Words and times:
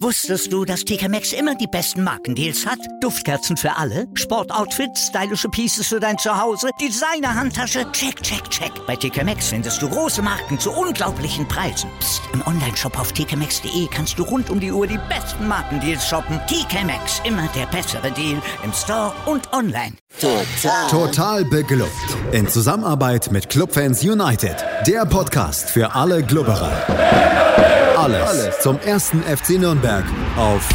Wusstest 0.00 0.52
du, 0.52 0.64
dass 0.64 0.84
TK 0.84 1.08
Maxx 1.08 1.32
immer 1.32 1.54
die 1.54 1.66
besten 1.66 2.04
Markendeals 2.04 2.66
hat? 2.66 2.78
Duftkerzen 3.00 3.56
für 3.56 3.74
alle, 3.76 4.06
Sportoutfits, 4.14 5.08
stylische 5.08 5.48
Pieces 5.48 5.86
für 5.88 5.98
dein 5.98 6.18
Zuhause, 6.18 6.68
Designer-Handtasche, 6.80 7.90
check, 7.92 8.22
check, 8.22 8.48
check. 8.50 8.70
Bei 8.86 8.94
TK 8.94 9.24
Maxx 9.24 9.48
findest 9.48 9.80
du 9.80 9.88
große 9.88 10.22
Marken 10.22 10.58
zu 10.58 10.70
unglaublichen 10.70 11.48
Preisen. 11.48 11.90
Psst. 11.98 12.22
im 12.34 12.46
Onlineshop 12.46 12.98
auf 13.00 13.12
tkmaxx.de 13.12 13.88
kannst 13.90 14.18
du 14.18 14.24
rund 14.24 14.50
um 14.50 14.60
die 14.60 14.70
Uhr 14.70 14.86
die 14.86 15.00
besten 15.08 15.48
Markendeals 15.48 16.06
shoppen. 16.06 16.38
TK 16.46 16.84
Maxx, 16.84 17.22
immer 17.24 17.48
der 17.56 17.66
bessere 17.66 18.12
Deal 18.12 18.40
im 18.62 18.72
Store 18.72 19.12
und 19.26 19.52
online. 19.52 19.94
Total. 20.20 20.90
Total 20.90 21.44
beglückt. 21.44 21.90
In 22.32 22.48
Zusammenarbeit 22.48 23.32
mit 23.32 23.48
Clubfans 23.48 24.02
United. 24.02 24.56
Der 24.86 25.04
Podcast 25.06 25.70
für 25.70 25.94
alle 25.94 26.22
Glubberer. 26.22 27.85
Alles, 28.06 28.60
zum 28.60 28.78
ersten 28.78 29.20
FC 29.22 29.58
Nürnberg 29.58 30.04
auf 30.36 30.68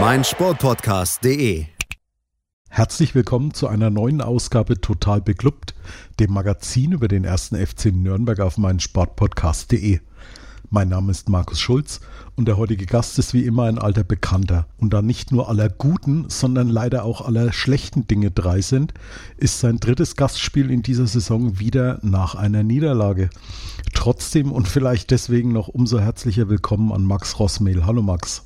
meinsportpodcast.de. 0.00 1.66
Herzlich 2.70 3.14
willkommen 3.14 3.52
zu 3.52 3.68
einer 3.68 3.90
neuen 3.90 4.22
Ausgabe 4.22 4.80
Total 4.80 5.20
Beklubbt, 5.20 5.74
dem 6.18 6.32
Magazin 6.32 6.92
über 6.92 7.08
den 7.08 7.24
ersten 7.24 7.56
FC 7.56 7.92
Nürnberg 7.92 8.40
auf 8.40 8.56
meinsportpodcast.de. 8.56 10.00
Mein 10.70 10.88
Name 10.88 11.10
ist 11.10 11.28
Markus 11.28 11.60
Schulz 11.60 12.00
und 12.36 12.48
der 12.48 12.56
heutige 12.56 12.86
Gast 12.86 13.18
ist 13.18 13.34
wie 13.34 13.44
immer 13.44 13.64
ein 13.64 13.78
alter 13.78 14.04
Bekannter. 14.04 14.68
Und 14.78 14.94
da 14.94 15.02
nicht 15.02 15.30
nur 15.30 15.50
aller 15.50 15.68
guten, 15.68 16.30
sondern 16.30 16.70
leider 16.70 17.04
auch 17.04 17.20
aller 17.20 17.52
schlechten 17.52 18.06
Dinge 18.06 18.30
drei 18.30 18.62
sind, 18.62 18.94
ist 19.36 19.60
sein 19.60 19.76
drittes 19.76 20.16
Gastspiel 20.16 20.70
in 20.70 20.80
dieser 20.80 21.06
Saison 21.06 21.58
wieder 21.58 21.98
nach 22.00 22.34
einer 22.34 22.62
Niederlage. 22.62 23.28
Trotzdem 23.94 24.52
und 24.52 24.68
vielleicht 24.68 25.10
deswegen 25.10 25.52
noch 25.52 25.68
umso 25.68 26.00
herzlicher 26.00 26.48
willkommen 26.48 26.92
an 26.92 27.04
Max 27.04 27.38
Rossmehl. 27.38 27.86
Hallo 27.86 28.02
Max. 28.02 28.44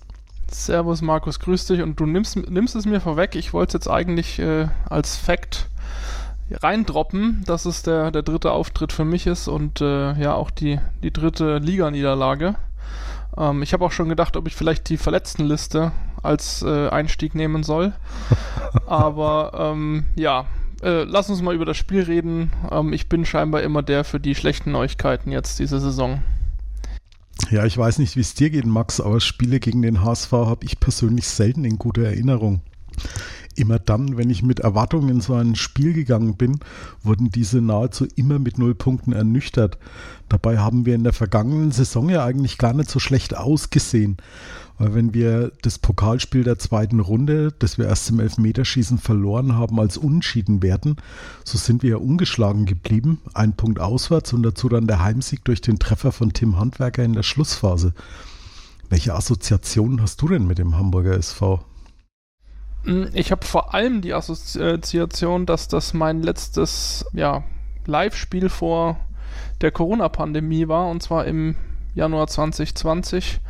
Servus 0.50 1.02
Markus, 1.02 1.40
grüß 1.40 1.66
dich 1.66 1.82
und 1.82 1.98
du 1.98 2.06
nimmst, 2.06 2.36
nimmst 2.36 2.76
es 2.76 2.86
mir 2.86 3.00
vorweg. 3.00 3.34
Ich 3.34 3.52
wollte 3.52 3.70
es 3.70 3.84
jetzt 3.84 3.88
eigentlich 3.88 4.38
äh, 4.38 4.68
als 4.88 5.16
Fact 5.16 5.68
reindroppen, 6.50 7.42
dass 7.46 7.64
es 7.64 7.82
der, 7.82 8.10
der 8.10 8.22
dritte 8.22 8.52
Auftritt 8.52 8.92
für 8.92 9.04
mich 9.04 9.26
ist 9.26 9.48
und 9.48 9.80
äh, 9.80 10.12
ja 10.20 10.34
auch 10.34 10.50
die, 10.50 10.78
die 11.02 11.12
dritte 11.12 11.58
Liganiederlage. 11.58 12.56
Ähm, 13.36 13.62
ich 13.62 13.72
habe 13.72 13.84
auch 13.84 13.92
schon 13.92 14.08
gedacht, 14.08 14.36
ob 14.36 14.46
ich 14.46 14.54
vielleicht 14.54 14.88
die 14.88 14.96
Verletztenliste 14.96 15.92
als 16.22 16.62
äh, 16.62 16.88
Einstieg 16.88 17.34
nehmen 17.34 17.62
soll. 17.62 17.92
Aber 18.86 19.52
ähm, 19.54 20.04
ja, 20.16 20.46
äh, 20.82 21.04
lass 21.04 21.30
uns 21.30 21.42
mal 21.42 21.54
über 21.54 21.64
das 21.64 21.76
Spiel 21.76 22.02
reden. 22.02 22.52
Ähm, 22.70 22.92
ich 22.92 23.08
bin 23.08 23.24
scheinbar 23.24 23.62
immer 23.62 23.82
der 23.82 24.04
für 24.04 24.20
die 24.20 24.34
schlechten 24.34 24.72
Neuigkeiten 24.72 25.32
jetzt 25.32 25.58
diese 25.58 25.80
Saison. 25.80 26.22
Ja, 27.50 27.64
ich 27.64 27.76
weiß 27.76 27.98
nicht, 27.98 28.16
wie 28.16 28.20
es 28.20 28.34
dir 28.34 28.50
geht, 28.50 28.66
Max, 28.66 29.00
aber 29.00 29.20
Spiele 29.20 29.60
gegen 29.60 29.82
den 29.82 30.02
HSV 30.02 30.32
habe 30.32 30.64
ich 30.64 30.80
persönlich 30.80 31.28
selten 31.28 31.64
in 31.64 31.78
guter 31.78 32.02
Erinnerung 32.02 32.60
immer 33.58 33.78
dann, 33.78 34.16
wenn 34.16 34.30
ich 34.30 34.42
mit 34.42 34.60
Erwartungen 34.60 35.08
in 35.08 35.20
so 35.20 35.34
ein 35.34 35.54
Spiel 35.54 35.92
gegangen 35.92 36.36
bin, 36.36 36.60
wurden 37.02 37.30
diese 37.30 37.60
nahezu 37.60 38.06
immer 38.16 38.38
mit 38.38 38.58
null 38.58 38.74
Punkten 38.74 39.12
ernüchtert. 39.12 39.78
Dabei 40.28 40.58
haben 40.58 40.86
wir 40.86 40.94
in 40.94 41.04
der 41.04 41.12
vergangenen 41.12 41.72
Saison 41.72 42.08
ja 42.08 42.24
eigentlich 42.24 42.58
gar 42.58 42.72
nicht 42.72 42.90
so 42.90 42.98
schlecht 42.98 43.36
ausgesehen. 43.36 44.16
Weil 44.78 44.94
wenn 44.94 45.14
wir 45.14 45.52
das 45.62 45.78
Pokalspiel 45.78 46.44
der 46.44 46.58
zweiten 46.58 47.00
Runde, 47.00 47.54
das 47.58 47.78
wir 47.78 47.86
erst 47.86 48.10
im 48.10 48.20
Elfmeterschießen 48.20 48.98
verloren 48.98 49.54
haben, 49.54 49.80
als 49.80 49.96
Unschieden 49.96 50.62
werten, 50.62 50.96
so 51.44 51.56
sind 51.56 51.82
wir 51.82 51.90
ja 51.90 51.96
ungeschlagen 51.96 52.66
geblieben. 52.66 53.20
Ein 53.32 53.54
Punkt 53.54 53.80
auswärts 53.80 54.32
und 54.32 54.42
dazu 54.42 54.68
dann 54.68 54.86
der 54.86 55.02
Heimsieg 55.02 55.44
durch 55.44 55.62
den 55.62 55.78
Treffer 55.78 56.12
von 56.12 56.32
Tim 56.32 56.58
Handwerker 56.58 57.04
in 57.04 57.14
der 57.14 57.22
Schlussphase. 57.22 57.94
Welche 58.90 59.14
Assoziationen 59.14 60.02
hast 60.02 60.20
du 60.20 60.28
denn 60.28 60.46
mit 60.46 60.58
dem 60.58 60.76
Hamburger 60.76 61.14
SV? 61.14 61.64
Hm, 62.86 63.10
ich 63.12 63.32
habe 63.32 63.44
vor 63.44 63.74
allem 63.74 64.00
die 64.00 64.14
Assoziation, 64.14 65.44
dass 65.44 65.68
das 65.68 65.92
mein 65.92 66.22
letztes 66.22 67.04
ja, 67.12 67.42
Live-Spiel 67.84 68.48
vor 68.48 68.98
der 69.60 69.72
Corona-Pandemie 69.72 70.68
war, 70.68 70.88
und 70.88 71.02
zwar 71.02 71.26
im 71.26 71.56
Januar 71.94 72.28
2020, 72.28 73.40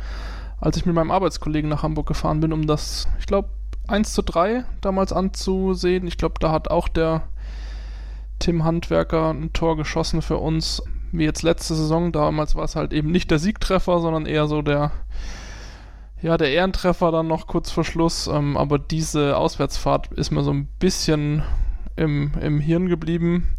als 0.59 0.77
ich 0.77 0.85
mit 0.85 0.95
meinem 0.95 1.11
Arbeitskollegen 1.11 1.69
nach 1.69 1.83
Hamburg 1.83 2.07
gefahren 2.07 2.39
bin, 2.39 2.51
um 2.51 2.65
das, 2.65 3.07
ich 3.19 3.27
glaube, 3.27 3.49
1 3.87 4.13
zu 4.13 4.21
3 4.21 4.65
damals 4.81 5.13
anzusehen. 5.13 6.07
Ich 6.07 6.17
glaube, 6.17 6.35
da 6.39 6.51
hat 6.51 6.69
auch 6.69 6.87
der 6.87 7.23
Tim 8.39 8.63
Handwerker 8.63 9.31
ein 9.31 9.53
Tor 9.53 9.77
geschossen 9.77 10.21
für 10.21 10.37
uns, 10.37 10.81
wie 11.11 11.23
jetzt 11.23 11.43
letzte 11.43 11.75
Saison. 11.75 12.11
Damals 12.11 12.55
war 12.55 12.65
es 12.65 12.75
halt 12.75 12.91
eben 12.91 13.11
nicht 13.11 13.31
der 13.31 13.39
Siegtreffer, 13.39 13.99
sondern 13.99 14.25
eher 14.25 14.47
so 14.47 14.61
der 14.61 14.91
ja, 16.21 16.37
der 16.37 16.51
Ehrentreffer 16.51 17.11
dann 17.11 17.27
noch 17.27 17.47
kurz 17.47 17.71
vor 17.71 17.83
Schluss, 17.83 18.27
ähm, 18.27 18.57
aber 18.57 18.79
diese 18.79 19.37
Auswärtsfahrt 19.37 20.11
ist 20.13 20.31
mir 20.31 20.43
so 20.43 20.51
ein 20.51 20.67
bisschen 20.79 21.43
im, 21.95 22.31
im 22.41 22.59
Hirn 22.59 22.87
geblieben. 22.87 23.49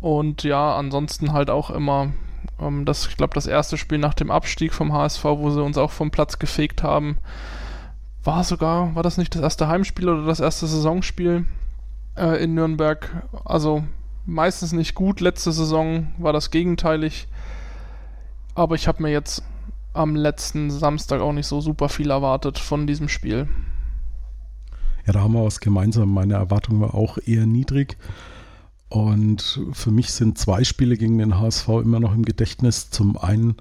Und 0.00 0.42
ja, 0.42 0.76
ansonsten 0.76 1.32
halt 1.32 1.50
auch 1.50 1.70
immer 1.70 2.12
ähm, 2.60 2.84
das, 2.84 3.06
ich 3.06 3.16
glaube, 3.16 3.34
das 3.34 3.46
erste 3.46 3.76
Spiel 3.76 3.98
nach 3.98 4.14
dem 4.14 4.30
Abstieg 4.30 4.72
vom 4.72 4.92
HSV, 4.92 5.24
wo 5.24 5.50
sie 5.50 5.62
uns 5.62 5.78
auch 5.78 5.90
vom 5.90 6.10
Platz 6.10 6.38
gefegt 6.38 6.82
haben, 6.82 7.18
war 8.22 8.44
sogar, 8.44 8.94
war 8.94 9.02
das 9.02 9.18
nicht 9.18 9.34
das 9.34 9.42
erste 9.42 9.68
Heimspiel 9.68 10.08
oder 10.08 10.24
das 10.26 10.40
erste 10.40 10.66
Saisonspiel 10.66 11.46
äh, 12.16 12.42
in 12.42 12.54
Nürnberg? 12.54 13.24
Also 13.44 13.84
meistens 14.24 14.72
nicht 14.72 14.94
gut. 14.94 15.20
Letzte 15.20 15.52
Saison 15.52 16.08
war 16.18 16.32
das 16.32 16.50
gegenteilig. 16.50 17.28
Aber 18.54 18.76
ich 18.76 18.88
habe 18.88 19.02
mir 19.02 19.10
jetzt 19.10 19.42
am 19.94 20.16
letzten 20.16 20.70
Samstag 20.70 21.20
auch 21.20 21.32
nicht 21.32 21.46
so 21.46 21.60
super 21.60 21.88
viel 21.88 22.10
erwartet 22.10 22.58
von 22.58 22.86
diesem 22.86 23.08
Spiel. 23.08 23.48
Ja, 25.06 25.12
da 25.12 25.20
haben 25.20 25.34
wir 25.34 25.44
was 25.44 25.60
gemeinsam. 25.60 26.12
Meine 26.12 26.34
Erwartung 26.34 26.80
war 26.80 26.94
auch 26.94 27.18
eher 27.24 27.46
niedrig. 27.46 27.96
Und 28.88 29.60
für 29.72 29.90
mich 29.90 30.12
sind 30.12 30.38
zwei 30.38 30.64
Spiele 30.64 30.96
gegen 30.96 31.18
den 31.18 31.38
HSV 31.38 31.68
immer 31.68 32.00
noch 32.00 32.14
im 32.14 32.24
Gedächtnis. 32.24 32.90
Zum 32.90 33.16
einen, 33.16 33.56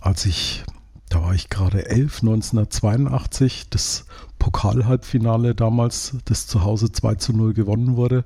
als 0.00 0.24
ich, 0.26 0.64
da 1.08 1.22
war 1.22 1.34
ich 1.34 1.48
gerade 1.48 1.86
elf, 1.86 2.22
1982, 2.22 3.68
das 3.70 4.06
Pokalhalbfinale 4.38 5.54
damals, 5.54 6.16
das 6.24 6.46
zu 6.46 6.64
Hause 6.64 6.90
2 6.90 7.16
zu 7.16 7.32
0 7.32 7.54
gewonnen 7.54 7.96
wurde. 7.96 8.24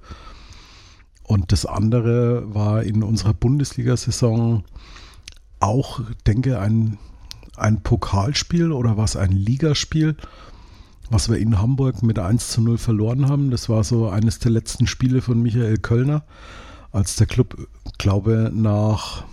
Und 1.22 1.53
das 1.53 1.66
andere 1.66 2.54
war 2.54 2.82
in 2.84 3.03
unserer 3.03 3.34
Bundesliga-Saison 3.34 4.64
auch, 5.58 6.00
denke 6.26 6.60
ein 6.60 6.98
ein 7.56 7.82
Pokalspiel 7.82 8.72
oder 8.72 8.96
was 8.96 9.16
ein 9.16 9.32
Ligaspiel, 9.32 10.16
was 11.10 11.28
wir 11.28 11.38
in 11.38 11.60
Hamburg 11.60 12.02
mit 12.02 12.18
1 12.18 12.50
zu 12.50 12.60
0 12.60 12.78
verloren 12.78 13.28
haben. 13.28 13.50
Das 13.50 13.68
war 13.68 13.84
so 13.84 14.08
eines 14.08 14.38
der 14.38 14.50
letzten 14.50 14.86
Spiele 14.86 15.22
von 15.22 15.40
Michael 15.40 15.78
Kölner, 15.78 16.24
als 16.92 17.16
der 17.16 17.26
Club, 17.26 17.68
glaube 17.98 18.50
nach 18.54 19.24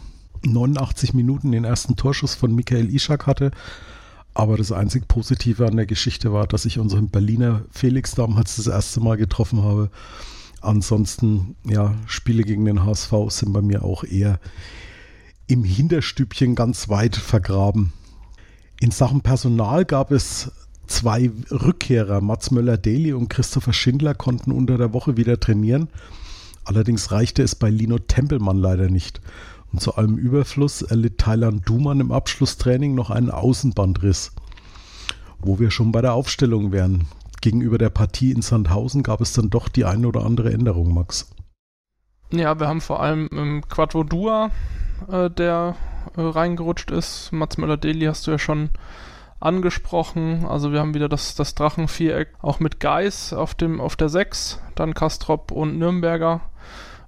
89 0.46 1.14
Minuten 1.14 1.52
den 1.52 1.64
ersten 1.64 1.96
Torschuss 1.96 2.36
von 2.36 2.54
Michael 2.54 2.94
Ischak 2.94 3.28
hatte. 3.28 3.52
Aber 4.34 4.58
das 4.58 4.72
einzig 4.72 5.08
Positive 5.08 5.66
an 5.66 5.76
der 5.76 5.86
Geschichte 5.86 6.34
war, 6.34 6.48
dass 6.48 6.66
ich 6.66 6.80
unseren 6.80 7.10
Berliner 7.10 7.66
Felix 7.72 8.16
damals 8.16 8.56
das 8.56 8.68
erste 8.68 9.00
Mal 9.00 9.18
getroffen 9.18 9.62
habe. 9.62 9.90
Ansonsten, 10.62 11.56
ja, 11.66 11.94
Spiele 12.08 12.44
gegen 12.44 12.66
den 12.66 12.84
HSV 12.84 13.14
sind 13.30 13.54
bei 13.54 13.62
mir 13.62 13.84
auch 13.84 14.04
eher 14.04 14.40
im 15.48 15.64
Hinterstübchen 15.64 16.56
ganz 16.56 16.90
weit 16.90 17.16
vergraben. 17.16 17.94
In 18.84 18.92
Sachen 18.92 19.22
Personal 19.22 19.86
gab 19.86 20.12
es 20.12 20.52
zwei 20.88 21.32
Rückkehrer. 21.50 22.20
Mats 22.20 22.52
Möller-Daly 22.52 23.14
und 23.14 23.30
Christopher 23.30 23.72
Schindler 23.72 24.14
konnten 24.14 24.52
unter 24.52 24.78
der 24.78 24.92
Woche 24.92 25.16
wieder 25.16 25.40
trainieren. 25.40 25.88
Allerdings 26.66 27.10
reichte 27.10 27.44
es 27.44 27.56
bei 27.56 27.70
Lino 27.70 27.98
Tempelmann 27.98 28.58
leider 28.58 28.90
nicht. 28.90 29.22
Und 29.72 29.80
zu 29.80 29.96
allem 29.96 30.18
Überfluss 30.18 30.82
erlitt 30.82 31.18
Thailand 31.18 31.62
Duman 31.66 32.02
im 32.02 32.12
Abschlusstraining 32.12 32.94
noch 32.94 33.10
einen 33.10 33.32
Außenbandriss. 33.32 34.34
Wo 35.40 35.60
wir 35.60 35.72
schon 35.72 35.94
bei 35.94 36.02
der 36.02 36.14
Aufstellung 36.14 36.74
wären. 36.74 37.06
Gegenüber 37.40 37.78
der 37.78 37.90
Partie 37.90 38.34
in 38.34 38.42
Sandhausen 38.42 39.02
gab 39.02 39.22
es 39.22 39.32
dann 39.32 39.50
doch 39.50 39.70
die 39.70 39.86
eine 39.86 40.10
oder 40.10 40.26
andere 40.26 40.52
Änderung, 40.52 40.94
Max. 40.94 41.30
Ja, 42.34 42.60
wir 42.60 42.68
haben 42.68 42.82
vor 42.82 43.02
allem 43.02 43.30
im 43.32 43.62
Quattro 43.70 44.04
Dua, 44.04 44.52
äh, 45.12 45.30
der 45.30 45.76
äh, 46.16 46.22
reingerutscht 46.22 46.92
ist. 46.92 47.32
Mats 47.32 47.58
Möller-Deli 47.58 48.06
hast 48.06 48.28
du 48.28 48.32
ja 48.32 48.40
schon 48.40 48.70
angesprochen. 49.40 50.46
Also 50.46 50.72
wir 50.72 50.80
haben 50.80 50.94
wieder 50.94 51.10
das, 51.10 51.36
das 51.36 51.56
Drachenviereck 51.56 52.30
auch 52.42 52.60
mit 52.60 52.80
Geis 52.80 53.34
auf, 53.34 53.54
dem, 53.54 53.82
auf 53.82 53.96
der 53.96 54.10
6, 54.10 54.62
dann 54.76 54.94
Kastrop 54.94 55.52
und 55.52 55.78
Nürnberger. 55.78 56.42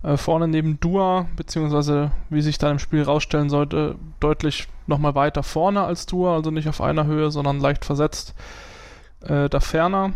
Äh, 0.04 0.18
vorne 0.18 0.48
neben 0.48 0.80
Dua, 0.80 1.28
beziehungsweise 1.36 2.12
wie 2.30 2.42
sich 2.42 2.58
dann 2.58 2.74
im 2.74 2.80
Spiel 2.80 3.02
rausstellen 3.04 3.50
sollte, 3.50 3.96
deutlich 4.20 4.68
nochmal 4.86 5.16
weiter 5.16 5.42
vorne 5.42 5.84
als 5.84 6.06
Dua, 6.06 6.36
also 6.36 6.52
nicht 6.52 6.70
auf 6.70 6.82
einer 6.82 7.06
Höhe, 7.06 7.32
sondern 7.32 7.60
leicht 7.60 7.86
versetzt. 7.86 8.36
Äh, 9.22 9.50
da 9.50 9.60
ferner. 9.60 10.14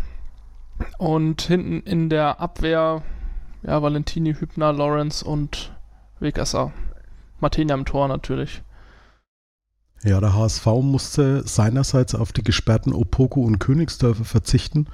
Und 0.98 1.42
hinten 1.42 1.80
in 1.80 2.08
der 2.08 2.40
Abwehr, 2.40 3.02
ja, 3.62 3.82
Valentini, 3.82 4.34
Hübner, 4.34 4.72
Lawrence 4.72 5.24
und 5.24 5.72
Wegesser. 6.20 6.72
Martina 7.40 7.74
im 7.74 7.84
Tor 7.84 8.08
natürlich. 8.08 8.62
Ja, 10.02 10.20
der 10.20 10.34
HSV 10.34 10.66
musste 10.82 11.46
seinerseits 11.46 12.14
auf 12.14 12.32
die 12.32 12.42
gesperrten 12.42 12.92
Opoku 12.92 13.44
und 13.44 13.58
Königsdörfer 13.58 14.24
verzichten. 14.24 14.86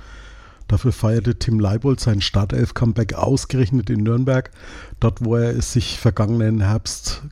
Dafür 0.66 0.92
feierte 0.92 1.38
Tim 1.38 1.60
Leibold 1.60 2.00
sein 2.00 2.20
Startelf-Comeback 2.20 3.14
ausgerechnet 3.14 3.88
in 3.88 4.02
Nürnberg, 4.02 4.50
dort 4.98 5.24
wo 5.24 5.36
er 5.36 5.56
es 5.56 5.72
sich 5.72 6.00
vergangenen 6.00 6.60
Herbst 6.60 7.22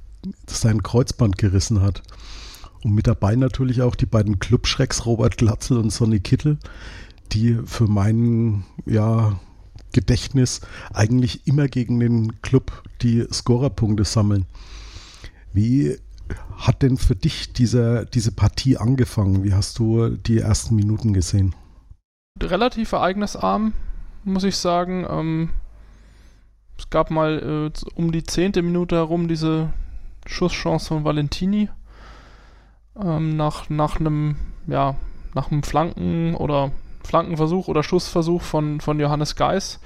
sein 0.46 0.84
Kreuzband 0.84 1.36
gerissen 1.36 1.82
hat. 1.82 2.02
Und 2.84 2.94
mit 2.94 3.08
dabei 3.08 3.34
natürlich 3.34 3.82
auch 3.82 3.96
die 3.96 4.06
beiden 4.06 4.38
Clubschrecks 4.38 5.04
Robert 5.04 5.36
Glatzel 5.36 5.78
und 5.78 5.90
Sonny 5.90 6.20
Kittel, 6.20 6.58
die 7.32 7.58
für 7.64 7.88
mein 7.88 8.64
ja, 8.86 9.40
Gedächtnis 9.92 10.60
eigentlich 10.92 11.46
immer 11.46 11.66
gegen 11.66 11.98
den 11.98 12.40
Club 12.42 12.82
die 13.02 13.26
Scorerpunkte 13.32 14.04
sammeln. 14.04 14.46
Wie 15.54 15.96
hat 16.58 16.82
denn 16.82 16.96
für 16.96 17.14
dich 17.14 17.52
diese, 17.52 18.06
diese 18.12 18.32
Partie 18.32 18.76
angefangen? 18.76 19.44
Wie 19.44 19.54
hast 19.54 19.78
du 19.78 20.10
die 20.10 20.38
ersten 20.38 20.74
Minuten 20.74 21.14
gesehen? 21.14 21.54
Relativ 22.42 22.90
ereignisarm, 22.90 23.72
muss 24.24 24.42
ich 24.42 24.56
sagen. 24.56 25.06
Ähm, 25.08 25.50
es 26.76 26.90
gab 26.90 27.12
mal 27.12 27.70
äh, 27.72 27.90
um 27.94 28.10
die 28.10 28.24
zehnte 28.24 28.62
Minute 28.62 28.96
herum 28.96 29.28
diese 29.28 29.72
Schusschance 30.26 30.88
von 30.88 31.04
Valentini. 31.04 31.68
Ähm, 33.00 33.36
nach, 33.36 33.70
nach 33.70 34.00
einem, 34.00 34.34
ja, 34.66 34.96
nach 35.34 35.52
einem 35.52 35.62
Flanken- 35.62 36.34
oder 36.34 36.72
Flankenversuch 37.04 37.68
oder 37.68 37.84
Schussversuch 37.84 38.42
von, 38.42 38.80
von 38.80 38.98
Johannes 38.98 39.36
Geis, 39.36 39.78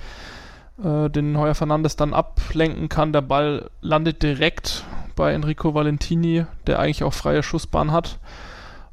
äh, 0.82 1.10
den 1.10 1.36
Heuer 1.36 1.54
Fernandes 1.54 1.96
dann 1.96 2.14
ablenken 2.14 2.88
kann. 2.88 3.12
Der 3.12 3.20
Ball 3.20 3.70
landet 3.82 4.22
direkt 4.22 4.86
bei 5.18 5.34
Enrico 5.34 5.74
Valentini, 5.74 6.46
der 6.68 6.78
eigentlich 6.78 7.02
auch 7.02 7.12
freie 7.12 7.42
Schussbahn 7.42 7.90
hat 7.90 8.20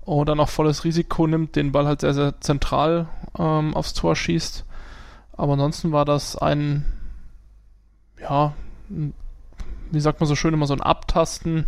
und 0.01 0.27
dann 0.27 0.39
auch 0.39 0.49
volles 0.49 0.83
Risiko 0.83 1.27
nimmt, 1.27 1.55
den 1.55 1.71
Ball 1.71 1.85
halt 1.85 2.01
sehr, 2.01 2.15
sehr 2.15 2.41
zentral 2.41 3.07
ähm, 3.37 3.75
aufs 3.75 3.93
Tor 3.93 4.15
schießt. 4.15 4.65
Aber 5.37 5.53
ansonsten 5.53 5.91
war 5.91 6.03
das 6.03 6.35
ein, 6.35 6.83
ja, 8.19 8.53
wie 8.89 9.99
sagt 9.99 10.19
man 10.19 10.27
so 10.27 10.35
schön, 10.35 10.55
immer 10.55 10.65
so 10.65 10.73
ein 10.73 10.81
Abtasten. 10.81 11.67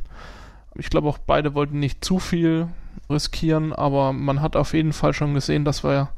Ich 0.73 0.89
glaube 0.89 1.07
auch 1.07 1.19
beide 1.19 1.53
wollten 1.53 1.79
nicht 1.79 2.03
zu 2.03 2.17
viel 2.17 2.67
riskieren, 3.11 3.73
aber 3.73 4.11
man 4.11 4.41
hat 4.41 4.55
auf 4.55 4.73
jeden 4.73 4.91
Fall 4.91 5.13
schon 5.13 5.35
gesehen, 5.35 5.65
dass 5.65 5.83
wir, 5.83 6.09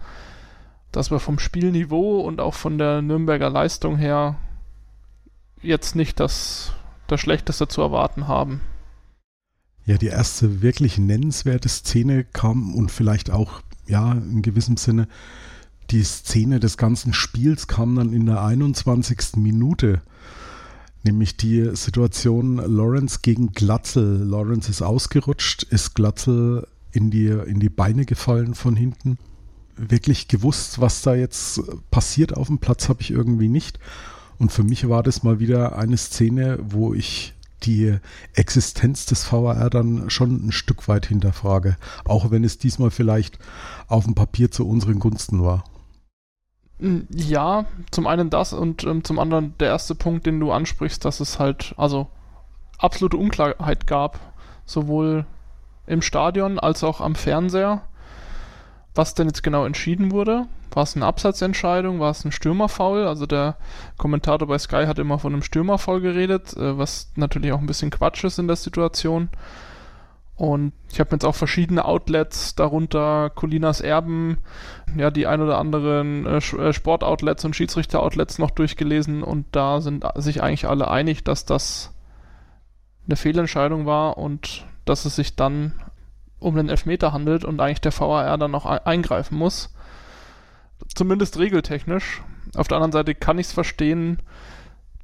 dass 0.94 1.12
wir 1.12 1.19
vom 1.19 1.39
Spielniveau 1.39 2.21
und 2.21 2.39
auch 2.39 2.53
von 2.53 2.77
der 2.77 3.01
Nürnberger 3.01 3.50
Leistung 3.50 3.97
her 3.97 4.36
jetzt 5.62 5.97
nicht 5.97 6.21
das 6.21 6.71
das 7.11 7.19
Schlechteste 7.19 7.67
zu 7.67 7.81
erwarten 7.81 8.27
haben. 8.27 8.61
Ja, 9.85 9.97
die 9.97 10.07
erste 10.07 10.61
wirklich 10.61 10.97
nennenswerte 10.97 11.69
Szene 11.69 12.23
kam 12.23 12.75
und 12.75 12.91
vielleicht 12.91 13.31
auch, 13.31 13.61
ja, 13.88 14.13
in 14.13 14.41
gewissem 14.41 14.77
Sinne, 14.77 15.07
die 15.89 16.03
Szene 16.03 16.59
des 16.59 16.77
ganzen 16.77 17.13
Spiels 17.13 17.67
kam 17.67 17.95
dann 17.95 18.13
in 18.13 18.25
der 18.27 18.44
21. 18.44 19.38
Minute. 19.38 20.01
Nämlich 21.03 21.38
die 21.38 21.75
Situation 21.75 22.57
Lawrence 22.57 23.19
gegen 23.21 23.53
Glatzel. 23.53 24.23
Lawrence 24.23 24.69
ist 24.69 24.81
ausgerutscht, 24.81 25.63
ist 25.63 25.95
Glatzel 25.95 26.67
in 26.91 27.09
die, 27.09 27.27
in 27.27 27.59
die 27.59 27.69
Beine 27.69 28.05
gefallen 28.05 28.53
von 28.53 28.75
hinten. 28.75 29.17
Wirklich 29.75 30.27
gewusst, 30.27 30.81
was 30.81 31.01
da 31.01 31.15
jetzt 31.15 31.62
passiert 31.89 32.35
auf 32.35 32.47
dem 32.47 32.59
Platz, 32.59 32.89
habe 32.89 33.01
ich 33.01 33.12
irgendwie 33.12 33.47
nicht. 33.47 33.79
Und 34.39 34.51
für 34.51 34.63
mich 34.63 34.88
war 34.88 35.03
das 35.03 35.21
mal 35.21 35.39
wieder 35.39 35.77
eine 35.77 35.97
Szene, 35.97 36.57
wo 36.62 36.94
ich 36.94 37.33
die 37.63 37.97
Existenz 38.33 39.06
des 39.06 39.31
VAR 39.31 39.69
dann 39.69 40.09
schon 40.09 40.47
ein 40.47 40.51
Stück 40.53 40.88
weit 40.88 41.06
hinterfrage, 41.06 41.75
auch 42.06 42.31
wenn 42.31 42.45
es 42.45 42.57
diesmal 42.57 42.89
vielleicht 42.89 43.38
auf 43.88 44.06
dem 44.06 44.15
Papier 44.15 44.50
zu 44.50 44.65
unseren 44.68 45.00
Gunsten 45.00 45.44
war. 45.44 45.65
Hm, 46.80 47.07
ja, 47.13 47.65
zum 47.91 48.07
einen 48.07 48.30
das 48.30 48.53
und 48.53 48.86
ähm, 48.86 49.03
zum 49.03 49.19
anderen 49.19 49.56
der 49.59 49.68
erste 49.68 49.95
Punkt, 49.95 50.25
den 50.25 50.39
du 50.39 50.51
ansprichst, 50.51 51.03
dass 51.03 51.19
es 51.19 51.38
halt, 51.38 51.74
also 51.75 52.07
absolute 52.77 53.18
Unklarheit 53.18 53.88
gab, 53.88 54.19
sowohl 54.65 55.25
im 55.86 56.01
Stadion 56.01 56.59
als 56.59 56.83
auch 56.83 57.01
am 57.01 57.15
Fernseher, 57.15 57.81
was 58.95 59.15
denn 59.15 59.27
jetzt 59.27 59.44
genau 59.44 59.65
entschieden 59.65 60.12
wurde. 60.12 60.47
War 60.79 60.83
es 60.83 60.95
eine 60.95 61.07
Absatzentscheidung? 61.07 61.99
War 61.99 62.11
es 62.11 62.23
ein 62.23 62.31
Stürmerfoul? 62.31 63.05
Also 63.05 63.25
der 63.25 63.57
Kommentator 63.97 64.47
bei 64.47 64.57
Sky 64.57 64.85
hat 64.85 64.97
immer 64.97 65.19
von 65.19 65.33
einem 65.33 65.43
Stürmerfoul 65.43 65.99
geredet, 65.99 66.55
äh, 66.55 66.77
was 66.77 67.11
natürlich 67.17 67.51
auch 67.51 67.59
ein 67.59 67.65
bisschen 67.65 67.89
Quatsch 67.89 68.23
ist 68.23 68.39
in 68.39 68.47
der 68.47 68.55
Situation. 68.55 69.27
Und 70.37 70.71
ich 70.89 71.01
habe 71.01 71.09
jetzt 71.11 71.25
auch 71.25 71.35
verschiedene 71.35 71.83
Outlets, 71.83 72.55
darunter 72.55 73.29
Colinas 73.29 73.81
Erben, 73.81 74.37
ja, 74.95 75.11
die 75.11 75.27
ein 75.27 75.41
oder 75.41 75.57
anderen 75.57 76.25
äh, 76.25 76.37
äh, 76.37 76.71
Sportoutlets 76.71 77.43
und 77.43 77.57
Schiedsrichter-Outlets 77.57 78.39
noch 78.39 78.51
durchgelesen 78.51 79.21
und 79.21 79.47
da 79.51 79.81
sind 79.81 80.05
sich 80.15 80.41
eigentlich 80.41 80.65
alle 80.65 80.89
einig, 80.89 81.25
dass 81.25 81.43
das 81.43 81.93
eine 83.05 83.17
Fehlentscheidung 83.17 83.85
war 83.85 84.17
und 84.17 84.63
dass 84.85 85.03
es 85.03 85.17
sich 85.17 85.35
dann 85.35 85.73
um 86.39 86.55
den 86.55 86.69
Elfmeter 86.69 87.11
handelt 87.11 87.43
und 87.43 87.59
eigentlich 87.59 87.81
der 87.81 87.91
VAR 87.91 88.37
dann 88.37 88.51
noch 88.51 88.65
eingreifen 88.65 89.37
muss. 89.37 89.73
Zumindest 90.93 91.37
regeltechnisch. 91.37 92.21
Auf 92.55 92.67
der 92.67 92.77
anderen 92.77 92.91
Seite 92.91 93.15
kann 93.15 93.39
ich 93.39 93.47
es 93.47 93.53
verstehen, 93.53 94.19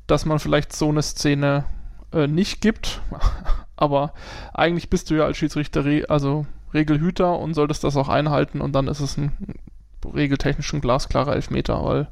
dass 0.08 0.26
man 0.26 0.40
vielleicht 0.40 0.74
so 0.74 0.90
eine 0.90 1.02
Szene 1.02 1.66
äh, 2.12 2.28
nicht 2.28 2.62
gibt. 2.62 3.02
Aber 3.76 4.14
eigentlich 4.54 4.90
bist 4.90 5.10
du 5.10 5.16
ja 5.16 5.26
als 5.26 5.38
Schiedsrichter 5.38 5.84
re 5.84 6.06
also 6.08 6.46
Regelhüter 6.74 7.38
und 7.40 7.54
solltest 7.54 7.84
das 7.84 7.98
auch 7.98 8.10
einhalten 8.10 8.62
und 8.62 8.74
dann 8.74 8.88
ist 8.88 9.00
es 9.00 9.18
ein 9.18 9.32
regeltechnisch 10.14 10.74
ein 10.74 10.82
glasklarer 10.82 11.34
Elfmeter, 11.34 11.84
weil 11.84 12.08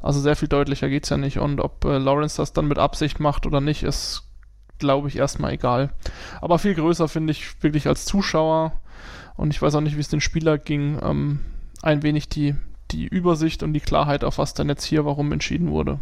also 0.00 0.20
sehr 0.20 0.36
viel 0.36 0.48
deutlicher 0.48 0.88
geht 0.88 1.04
es 1.04 1.10
ja 1.10 1.16
nicht. 1.16 1.38
Und 1.38 1.60
ob 1.60 1.84
äh, 1.84 1.98
Lawrence 1.98 2.38
das 2.38 2.52
dann 2.52 2.66
mit 2.66 2.78
Absicht 2.78 3.20
macht 3.20 3.46
oder 3.46 3.60
nicht, 3.60 3.82
ist, 3.82 4.24
glaube 4.78 5.08
ich, 5.08 5.16
erstmal 5.16 5.52
egal. 5.52 5.90
Aber 6.40 6.58
viel 6.58 6.74
größer 6.74 7.08
finde 7.08 7.32
ich 7.32 7.62
wirklich 7.62 7.86
als 7.86 8.06
Zuschauer, 8.06 8.72
und 9.36 9.54
ich 9.54 9.62
weiß 9.62 9.74
auch 9.74 9.80
nicht, 9.80 9.96
wie 9.96 10.00
es 10.00 10.08
den 10.08 10.20
Spieler 10.20 10.58
ging, 10.58 10.98
ähm, 11.02 11.40
ein 11.82 12.02
wenig 12.02 12.28
die, 12.28 12.54
die 12.92 13.06
Übersicht 13.06 13.62
und 13.62 13.72
die 13.72 13.80
Klarheit, 13.80 14.24
auf 14.24 14.38
was 14.38 14.54
denn 14.54 14.68
jetzt 14.68 14.84
hier 14.84 15.04
warum 15.04 15.32
entschieden 15.32 15.70
wurde. 15.70 15.98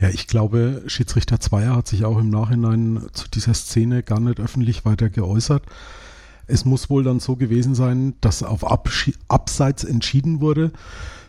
Ja, 0.00 0.08
ich 0.08 0.26
glaube, 0.26 0.82
Schiedsrichter 0.86 1.40
Zweier 1.40 1.74
hat 1.74 1.88
sich 1.88 2.04
auch 2.04 2.18
im 2.18 2.28
Nachhinein 2.28 3.06
zu 3.12 3.28
dieser 3.28 3.54
Szene 3.54 4.02
gar 4.02 4.20
nicht 4.20 4.40
öffentlich 4.40 4.84
weiter 4.84 5.08
geäußert. 5.08 5.62
Es 6.46 6.64
muss 6.64 6.90
wohl 6.90 7.02
dann 7.02 7.18
so 7.18 7.36
gewesen 7.36 7.74
sein, 7.74 8.14
dass 8.20 8.42
auf 8.42 8.64
Abseits 9.28 9.84
entschieden 9.84 10.40
wurde. 10.40 10.72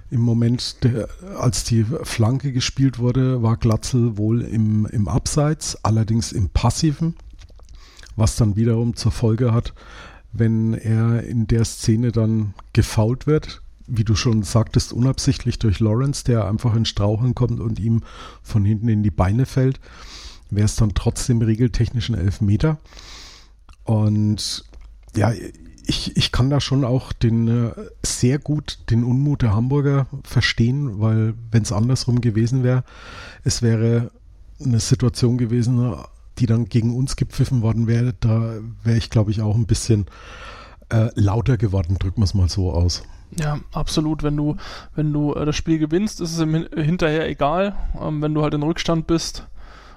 Im 0.10 0.22
Moment, 0.22 0.84
der, 0.84 1.08
als 1.38 1.64
die 1.64 1.86
Flanke 2.04 2.52
gespielt 2.52 3.00
wurde, 3.00 3.42
war 3.42 3.58
Glatzel 3.58 4.18
wohl 4.18 4.42
im, 4.42 4.86
im 4.86 5.08
Abseits, 5.08 5.84
allerdings 5.84 6.32
im 6.32 6.50
Passiven, 6.50 7.16
was 8.16 8.36
dann 8.36 8.56
wiederum 8.56 8.96
zur 8.96 9.12
Folge 9.12 9.54
hat, 9.54 9.74
wenn 10.34 10.74
er 10.74 11.24
in 11.24 11.48
der 11.48 11.66
Szene 11.66 12.12
dann 12.12 12.54
gefault 12.74 13.28
wird, 13.28 13.62
wie 13.88 14.04
du 14.04 14.16
schon 14.16 14.44
sagtest, 14.44 14.94
unabsichtlich 14.94 15.60
durch 15.60 15.80
Lawrence, 15.80 16.24
der 16.24 16.48
einfach 16.48 16.76
in 16.76 16.86
Straucheln 16.86 17.36
kommt 17.36 17.60
und 17.60 17.80
ihm 17.80 18.04
von 18.44 18.66
hinten 18.66 18.90
in 18.90 19.04
die 19.04 19.12
Beine 19.12 19.46
fällt, 19.46 19.80
wäre 20.50 20.66
es 20.66 20.76
dann 20.76 20.94
trotzdem 20.94 21.42
regeltechnisch 21.42 22.10
ein 22.10 22.16
Elfmeter. 22.16 22.78
Und 23.84 24.66
ja, 25.16 25.32
ich, 25.86 26.16
ich 26.18 26.32
kann 26.32 26.50
da 26.50 26.60
schon 26.60 26.84
auch 26.84 27.14
den 27.14 27.48
äh, 27.48 27.72
sehr 28.06 28.40
gut 28.40 28.80
den 28.90 29.04
Unmut 29.04 29.42
der 29.42 29.56
Hamburger 29.56 30.08
verstehen, 30.24 31.00
weil 31.00 31.34
wenn 31.52 31.64
es 31.64 31.72
andersrum 31.72 32.20
gewesen 32.22 32.64
wäre, 32.64 32.84
es 33.44 33.62
wäre 33.62 34.12
eine 34.64 34.80
Situation 34.80 35.38
gewesen, 35.38 35.96
die 36.40 36.46
dann 36.46 36.66
gegen 36.66 36.96
uns 36.96 37.16
gepfiffen 37.16 37.62
worden 37.62 37.88
wäre, 37.88 38.14
da 38.20 38.56
wäre 38.84 38.98
ich, 38.98 39.10
glaube 39.10 39.32
ich, 39.32 39.42
auch 39.42 39.56
ein 39.56 39.66
bisschen 39.66 40.06
äh, 40.90 41.10
lauter 41.16 41.58
geworden, 41.58 41.98
drücken 42.00 42.22
wir 42.22 42.26
es 42.26 42.34
mal 42.34 42.50
so 42.50 42.72
aus. 42.72 43.04
Ja, 43.32 43.60
absolut. 43.74 44.24
Wenn 44.24 44.38
du, 44.38 44.56
wenn 44.96 45.12
du 45.12 45.34
äh, 45.34 45.46
das 45.46 45.56
Spiel 45.56 45.80
gewinnst, 45.80 46.22
ist 46.22 46.34
es 46.34 46.40
im 46.40 46.68
hinterher 46.76 47.28
egal. 47.28 47.76
Ähm, 48.02 48.22
wenn 48.22 48.34
du 48.34 48.44
halt 48.44 48.54
in 48.54 48.64
Rückstand 48.64 49.08
bist 49.08 49.48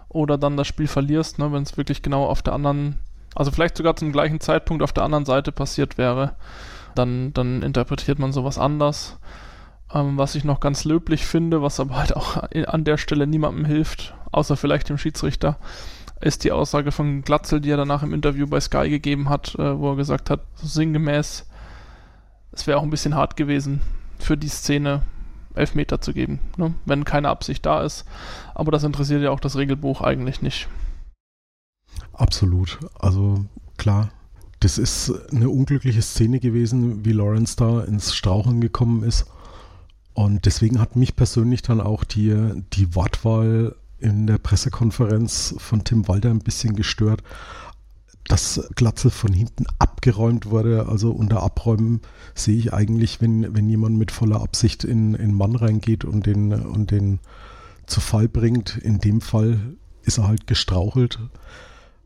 oder 0.08 0.36
dann 0.36 0.56
das 0.56 0.66
Spiel 0.66 0.88
verlierst, 0.88 1.38
ne, 1.38 1.52
wenn 1.52 1.62
es 1.62 1.76
wirklich 1.76 2.02
genau 2.02 2.26
auf 2.26 2.42
der 2.42 2.52
anderen, 2.52 2.98
also 3.34 3.50
vielleicht 3.50 3.76
sogar 3.76 3.96
zum 3.96 4.12
gleichen 4.12 4.40
Zeitpunkt 4.40 4.82
auf 4.82 4.92
der 4.92 5.04
anderen 5.04 5.24
Seite 5.24 5.52
passiert 5.52 5.98
wäre, 5.98 6.34
dann, 6.94 7.32
dann 7.32 7.62
interpretiert 7.62 8.18
man 8.18 8.32
sowas 8.32 8.58
anders. 8.58 9.18
Ähm, 9.92 10.18
was 10.18 10.34
ich 10.34 10.44
noch 10.44 10.60
ganz 10.60 10.84
löblich 10.84 11.24
finde, 11.26 11.62
was 11.62 11.80
aber 11.80 11.96
halt 11.96 12.16
auch 12.16 12.36
an 12.36 12.84
der 12.84 12.96
Stelle 12.96 13.26
niemandem 13.26 13.64
hilft, 13.64 14.14
außer 14.32 14.56
vielleicht 14.56 14.88
dem 14.88 14.98
Schiedsrichter, 14.98 15.58
ist 16.20 16.44
die 16.44 16.52
Aussage 16.52 16.92
von 16.92 17.22
Glatzel, 17.22 17.60
die 17.60 17.70
er 17.70 17.76
danach 17.76 18.02
im 18.02 18.12
Interview 18.12 18.46
bei 18.46 18.60
Sky 18.60 18.90
gegeben 18.90 19.28
hat, 19.28 19.54
äh, 19.54 19.78
wo 19.78 19.92
er 19.92 19.96
gesagt 19.96 20.30
hat, 20.30 20.40
so 20.56 20.66
sinngemäß, 20.66 21.46
es 22.52 22.66
wäre 22.66 22.78
auch 22.78 22.82
ein 22.82 22.90
bisschen 22.90 23.14
hart 23.14 23.36
gewesen, 23.36 23.80
für 24.18 24.36
die 24.36 24.48
Szene 24.48 25.02
Elfmeter 25.54 26.00
zu 26.00 26.12
geben, 26.12 26.38
ne? 26.56 26.74
wenn 26.84 27.04
keine 27.04 27.28
Absicht 27.28 27.66
da 27.66 27.82
ist. 27.82 28.04
Aber 28.54 28.70
das 28.72 28.84
interessiert 28.84 29.22
ja 29.22 29.30
auch 29.30 29.40
das 29.40 29.56
Regelbuch 29.56 30.00
eigentlich 30.00 30.42
nicht. 30.42 30.68
Absolut. 32.12 32.78
Also 32.98 33.44
klar, 33.76 34.10
Das 34.60 34.76
ist 34.76 35.10
eine 35.32 35.48
unglückliche 35.48 36.02
Szene 36.02 36.38
gewesen, 36.38 37.04
wie 37.04 37.12
Lawrence 37.12 37.56
da 37.56 37.80
ins 37.82 38.14
Strauchen 38.14 38.60
gekommen 38.60 39.02
ist. 39.02 39.24
Und 40.12 40.44
deswegen 40.44 40.80
hat 40.80 40.96
mich 40.96 41.16
persönlich 41.16 41.62
dann 41.62 41.80
auch 41.80 42.04
die, 42.04 42.62
die 42.74 42.94
Wortwahl 42.94 43.74
in 43.98 44.26
der 44.26 44.36
Pressekonferenz 44.36 45.54
von 45.58 45.82
Tim 45.84 46.06
Walder 46.08 46.30
ein 46.30 46.40
bisschen 46.40 46.76
gestört, 46.76 47.22
dass 48.24 48.68
Glatzel 48.76 49.10
von 49.10 49.32
hinten 49.32 49.64
abgeräumt 50.00 50.46
wurde. 50.46 50.86
Also 50.88 51.10
unter 51.10 51.42
Abräumen 51.42 52.00
sehe 52.34 52.56
ich 52.56 52.72
eigentlich, 52.72 53.20
wenn, 53.20 53.54
wenn 53.54 53.68
jemand 53.68 53.98
mit 53.98 54.10
voller 54.10 54.40
Absicht 54.40 54.84
in, 54.84 55.14
in 55.14 55.34
Mann 55.34 55.56
reingeht 55.56 56.04
und 56.04 56.24
den, 56.24 56.52
und 56.52 56.90
den 56.90 57.20
zu 57.86 58.00
Fall 58.00 58.26
bringt. 58.26 58.78
In 58.78 58.98
dem 58.98 59.20
Fall 59.20 59.76
ist 60.02 60.16
er 60.16 60.26
halt 60.26 60.46
gestrauchelt. 60.46 61.18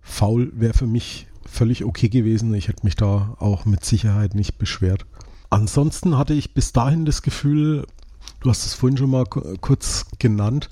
Faul 0.02 0.52
wäre 0.56 0.74
für 0.74 0.88
mich 0.88 1.28
völlig 1.46 1.84
okay 1.84 2.08
gewesen. 2.08 2.52
Ich 2.54 2.66
hätte 2.66 2.84
mich 2.84 2.96
da 2.96 3.36
auch 3.38 3.64
mit 3.64 3.84
Sicherheit 3.84 4.34
nicht 4.34 4.58
beschwert. 4.58 5.06
Ansonsten 5.50 6.18
hatte 6.18 6.34
ich 6.34 6.52
bis 6.52 6.72
dahin 6.72 7.04
das 7.04 7.22
Gefühl, 7.22 7.86
du 8.40 8.50
hast 8.50 8.66
es 8.66 8.74
vorhin 8.74 8.98
schon 8.98 9.10
mal 9.10 9.24
kurz 9.24 10.06
genannt, 10.18 10.68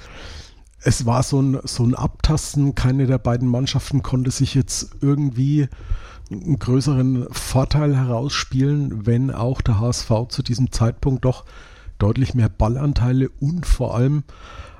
es 0.84 1.06
war 1.06 1.22
so 1.22 1.40
ein, 1.40 1.60
so 1.62 1.84
ein 1.84 1.94
Abtasten. 1.94 2.74
Keine 2.74 3.06
der 3.06 3.18
beiden 3.18 3.46
Mannschaften 3.46 4.02
konnte 4.02 4.32
sich 4.32 4.54
jetzt 4.54 4.96
irgendwie 5.00 5.68
einen 6.30 6.58
größeren 6.58 7.26
Vorteil 7.30 7.96
herausspielen, 7.96 9.06
wenn 9.06 9.30
auch 9.30 9.60
der 9.60 9.80
HSV 9.80 10.10
zu 10.28 10.42
diesem 10.42 10.72
Zeitpunkt 10.72 11.24
doch 11.24 11.44
deutlich 11.98 12.34
mehr 12.34 12.48
Ballanteile 12.48 13.28
und 13.40 13.66
vor 13.66 13.94
allem 13.94 14.24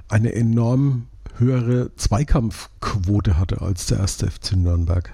eine 0.09 0.33
enorm 0.35 1.09
höhere 1.37 1.95
Zweikampfquote 1.97 3.39
hatte 3.39 3.63
als 3.63 3.87
der 3.87 3.99
erste 3.99 4.31
FC 4.31 4.57
Nürnberg. 4.57 5.13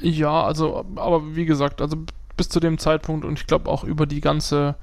Ja, 0.00 0.42
also, 0.42 0.84
aber 0.96 1.36
wie 1.36 1.44
gesagt, 1.44 1.80
also 1.80 1.96
bis 2.36 2.48
zu 2.48 2.60
dem 2.60 2.78
Zeitpunkt 2.78 3.24
und 3.24 3.38
ich 3.38 3.46
glaube 3.46 3.70
auch 3.70 3.84
über 3.84 4.06
die 4.06 4.20
ganze 4.20 4.76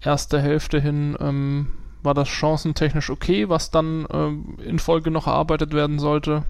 erste 0.00 0.40
Hälfte 0.40 0.80
hin 0.80 1.16
ähm, 1.20 1.68
war 2.02 2.14
das 2.14 2.28
chancentechnisch 2.28 3.10
okay, 3.10 3.48
was 3.48 3.70
dann 3.70 4.06
ähm, 4.12 4.56
in 4.64 4.78
Folge 4.78 5.10
noch 5.10 5.26
erarbeitet 5.26 5.72
werden 5.72 5.98
sollte. 5.98 6.44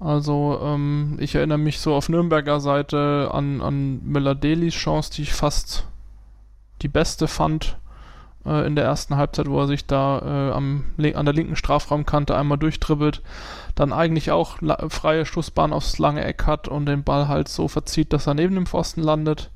Also 0.00 0.60
ähm, 0.62 1.16
ich 1.20 1.34
erinnere 1.34 1.58
mich 1.58 1.80
so 1.80 1.94
auf 1.94 2.08
Nürnberger 2.08 2.60
Seite 2.60 3.30
an, 3.32 3.60
an 3.60 4.00
Müller-Delis 4.04 4.74
Chance, 4.74 5.12
die 5.14 5.22
ich 5.22 5.32
fast 5.32 5.86
die 6.82 6.88
beste 6.88 7.28
fand 7.28 7.78
äh, 8.44 8.66
in 8.66 8.76
der 8.76 8.84
ersten 8.84 9.16
Halbzeit, 9.16 9.48
wo 9.48 9.60
er 9.60 9.66
sich 9.66 9.86
da 9.86 10.18
äh, 10.18 10.52
am, 10.52 10.84
an 10.98 11.24
der 11.24 11.34
linken 11.34 11.56
Strafraumkante 11.56 12.36
einmal 12.36 12.58
durchdribbelt, 12.58 13.22
dann 13.74 13.92
eigentlich 13.92 14.30
auch 14.30 14.58
freie 14.88 15.26
Schussbahn 15.26 15.72
aufs 15.72 15.98
lange 15.98 16.24
Eck 16.24 16.46
hat 16.46 16.68
und 16.68 16.86
den 16.86 17.04
Ball 17.04 17.28
halt 17.28 17.48
so 17.48 17.68
verzieht, 17.68 18.12
dass 18.12 18.26
er 18.26 18.34
neben 18.34 18.54
dem 18.54 18.66
Pfosten 18.66 19.02
landet. 19.02 19.50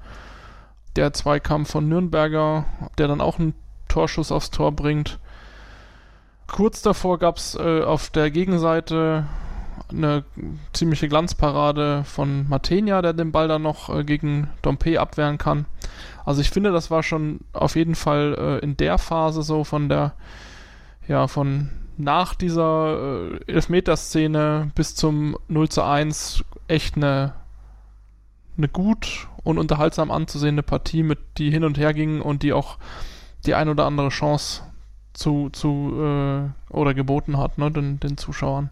Der 0.97 1.13
Zweikampf 1.13 1.71
von 1.71 1.89
Nürnberger, 1.89 2.65
der 2.97 3.09
dann 3.09 3.21
auch 3.21 3.39
einen 3.39 3.55
Torschuss 3.89 4.33
aufs 4.33 4.51
Tor 4.51 4.73
bringt. 4.73 5.19
Kurz 6.47 6.83
davor 6.83 7.19
gab 7.19 7.37
es 7.37 7.55
äh, 7.55 7.83
auf 7.83 8.11
der 8.11 8.31
Gegenseite 8.31 9.27
eine 9.91 10.25
ziemliche 10.73 11.09
Glanzparade 11.09 12.05
von 12.05 12.49
Matenia, 12.49 13.03
der 13.03 13.13
den 13.13 13.33
Ball 13.33 13.49
dann 13.49 13.63
noch 13.63 13.95
äh, 13.95 14.05
gegen 14.05 14.49
Dompe 14.63 15.01
abwehren 15.01 15.39
kann. 15.39 15.67
Also 16.25 16.41
ich 16.41 16.51
finde, 16.51 16.73
das 16.73 16.91
war 16.91 17.03
schon 17.03 17.41
auf 17.53 17.77
jeden 17.77 17.95
Fall 17.95 18.37
äh, 18.39 18.65
in 18.65 18.77
der 18.77 18.99
Phase 18.99 19.43
so 19.43 19.65
von 19.65 19.89
der, 19.89 20.13
ja, 21.07 21.27
von 21.27 21.71
nach 21.97 22.35
dieser 22.35 23.33
äh, 23.47 23.53
Elfmeterszene 23.53 24.71
bis 24.75 24.95
zum 24.95 25.37
0 25.49 25.69
zu 25.69 25.83
1 25.83 26.45
echt 26.69 26.97
eine, 26.97 27.35
eine 28.57 28.69
gut 28.69 29.29
und 29.43 29.59
unterhaltsam 29.59 30.11
anzusehende 30.11 30.63
Partie, 30.63 31.03
mit 31.03 31.19
die 31.39 31.51
hin 31.51 31.65
und 31.65 31.79
her 31.79 31.95
ging 31.95 32.21
und 32.21 32.43
die 32.43 32.53
auch 32.53 32.79
die 33.47 33.55
ein 33.55 33.69
oder 33.69 33.87
andere 33.87 34.11
Chance 34.11 34.63
zu, 35.13 35.51
zu 35.51 35.95
äh, 35.99 36.73
oder 36.73 36.95
geboten 36.95 37.39
hat, 37.39 37.59
ne, 37.59 37.71
den, 37.71 37.99
den 38.01 38.17
Zuschauern. 38.17 38.71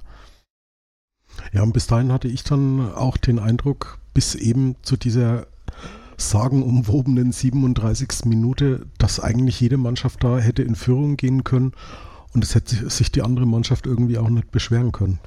Ja, 1.52 1.62
und 1.62 1.72
bis 1.72 1.86
dahin 1.86 2.12
hatte 2.12 2.28
ich 2.28 2.44
dann 2.44 2.92
auch 2.94 3.16
den 3.16 3.38
Eindruck, 3.38 3.98
bis 4.14 4.34
eben 4.34 4.76
zu 4.82 4.96
dieser 4.96 5.46
sagenumwobenen 6.16 7.32
37. 7.32 8.24
Minute, 8.24 8.86
dass 8.98 9.20
eigentlich 9.20 9.60
jede 9.60 9.76
Mannschaft 9.76 10.24
da 10.24 10.38
hätte 10.38 10.62
in 10.62 10.74
Führung 10.74 11.16
gehen 11.16 11.44
können 11.44 11.72
und 12.32 12.42
es 12.44 12.54
hätte 12.54 12.88
sich 12.90 13.12
die 13.12 13.22
andere 13.22 13.46
Mannschaft 13.46 13.86
irgendwie 13.86 14.18
auch 14.18 14.28
nicht 14.28 14.50
beschweren 14.50 14.92
können. 14.92 15.18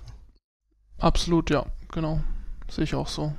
Absolut, 0.98 1.50
ja, 1.50 1.66
genau. 1.92 2.22
Sehe 2.70 2.84
ich 2.84 2.96
auch 2.96 3.08
so. 3.08 3.34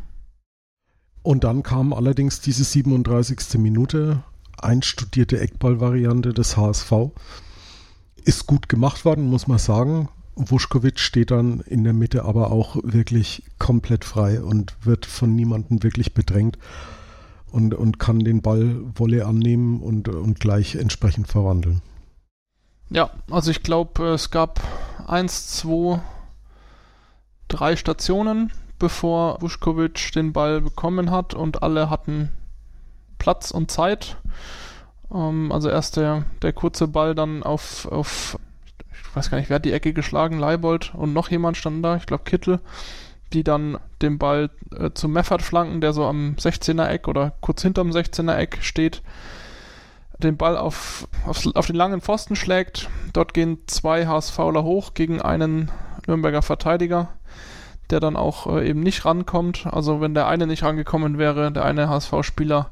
Und 1.23 1.45
dann 1.45 1.63
kam 1.63 1.93
allerdings 1.93 2.41
diese 2.41 2.65
37. 2.65 3.59
Minute, 3.59 4.23
einstudierte 4.59 5.39
Eckball-Variante 5.39 6.33
des 6.33 6.57
HSV. 6.57 6.93
Ist 8.25 8.47
gut 8.47 8.69
gemacht 8.69 9.05
worden, 9.05 9.29
muss 9.29 9.47
man 9.47 9.59
sagen. 9.59 10.09
Wuschkowitsch 10.35 11.01
steht 11.01 11.31
dann 11.31 11.61
in 11.61 11.85
der 11.85 11.93
Mitte 11.93 12.25
aber 12.25 12.51
auch 12.51 12.77
wirklich 12.83 13.43
komplett 13.59 14.05
frei 14.05 14.43
und 14.43 14.75
wird 14.83 15.07
von 15.07 15.35
niemandem 15.35 15.83
wirklich 15.83 16.15
bedrängt 16.15 16.59
und, 17.51 17.75
und 17.75 17.99
kann 17.99 18.21
den 18.21 18.43
Ball 18.43 18.77
Wolle 18.95 19.27
annehmen 19.27 19.83
und, 19.83 20.09
und 20.09 20.41
gleich 20.41 20.77
entsprechend 20.77 21.29
verwandeln. 21.29 21.83
Ja, 22.91 23.11
also 23.31 23.51
ich 23.51 23.63
glaube, 23.63 24.05
es 24.09 24.31
gab 24.31 24.61
eins, 25.07 25.49
zwei, 25.57 26.01
drei 27.49 27.77
Stationen, 27.77 28.53
bevor 28.79 29.41
Vuskovic 29.41 30.13
den 30.13 30.33
Ball 30.33 30.61
bekommen 30.61 31.11
hat 31.11 31.35
und 31.35 31.63
alle 31.63 31.91
hatten 31.91 32.31
Platz 33.19 33.51
und 33.51 33.71
Zeit. 33.71 34.17
Ähm, 35.13 35.53
also 35.53 35.69
erst 35.69 35.97
der, 35.97 36.25
der 36.43 36.53
kurze 36.53 36.89
Ball 36.89 37.15
dann 37.15 37.43
auf, 37.43 37.87
auf, 37.87 38.39
ich 39.11 39.17
weiß 39.17 39.31
gar 39.31 39.39
nicht, 39.39 39.51
wer 39.51 39.57
hat 39.57 39.65
die 39.65 39.73
Ecke 39.73 39.93
geschlagen, 39.93 40.39
Leibold 40.39 40.95
und 40.95 41.13
noch 41.13 41.31
jemand 41.31 41.57
stand 41.57 41.85
da, 41.85 41.97
ich 41.97 42.07
glaube 42.07 42.25
Kittel 42.25 42.61
die 43.33 43.45
dann 43.45 43.79
den 44.03 44.19
Ball 44.19 44.51
äh, 44.77 44.91
zu 44.93 45.09
Meffert 45.09 45.43
flanken, 45.43 45.81
der 45.81 45.93
so 45.93 46.05
am 46.05 46.35
16er 46.39 46.89
Eck 46.89 47.09
oder 47.09 47.33
kurz 47.41 47.63
hinterm 47.63 47.91
16er 47.91 48.37
Eck 48.37 48.59
steht, 48.61 49.03
den 50.19 50.37
Ball 50.37 50.57
auf, 50.57 51.09
auf, 51.27 51.47
auf 51.55 51.67
den 51.67 51.77
langen 51.77 52.01
Pfosten 52.01 52.37
schlägt. 52.37 52.89
Dort 53.13 53.35
gehen 53.35 53.59
zwei 53.67 54.07
HSVler 54.07 54.65
hoch 54.65 54.95
gegen 54.95 55.23
einen 55.23 55.71
Nürnberger 56.07 56.43
Verteidiger, 56.43 57.09
der 57.91 58.01
dann 58.01 58.17
auch 58.17 58.47
äh, 58.47 58.69
eben 58.69 58.81
nicht 58.81 59.05
rankommt. 59.05 59.67
Also 59.67 60.01
wenn 60.01 60.15
der 60.15 60.27
eine 60.27 60.47
nicht 60.47 60.63
rangekommen 60.63 61.19
wäre, 61.19 61.53
der 61.53 61.65
eine 61.65 61.89
HSV-Spieler, 61.89 62.71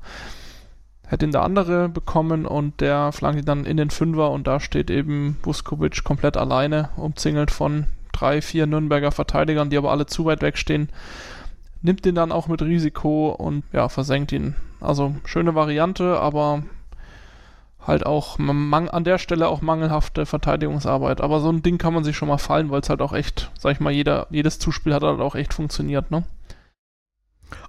hätte 1.08 1.24
ihn 1.24 1.32
der 1.32 1.42
andere 1.42 1.88
bekommen 1.88 2.46
und 2.46 2.80
der 2.80 3.12
flankt 3.12 3.40
ihn 3.40 3.46
dann 3.46 3.64
in 3.64 3.76
den 3.76 3.90
Fünfer 3.90 4.30
und 4.30 4.46
da 4.46 4.60
steht 4.60 4.90
eben 4.90 5.38
Vuskovic 5.42 6.04
komplett 6.04 6.36
alleine, 6.36 6.90
umzingelt 6.96 7.50
von 7.50 7.86
drei, 8.12 8.42
vier 8.42 8.66
Nürnberger 8.66 9.10
Verteidigern, 9.10 9.70
die 9.70 9.78
aber 9.78 9.90
alle 9.90 10.06
zu 10.06 10.24
weit 10.26 10.42
wegstehen, 10.42 10.90
nimmt 11.82 12.04
den 12.04 12.14
dann 12.14 12.32
auch 12.32 12.46
mit 12.46 12.62
Risiko 12.62 13.30
und 13.30 13.64
ja, 13.72 13.88
versenkt 13.88 14.32
ihn. 14.32 14.54
Also 14.80 15.16
schöne 15.24 15.54
Variante, 15.54 16.20
aber 16.20 16.62
halt 17.80 18.04
auch 18.04 18.38
an 18.38 19.04
der 19.04 19.18
Stelle 19.18 19.48
auch 19.48 19.62
mangelhafte 19.62 20.26
Verteidigungsarbeit. 20.26 21.20
Aber 21.20 21.40
so 21.40 21.48
ein 21.48 21.62
Ding 21.62 21.78
kann 21.78 21.94
man 21.94 22.04
sich 22.04 22.16
schon 22.16 22.28
mal 22.28 22.38
fallen, 22.38 22.70
weil 22.70 22.82
es 22.82 22.90
halt 22.90 23.00
auch 23.00 23.14
echt, 23.14 23.50
sag 23.58 23.72
ich 23.72 23.80
mal, 23.80 23.92
jeder, 23.92 24.26
jedes 24.30 24.58
Zuspiel 24.58 24.92
hat 24.92 25.02
halt 25.02 25.20
auch 25.20 25.34
echt 25.34 25.54
funktioniert, 25.54 26.10
ne? 26.10 26.24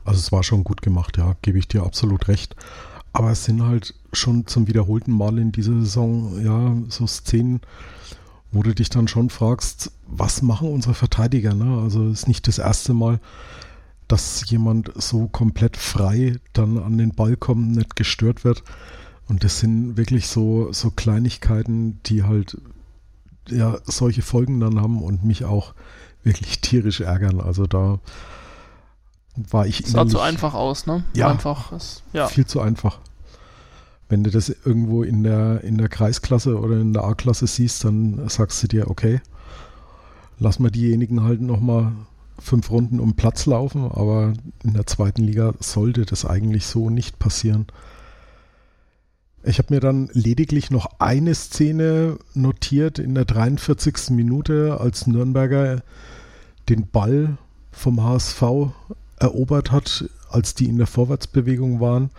Also 0.04 0.20
es 0.20 0.32
war 0.32 0.44
schon 0.44 0.66
gut 0.66 0.82
gemacht, 0.82 1.18
ja, 1.18 1.36
gebe 1.42 1.58
ich 1.58 1.70
dir 1.70 1.84
absolut 1.84 2.28
recht. 2.28 2.56
Aber 3.14 3.32
es 3.32 3.46
sind 3.46 3.64
halt 3.64 3.96
schon 4.14 4.48
zum 4.48 4.68
wiederholten 4.68 5.12
Mal 5.12 5.40
in 5.40 5.52
dieser 5.52 5.80
Saison, 5.80 6.44
ja, 6.44 6.76
so 6.90 7.08
Szenen, 7.08 7.62
wo 8.52 8.64
du 8.64 8.74
dich 8.74 8.90
dann 8.90 9.08
schon 9.08 9.30
fragst, 9.30 9.92
was 10.08 10.42
machen 10.42 10.70
unsere 10.70 10.94
Verteidiger? 10.94 11.54
Ne? 11.54 11.82
Also 11.82 12.08
es 12.08 12.22
ist 12.22 12.28
nicht 12.28 12.48
das 12.48 12.58
erste 12.58 12.94
Mal, 12.94 13.20
dass 14.08 14.50
jemand 14.50 14.92
so 14.96 15.28
komplett 15.28 15.78
frei 15.78 16.38
dann 16.54 16.78
an 16.80 16.98
den 16.98 17.14
Ball 17.14 17.38
kommt, 17.38 17.76
nicht 17.76 17.96
gestört 17.96 18.44
wird. 18.44 18.64
Und 19.28 19.44
das 19.44 19.60
sind 19.60 19.98
wirklich 19.98 20.28
so, 20.28 20.74
so 20.74 20.90
Kleinigkeiten, 20.90 22.00
die 22.08 22.24
halt 22.24 22.58
ja 23.48 23.78
solche 23.86 24.24
Folgen 24.24 24.60
dann 24.60 24.82
haben 24.82 25.02
und 25.02 25.24
mich 25.24 25.46
auch 25.46 25.76
wirklich 26.24 26.60
tierisch 26.62 27.02
ärgern. 27.02 27.40
Also 27.40 27.68
da 27.68 28.00
war 29.36 29.66
ich. 29.66 29.84
Sah 29.86 30.08
zu 30.08 30.20
einfach 30.20 30.54
aus, 30.54 30.86
ne? 30.86 31.04
Ja, 31.14 31.30
einfach, 31.30 31.72
ist, 31.72 32.04
ja. 32.14 32.28
viel 32.28 32.46
zu 32.46 32.62
einfach 32.62 33.00
wenn 34.10 34.24
du 34.24 34.32
das 34.32 34.50
irgendwo 34.50 35.04
in 35.04 35.24
der, 35.24 35.64
in 35.64 35.78
der 35.78 35.88
Kreisklasse 35.88 36.60
oder 36.60 36.80
in 36.80 36.94
der 36.94 37.04
A-Klasse 37.04 37.46
siehst, 37.46 37.86
dann 37.86 38.28
sagst 38.28 38.62
du 38.64 38.68
dir, 38.68 38.90
okay, 38.90 39.22
lass 40.40 40.60
mal 40.60 40.72
diejenigen 40.72 41.24
halt 41.24 41.42
nochmal 41.42 41.92
fünf 42.40 42.72
Runden 42.72 43.00
um 43.00 43.16
Platz 43.16 43.46
laufen, 43.46 43.84
aber 43.84 44.34
in 44.64 44.74
der 44.74 44.88
zweiten 44.88 45.22
Liga 45.22 45.54
sollte 45.60 46.06
das 46.06 46.26
eigentlich 46.26 46.66
so 46.66 46.90
nicht 46.90 47.20
passieren. 47.20 47.68
Ich 49.44 49.60
habe 49.60 49.74
mir 49.74 49.80
dann 49.80 50.10
lediglich 50.14 50.72
noch 50.72 51.00
eine 51.00 51.36
Szene 51.36 52.18
notiert 52.34 52.98
in 53.00 53.14
der 53.14 53.26
43. 53.26 54.10
Minute, 54.10 54.78
als 54.80 55.06
Nürnberger 55.06 55.84
den 56.68 56.88
Ball 56.88 57.38
vom 57.72 58.04
HSV 58.04 58.42
erobert 59.20 59.72
hat 59.72 60.10
als 60.30 60.54
die 60.54 60.66
in 60.66 60.78
der 60.78 60.88
Vorwärtsbewegung 60.88 61.80
waren, 61.80 62.12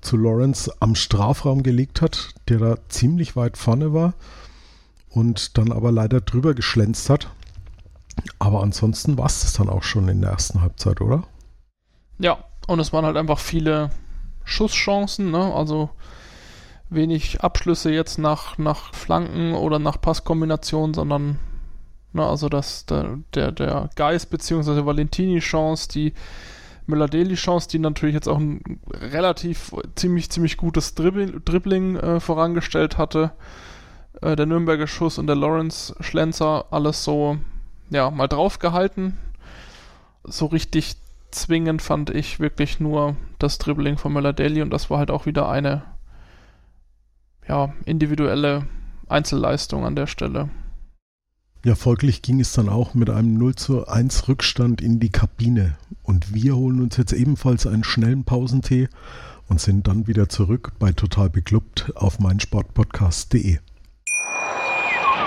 zu 0.00 0.16
Lawrence 0.16 0.72
am 0.80 0.94
Strafraum 0.94 1.62
gelegt 1.62 2.00
hat, 2.00 2.34
der 2.48 2.58
da 2.58 2.76
ziemlich 2.88 3.36
weit 3.36 3.56
vorne 3.56 3.92
war 3.92 4.14
und 5.10 5.58
dann 5.58 5.72
aber 5.72 5.90
leider 5.90 6.20
drüber 6.20 6.54
geschlänzt 6.54 7.10
hat. 7.10 7.30
Aber 8.38 8.62
ansonsten 8.62 9.18
war 9.18 9.26
es 9.26 9.40
das 9.40 9.54
dann 9.54 9.68
auch 9.68 9.82
schon 9.82 10.08
in 10.08 10.20
der 10.20 10.30
ersten 10.30 10.60
Halbzeit, 10.60 11.00
oder? 11.00 11.24
Ja, 12.18 12.38
und 12.66 12.80
es 12.80 12.92
waren 12.92 13.04
halt 13.04 13.16
einfach 13.16 13.38
viele 13.38 13.90
Schusschancen, 14.44 15.30
ne? 15.30 15.52
Also 15.54 15.90
wenig 16.90 17.42
Abschlüsse 17.42 17.92
jetzt 17.92 18.18
nach, 18.18 18.58
nach 18.58 18.94
Flanken 18.94 19.54
oder 19.54 19.78
nach 19.78 20.00
Passkombinationen, 20.00 20.94
sondern 20.94 21.38
ne, 22.12 22.24
also 22.24 22.48
das, 22.48 22.86
der, 22.86 23.18
der, 23.34 23.52
der 23.52 23.90
Geist 23.96 24.30
bzw. 24.30 24.84
Valentini-Chance, 24.84 25.88
die 25.88 26.12
Müller-Deli-Chance, 26.86 27.68
die 27.68 27.78
natürlich 27.78 28.14
jetzt 28.14 28.28
auch 28.28 28.38
ein 28.38 28.80
relativ 28.90 29.74
ziemlich, 29.94 30.30
ziemlich 30.30 30.56
gutes 30.56 30.94
Dribbling, 30.94 31.42
Dribbling 31.44 31.96
äh, 31.96 32.20
vorangestellt 32.20 32.96
hatte. 32.98 33.32
Äh, 34.22 34.36
der 34.36 34.46
Nürnberger 34.46 34.86
Schuss 34.86 35.18
und 35.18 35.26
der 35.26 35.36
Lawrence 35.36 35.94
Schlenzer, 36.00 36.66
alles 36.70 37.04
so, 37.04 37.38
ja, 37.90 38.10
mal 38.10 38.26
draufgehalten. 38.26 39.18
So 40.24 40.46
richtig 40.46 40.96
zwingend 41.30 41.82
fand 41.82 42.10
ich 42.10 42.40
wirklich 42.40 42.80
nur 42.80 43.16
das 43.38 43.58
Dribbling 43.58 43.98
von 43.98 44.12
Müller-Deli 44.12 44.62
und 44.62 44.70
das 44.70 44.88
war 44.90 44.98
halt 44.98 45.10
auch 45.10 45.26
wieder 45.26 45.48
eine 45.48 45.82
ja, 47.46 47.72
individuelle 47.84 48.66
Einzelleistung 49.08 49.84
an 49.84 49.94
der 49.96 50.06
Stelle. 50.06 50.48
Ja, 51.64 51.74
folglich 51.74 52.22
ging 52.22 52.40
es 52.40 52.52
dann 52.52 52.68
auch 52.68 52.94
mit 52.94 53.10
einem 53.10 53.34
0 53.34 53.56
zu 53.56 53.88
1 53.88 54.28
Rückstand 54.28 54.80
in 54.80 55.00
die 55.00 55.10
Kabine. 55.10 55.76
Und 56.04 56.32
wir 56.32 56.56
holen 56.56 56.80
uns 56.80 56.96
jetzt 56.96 57.12
ebenfalls 57.12 57.66
einen 57.66 57.82
schnellen 57.82 58.24
Pausentee 58.24 58.88
und 59.48 59.60
sind 59.60 59.88
dann 59.88 60.06
wieder 60.06 60.28
zurück 60.28 60.72
bei 60.78 60.92
Total 60.92 61.28
Beklubbt 61.28 61.92
auf 61.96 62.20
meinsportpodcast.de. 62.20 63.58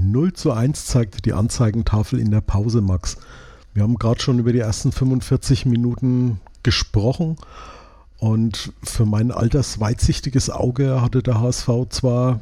0 0.00 0.32
zu 0.32 0.52
1 0.52 0.86
zeigte 0.86 1.20
die 1.20 1.32
Anzeigentafel 1.32 2.18
in 2.18 2.30
der 2.30 2.40
Pause, 2.40 2.80
Max. 2.80 3.18
Wir 3.74 3.82
haben 3.82 3.96
gerade 3.96 4.20
schon 4.20 4.38
über 4.38 4.52
die 4.52 4.58
ersten 4.58 4.92
45 4.92 5.66
Minuten 5.66 6.40
gesprochen 6.62 7.36
und 8.18 8.72
für 8.82 9.06
mein 9.06 9.30
altersweitsichtiges 9.30 10.50
Auge 10.50 11.00
hatte 11.02 11.22
der 11.22 11.40
HSV 11.40 11.68
zwar 11.90 12.40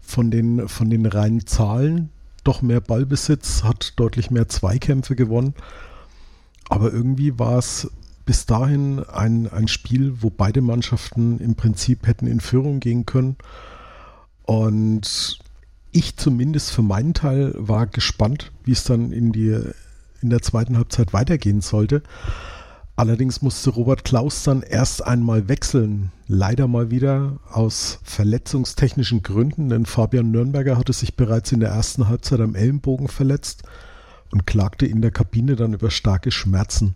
von 0.00 0.30
den, 0.30 0.68
von 0.68 0.90
den 0.90 1.06
reinen 1.06 1.46
Zahlen 1.46 2.10
doch 2.44 2.60
mehr 2.60 2.80
Ballbesitz, 2.80 3.62
hat 3.62 3.92
deutlich 3.96 4.30
mehr 4.30 4.48
Zweikämpfe 4.48 5.14
gewonnen, 5.14 5.54
aber 6.68 6.92
irgendwie 6.92 7.38
war 7.38 7.58
es 7.58 7.90
bis 8.26 8.46
dahin 8.46 9.04
ein, 9.04 9.50
ein 9.50 9.68
Spiel, 9.68 10.16
wo 10.20 10.30
beide 10.30 10.60
Mannschaften 10.60 11.38
im 11.38 11.54
Prinzip 11.54 12.06
hätten 12.06 12.26
in 12.26 12.40
Führung 12.40 12.80
gehen 12.80 13.04
können. 13.04 13.36
Und 14.44 15.38
ich 15.92 16.16
zumindest 16.16 16.70
für 16.72 16.82
meinen 16.82 17.14
Teil 17.14 17.54
war 17.56 17.86
gespannt, 17.86 18.50
wie 18.64 18.72
es 18.72 18.84
dann 18.84 19.12
in, 19.12 19.32
die, 19.32 19.58
in 20.20 20.30
der 20.30 20.42
zweiten 20.42 20.76
Halbzeit 20.76 21.12
weitergehen 21.12 21.60
sollte. 21.60 22.02
Allerdings 22.94 23.40
musste 23.40 23.70
Robert 23.70 24.04
Klaus 24.04 24.42
dann 24.42 24.62
erst 24.62 25.04
einmal 25.04 25.48
wechseln. 25.48 26.12
Leider 26.28 26.68
mal 26.68 26.90
wieder 26.90 27.38
aus 27.50 28.00
verletzungstechnischen 28.02 29.22
Gründen, 29.22 29.70
denn 29.70 29.86
Fabian 29.86 30.30
Nürnberger 30.30 30.76
hatte 30.76 30.92
sich 30.92 31.16
bereits 31.16 31.52
in 31.52 31.60
der 31.60 31.70
ersten 31.70 32.08
Halbzeit 32.08 32.40
am 32.40 32.54
Ellenbogen 32.54 33.08
verletzt 33.08 33.62
und 34.30 34.46
klagte 34.46 34.86
in 34.86 35.00
der 35.00 35.10
Kabine 35.10 35.56
dann 35.56 35.74
über 35.74 35.90
starke 35.90 36.30
Schmerzen. 36.30 36.94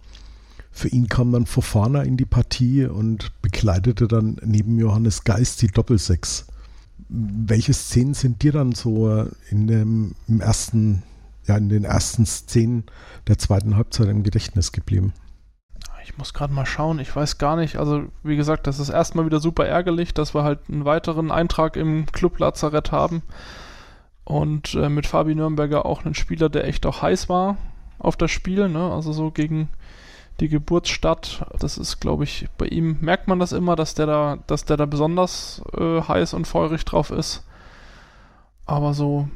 Für 0.70 0.88
ihn 0.88 1.08
kam 1.08 1.32
dann 1.32 1.46
Fofana 1.46 2.02
in 2.02 2.18
die 2.18 2.26
Partie 2.26 2.84
und 2.84 3.32
bekleidete 3.40 4.08
dann 4.08 4.36
neben 4.44 4.78
Johannes 4.78 5.24
Geist 5.24 5.62
die 5.62 5.68
Doppelsechs. 5.68 6.46
Welche 7.08 7.72
Szenen 7.72 8.14
sind 8.14 8.42
dir 8.42 8.52
dann 8.52 8.72
so 8.72 9.26
in 9.50 9.66
dem 9.66 10.14
im 10.26 10.40
ersten, 10.40 11.02
ja, 11.46 11.56
in 11.56 11.68
den 11.68 11.84
ersten 11.84 12.26
Szenen 12.26 12.84
der 13.28 13.38
zweiten 13.38 13.76
Halbzeit 13.76 14.08
im 14.08 14.22
Gedächtnis 14.22 14.72
geblieben? 14.72 15.12
Ich 16.04 16.16
muss 16.18 16.34
gerade 16.34 16.52
mal 16.52 16.66
schauen, 16.66 17.00
ich 17.00 17.14
weiß 17.14 17.38
gar 17.38 17.56
nicht. 17.56 17.76
Also, 17.76 18.04
wie 18.22 18.36
gesagt, 18.36 18.66
das 18.68 18.78
ist 18.78 18.90
erstmal 18.90 19.26
wieder 19.26 19.40
super 19.40 19.66
ärgerlich, 19.66 20.14
dass 20.14 20.34
wir 20.34 20.44
halt 20.44 20.60
einen 20.68 20.84
weiteren 20.84 21.32
Eintrag 21.32 21.76
im 21.76 22.06
Club 22.06 22.38
Lazarett 22.38 22.92
haben. 22.92 23.22
Und 24.24 24.74
äh, 24.74 24.88
mit 24.88 25.06
Fabi 25.06 25.34
Nürnberger 25.34 25.84
auch 25.84 26.04
einen 26.04 26.14
Spieler, 26.14 26.48
der 26.48 26.64
echt 26.64 26.86
auch 26.86 27.02
heiß 27.02 27.28
war 27.28 27.56
auf 27.98 28.16
das 28.16 28.30
Spiel, 28.30 28.68
ne? 28.68 28.92
Also 28.92 29.12
so 29.12 29.30
gegen 29.30 29.68
die 30.40 30.48
Geburtsstadt. 30.48 31.46
Das 31.58 31.78
ist, 31.78 32.00
glaube 32.00 32.24
ich, 32.24 32.48
bei 32.58 32.66
ihm 32.66 32.98
merkt 33.00 33.28
man 33.28 33.38
das 33.38 33.52
immer, 33.52 33.76
dass 33.76 33.94
der 33.94 34.06
da, 34.06 34.38
dass 34.46 34.64
der 34.64 34.76
da 34.76 34.86
besonders 34.86 35.62
äh, 35.76 36.02
heiß 36.02 36.34
und 36.34 36.46
feurig 36.46 36.84
drauf 36.84 37.10
ist. 37.10 37.44
Aber 38.66 38.94
so, 38.94 39.28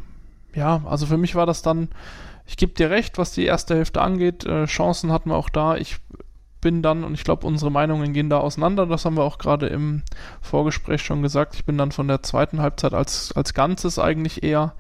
ja, 0.55 0.83
also 0.85 1.07
für 1.07 1.17
mich 1.17 1.35
war 1.35 1.47
das 1.47 1.63
dann, 1.63 1.89
ich 2.47 2.57
gebe 2.57 2.73
dir 2.73 2.91
recht, 2.91 3.17
was 3.17 3.33
die 3.33 3.45
erste 3.45 3.77
Hälfte 3.77 4.01
angeht. 4.01 4.45
Äh, 4.45 4.67
Chancen 4.67 5.13
hatten 5.13 5.31
wir 5.31 5.37
auch 5.37 5.51
da. 5.51 5.77
Ich 5.77 5.99
bin 6.61 6.83
dann, 6.83 7.05
und 7.05 7.15
ich 7.15 7.25
glaube, 7.25 7.47
unsere 7.47 7.71
Meinungen 7.71 8.13
gehen 8.13 8.29
da 8.29 8.39
auseinander, 8.39 8.87
das 8.87 9.05
haben 9.05 9.17
wir 9.17 9.25
auch 9.25 9.39
gerade 9.39 9.69
im 9.69 10.03
Vorgespräch 10.43 11.03
schon 11.03 11.23
gesagt. 11.23 11.55
Ich 11.55 11.65
bin 11.65 11.79
dann 11.79 11.93
von 11.93 12.09
der 12.09 12.23
zweiten 12.23 12.61
Halbzeit 12.61 12.93
als, 12.93 13.33
als 13.33 13.55
Ganzes 13.55 13.99
eigentlich 13.99 14.43
eher 14.43 14.75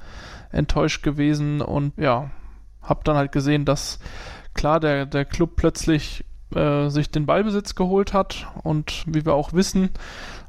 enttäuscht 0.53 1.03
gewesen 1.03 1.63
und 1.63 1.97
ja, 1.97 2.31
habe 2.83 3.01
dann 3.05 3.17
halt 3.17 3.33
gesehen, 3.33 3.65
dass 3.65 3.99
klar 4.55 4.81
der, 4.81 5.07
der 5.07 5.25
Club 5.25 5.57
plötzlich 5.57 6.25
äh, 6.55 6.89
sich 6.89 7.11
den 7.11 7.27
Ballbesitz 7.27 7.75
geholt 7.75 8.13
hat 8.13 8.49
und 8.63 9.05
wie 9.07 9.25
wir 9.25 9.35
auch 9.35 9.53
wissen 9.53 9.91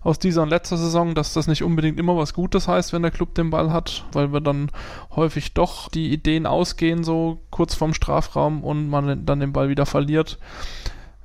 aus 0.03 0.17
dieser 0.17 0.41
und 0.41 0.49
letzter 0.49 0.77
Saison, 0.77 1.13
dass 1.13 1.33
das 1.33 1.47
nicht 1.47 1.63
unbedingt 1.63 1.99
immer 1.99 2.17
was 2.17 2.33
Gutes 2.33 2.67
heißt, 2.67 2.91
wenn 2.91 3.03
der 3.03 3.11
Club 3.11 3.35
den 3.35 3.51
Ball 3.51 3.71
hat, 3.71 4.03
weil 4.13 4.33
wir 4.33 4.41
dann 4.41 4.71
häufig 5.15 5.53
doch 5.53 5.89
die 5.89 6.11
Ideen 6.11 6.47
ausgehen, 6.47 7.03
so 7.03 7.41
kurz 7.51 7.75
vorm 7.75 7.93
Strafraum 7.93 8.63
und 8.63 8.89
man 8.89 9.25
dann 9.25 9.39
den 9.39 9.53
Ball 9.53 9.69
wieder 9.69 9.85
verliert, 9.85 10.39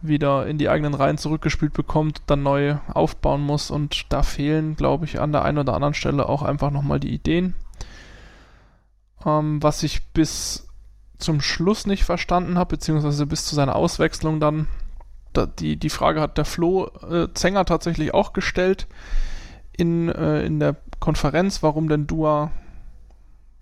wieder 0.02 0.46
in 0.46 0.58
die 0.58 0.68
eigenen 0.68 0.92
Reihen 0.92 1.16
zurückgespielt 1.16 1.72
bekommt, 1.72 2.20
dann 2.26 2.42
neu 2.42 2.76
aufbauen 2.92 3.40
muss 3.40 3.70
und 3.70 4.12
da 4.12 4.22
fehlen, 4.22 4.76
glaube 4.76 5.06
ich, 5.06 5.20
an 5.20 5.32
der 5.32 5.42
einen 5.42 5.58
oder 5.58 5.72
anderen 5.72 5.94
Stelle 5.94 6.28
auch 6.28 6.42
einfach 6.42 6.70
nochmal 6.70 7.00
die 7.00 7.14
Ideen. 7.14 7.54
Ähm, 9.24 9.62
was 9.62 9.82
ich 9.82 10.06
bis 10.08 10.65
zum 11.18 11.40
Schluss 11.40 11.86
nicht 11.86 12.04
verstanden 12.04 12.58
habe, 12.58 12.76
beziehungsweise 12.76 13.26
bis 13.26 13.44
zu 13.44 13.54
seiner 13.54 13.76
Auswechslung 13.76 14.40
dann. 14.40 14.68
Da, 15.32 15.46
die, 15.46 15.76
die 15.76 15.90
Frage 15.90 16.20
hat 16.20 16.38
der 16.38 16.44
Flo 16.44 16.88
äh, 17.10 17.28
Zenger 17.34 17.64
tatsächlich 17.64 18.14
auch 18.14 18.32
gestellt 18.32 18.86
in, 19.76 20.08
äh, 20.08 20.44
in 20.44 20.60
der 20.60 20.76
Konferenz, 21.00 21.62
warum 21.62 21.88
denn 21.88 22.06
Dua 22.06 22.50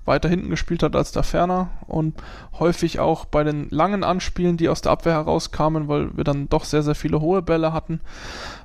weiter 0.05 0.29
hinten 0.29 0.51
gespielt 0.51 0.83
hat 0.83 0.97
als 0.97 1.13
der 1.13 1.23
Ferner 1.23 1.71
und 1.87 2.15
häufig 2.59 2.99
auch 2.99 3.25
bei 3.25 3.43
den 3.43 3.69
langen 3.71 4.05
Anspielen, 4.05 4.57
die 4.57 4.69
aus 4.69 4.83
der 4.83 4.93
Abwehr 4.93 5.15
herauskamen, 5.15 5.89
weil 5.89 6.15
wir 6.17 6.25
dann 6.25 6.49
doch 6.49 6.65
sehr, 6.65 6.83
sehr 6.83 6.95
viele 6.95 7.21
hohe 7.21 7.43
Bälle 7.43 7.73
hatten, 7.73 8.01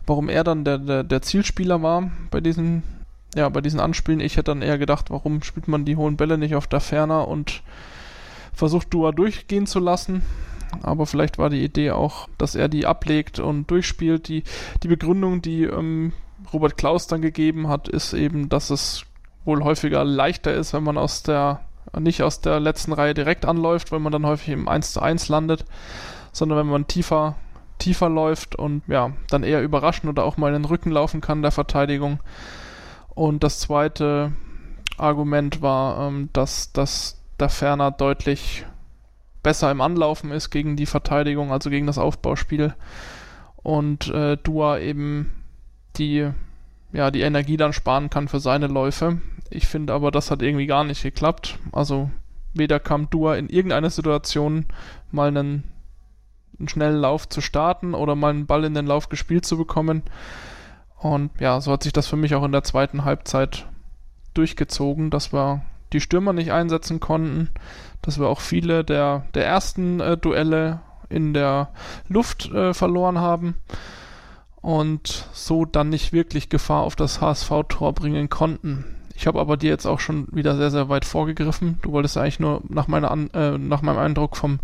warum 0.05 0.27
er 0.27 0.43
dann 0.43 0.65
der, 0.65 0.77
der, 0.79 1.03
der 1.03 1.21
Zielspieler 1.21 1.81
war 1.81 2.11
bei 2.29 2.41
diesen, 2.41 2.83
ja, 3.35 3.47
bei 3.47 3.61
diesen 3.61 3.79
Anspielen. 3.79 4.19
Ich 4.19 4.35
hätte 4.35 4.51
dann 4.51 4.61
eher 4.61 4.77
gedacht, 4.77 5.09
warum 5.11 5.41
spielt 5.41 5.67
man 5.67 5.85
die 5.85 5.95
hohen 5.95 6.17
Bälle 6.17 6.37
nicht 6.37 6.55
auf 6.55 6.67
der 6.67 6.81
Ferner 6.81 7.27
und 7.27 7.63
versucht 8.59 8.93
Dua 8.93 9.11
durchgehen 9.11 9.65
zu 9.65 9.79
lassen. 9.79 10.21
Aber 10.83 11.07
vielleicht 11.07 11.37
war 11.39 11.49
die 11.49 11.63
Idee 11.63 11.91
auch, 11.91 12.29
dass 12.37 12.53
er 12.53 12.67
die 12.67 12.85
ablegt 12.85 13.39
und 13.39 13.71
durchspielt. 13.71 14.27
Die, 14.27 14.43
die 14.83 14.87
Begründung, 14.87 15.41
die 15.41 15.63
ähm, 15.63 16.13
Robert 16.53 16.77
Klaus 16.77 17.07
dann 17.07 17.21
gegeben 17.21 17.67
hat, 17.67 17.87
ist 17.87 18.13
eben, 18.13 18.49
dass 18.49 18.69
es 18.69 19.05
wohl 19.45 19.63
häufiger 19.63 20.03
leichter 20.03 20.53
ist, 20.53 20.73
wenn 20.73 20.83
man 20.83 20.97
aus 20.97 21.23
der 21.23 21.61
nicht 21.97 22.21
aus 22.21 22.39
der 22.39 22.59
letzten 22.59 22.93
Reihe 22.93 23.15
direkt 23.15 23.45
anläuft, 23.45 23.91
weil 23.91 23.99
man 23.99 24.11
dann 24.11 24.27
häufig 24.27 24.49
im 24.49 24.67
1 24.67 24.93
zu 24.93 25.01
1 25.01 25.27
landet, 25.29 25.65
sondern 26.31 26.59
wenn 26.59 26.67
man 26.67 26.85
tiefer, 26.85 27.35
tiefer 27.79 28.09
läuft 28.09 28.55
und 28.55 28.83
ja, 28.87 29.13
dann 29.29 29.41
eher 29.41 29.63
überraschen 29.63 30.07
oder 30.07 30.23
auch 30.23 30.37
mal 30.37 30.53
in 30.53 30.61
den 30.61 30.65
Rücken 30.65 30.91
laufen 30.91 31.19
kann 31.19 31.41
der 31.41 31.49
Verteidigung. 31.49 32.19
Und 33.15 33.43
das 33.43 33.59
zweite 33.59 34.33
Argument 34.99 35.63
war, 35.63 36.07
ähm, 36.07 36.29
dass, 36.31 36.71
dass 36.73 37.18
da 37.41 37.49
Ferner 37.49 37.91
deutlich 37.91 38.65
besser 39.41 39.71
im 39.71 39.81
Anlaufen 39.81 40.31
ist 40.31 40.49
gegen 40.49 40.75
die 40.75 40.85
Verteidigung, 40.85 41.51
also 41.51 41.69
gegen 41.69 41.87
das 41.87 41.97
Aufbauspiel. 41.97 42.73
Und 43.57 44.09
äh, 44.09 44.37
Dua 44.37 44.79
eben 44.79 45.31
die 45.97 46.31
ja, 46.91 47.11
die 47.11 47.21
Energie 47.21 47.57
dann 47.57 47.73
sparen 47.73 48.09
kann 48.09 48.27
für 48.27 48.39
seine 48.39 48.67
Läufe. 48.67 49.21
Ich 49.49 49.67
finde 49.67 49.93
aber, 49.93 50.11
das 50.11 50.31
hat 50.31 50.41
irgendwie 50.41 50.67
gar 50.67 50.83
nicht 50.83 51.03
geklappt. 51.03 51.59
Also 51.71 52.09
weder 52.53 52.79
kam 52.79 53.09
Dua 53.09 53.35
in 53.35 53.49
irgendeiner 53.49 53.89
Situation 53.89 54.65
mal 55.11 55.27
einen, 55.27 55.63
einen 56.57 56.67
schnellen 56.67 56.97
Lauf 56.97 57.29
zu 57.29 57.41
starten 57.41 57.93
oder 57.93 58.15
mal 58.15 58.31
einen 58.31 58.47
Ball 58.47 58.63
in 58.63 58.73
den 58.73 58.87
Lauf 58.87 59.09
gespielt 59.09 59.45
zu 59.45 59.57
bekommen. 59.57 60.03
Und 60.97 61.31
ja, 61.39 61.61
so 61.61 61.71
hat 61.71 61.83
sich 61.83 61.93
das 61.93 62.07
für 62.07 62.17
mich 62.17 62.35
auch 62.35 62.43
in 62.43 62.51
der 62.51 62.63
zweiten 62.63 63.05
Halbzeit 63.05 63.67
durchgezogen, 64.33 65.09
dass 65.09 65.31
wir 65.31 65.61
die 65.93 66.01
Stürmer 66.01 66.33
nicht 66.33 66.51
einsetzen 66.51 66.99
konnten, 66.99 67.49
dass 68.01 68.19
wir 68.19 68.27
auch 68.27 68.39
viele 68.39 68.83
der, 68.83 69.25
der 69.33 69.45
ersten 69.45 69.99
äh, 69.99 70.17
Duelle 70.17 70.81
in 71.09 71.33
der 71.33 71.69
Luft 72.07 72.51
äh, 72.51 72.73
verloren 72.73 73.19
haben 73.19 73.55
und 74.61 75.27
so 75.33 75.65
dann 75.65 75.89
nicht 75.89 76.13
wirklich 76.13 76.49
Gefahr 76.49 76.83
auf 76.83 76.95
das 76.95 77.21
HSV-Tor 77.21 77.93
bringen 77.93 78.29
konnten. 78.29 78.85
Ich 79.15 79.27
habe 79.27 79.39
aber 79.39 79.57
dir 79.57 79.69
jetzt 79.69 79.85
auch 79.85 79.99
schon 79.99 80.27
wieder 80.31 80.55
sehr, 80.55 80.71
sehr 80.71 80.87
weit 80.87 81.03
vorgegriffen. 81.03 81.79
Du 81.81 81.91
wolltest 81.91 82.17
eigentlich 82.17 82.39
nur 82.39 82.61
nach, 82.69 82.87
meiner 82.87 83.11
An 83.11 83.29
äh, 83.31 83.57
nach 83.57 83.81
meinem 83.81 83.99
Eindruck 83.99 84.37
vom 84.37 84.59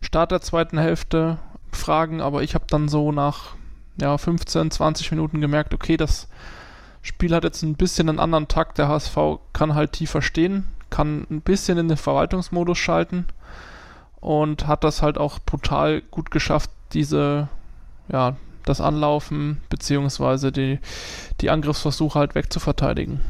Start 0.00 0.30
der 0.30 0.40
zweiten 0.40 0.78
Hälfte 0.78 1.38
fragen, 1.72 2.20
aber 2.20 2.42
ich 2.42 2.54
habe 2.54 2.66
dann 2.68 2.88
so 2.88 3.12
nach 3.12 3.54
ja, 4.00 4.16
15, 4.18 4.70
20 4.70 5.10
Minuten 5.10 5.40
gemerkt, 5.40 5.74
okay, 5.74 5.96
das 5.96 6.28
Spiel 7.02 7.34
hat 7.34 7.44
jetzt 7.44 7.62
ein 7.62 7.74
bisschen 7.74 8.08
einen 8.08 8.20
anderen 8.20 8.48
Takt. 8.48 8.78
Der 8.78 8.88
HSV 8.88 9.16
kann 9.52 9.74
halt 9.74 9.92
tiefer 9.92 10.22
stehen, 10.22 10.68
kann 10.88 11.26
ein 11.30 11.40
bisschen 11.40 11.78
in 11.78 11.88
den 11.88 11.96
Verwaltungsmodus 11.96 12.78
schalten 12.78 13.26
und 14.20 14.68
hat 14.68 14.84
das 14.84 15.02
halt 15.02 15.18
auch 15.18 15.40
brutal 15.40 16.00
gut 16.10 16.30
geschafft, 16.30 16.70
diese, 16.92 17.48
ja, 18.10 18.36
das 18.64 18.80
Anlaufen 18.80 19.60
beziehungsweise 19.68 20.52
die, 20.52 20.78
die 21.40 21.50
Angriffsversuche 21.50 22.18
halt 22.18 22.34
wegzuverteidigen. 22.36 23.20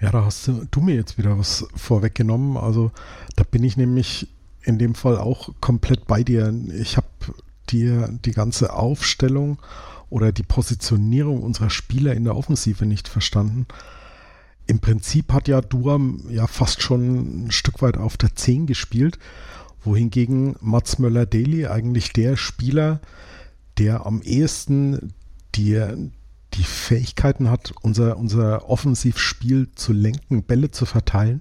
Ja, 0.00 0.10
da 0.10 0.24
hast 0.24 0.48
du, 0.48 0.66
du 0.68 0.80
mir 0.80 0.96
jetzt 0.96 1.16
wieder 1.16 1.38
was 1.38 1.64
vorweggenommen. 1.76 2.56
Also 2.56 2.90
da 3.36 3.44
bin 3.48 3.62
ich 3.62 3.76
nämlich 3.76 4.26
in 4.62 4.78
dem 4.78 4.96
Fall 4.96 5.16
auch 5.18 5.50
komplett 5.60 6.08
bei 6.08 6.24
dir. 6.24 6.52
Ich 6.74 6.96
habe 6.96 7.06
dir 7.70 8.08
die 8.24 8.32
ganze 8.32 8.72
Aufstellung 8.72 9.58
oder 10.12 10.30
die 10.30 10.42
Positionierung 10.42 11.42
unserer 11.42 11.70
Spieler 11.70 12.12
in 12.12 12.24
der 12.24 12.36
Offensive 12.36 12.84
nicht 12.84 13.08
verstanden. 13.08 13.66
Im 14.66 14.78
Prinzip 14.78 15.32
hat 15.32 15.48
ja 15.48 15.62
Duam 15.62 16.20
ja 16.28 16.46
fast 16.46 16.82
schon 16.82 17.46
ein 17.46 17.50
Stück 17.50 17.80
weit 17.80 17.96
auf 17.96 18.18
der 18.18 18.36
10 18.36 18.66
gespielt, 18.66 19.18
wohingegen 19.82 20.54
Mats 20.60 20.98
Möller-Daly 20.98 21.66
eigentlich 21.66 22.12
der 22.12 22.36
Spieler, 22.36 23.00
der 23.78 24.04
am 24.04 24.20
ehesten 24.20 25.14
die, 25.54 25.82
die 26.52 26.64
Fähigkeiten 26.64 27.48
hat, 27.48 27.72
unser, 27.80 28.18
unser 28.18 28.68
Offensivspiel 28.68 29.68
zu 29.74 29.94
lenken, 29.94 30.42
Bälle 30.42 30.70
zu 30.70 30.84
verteilen, 30.84 31.40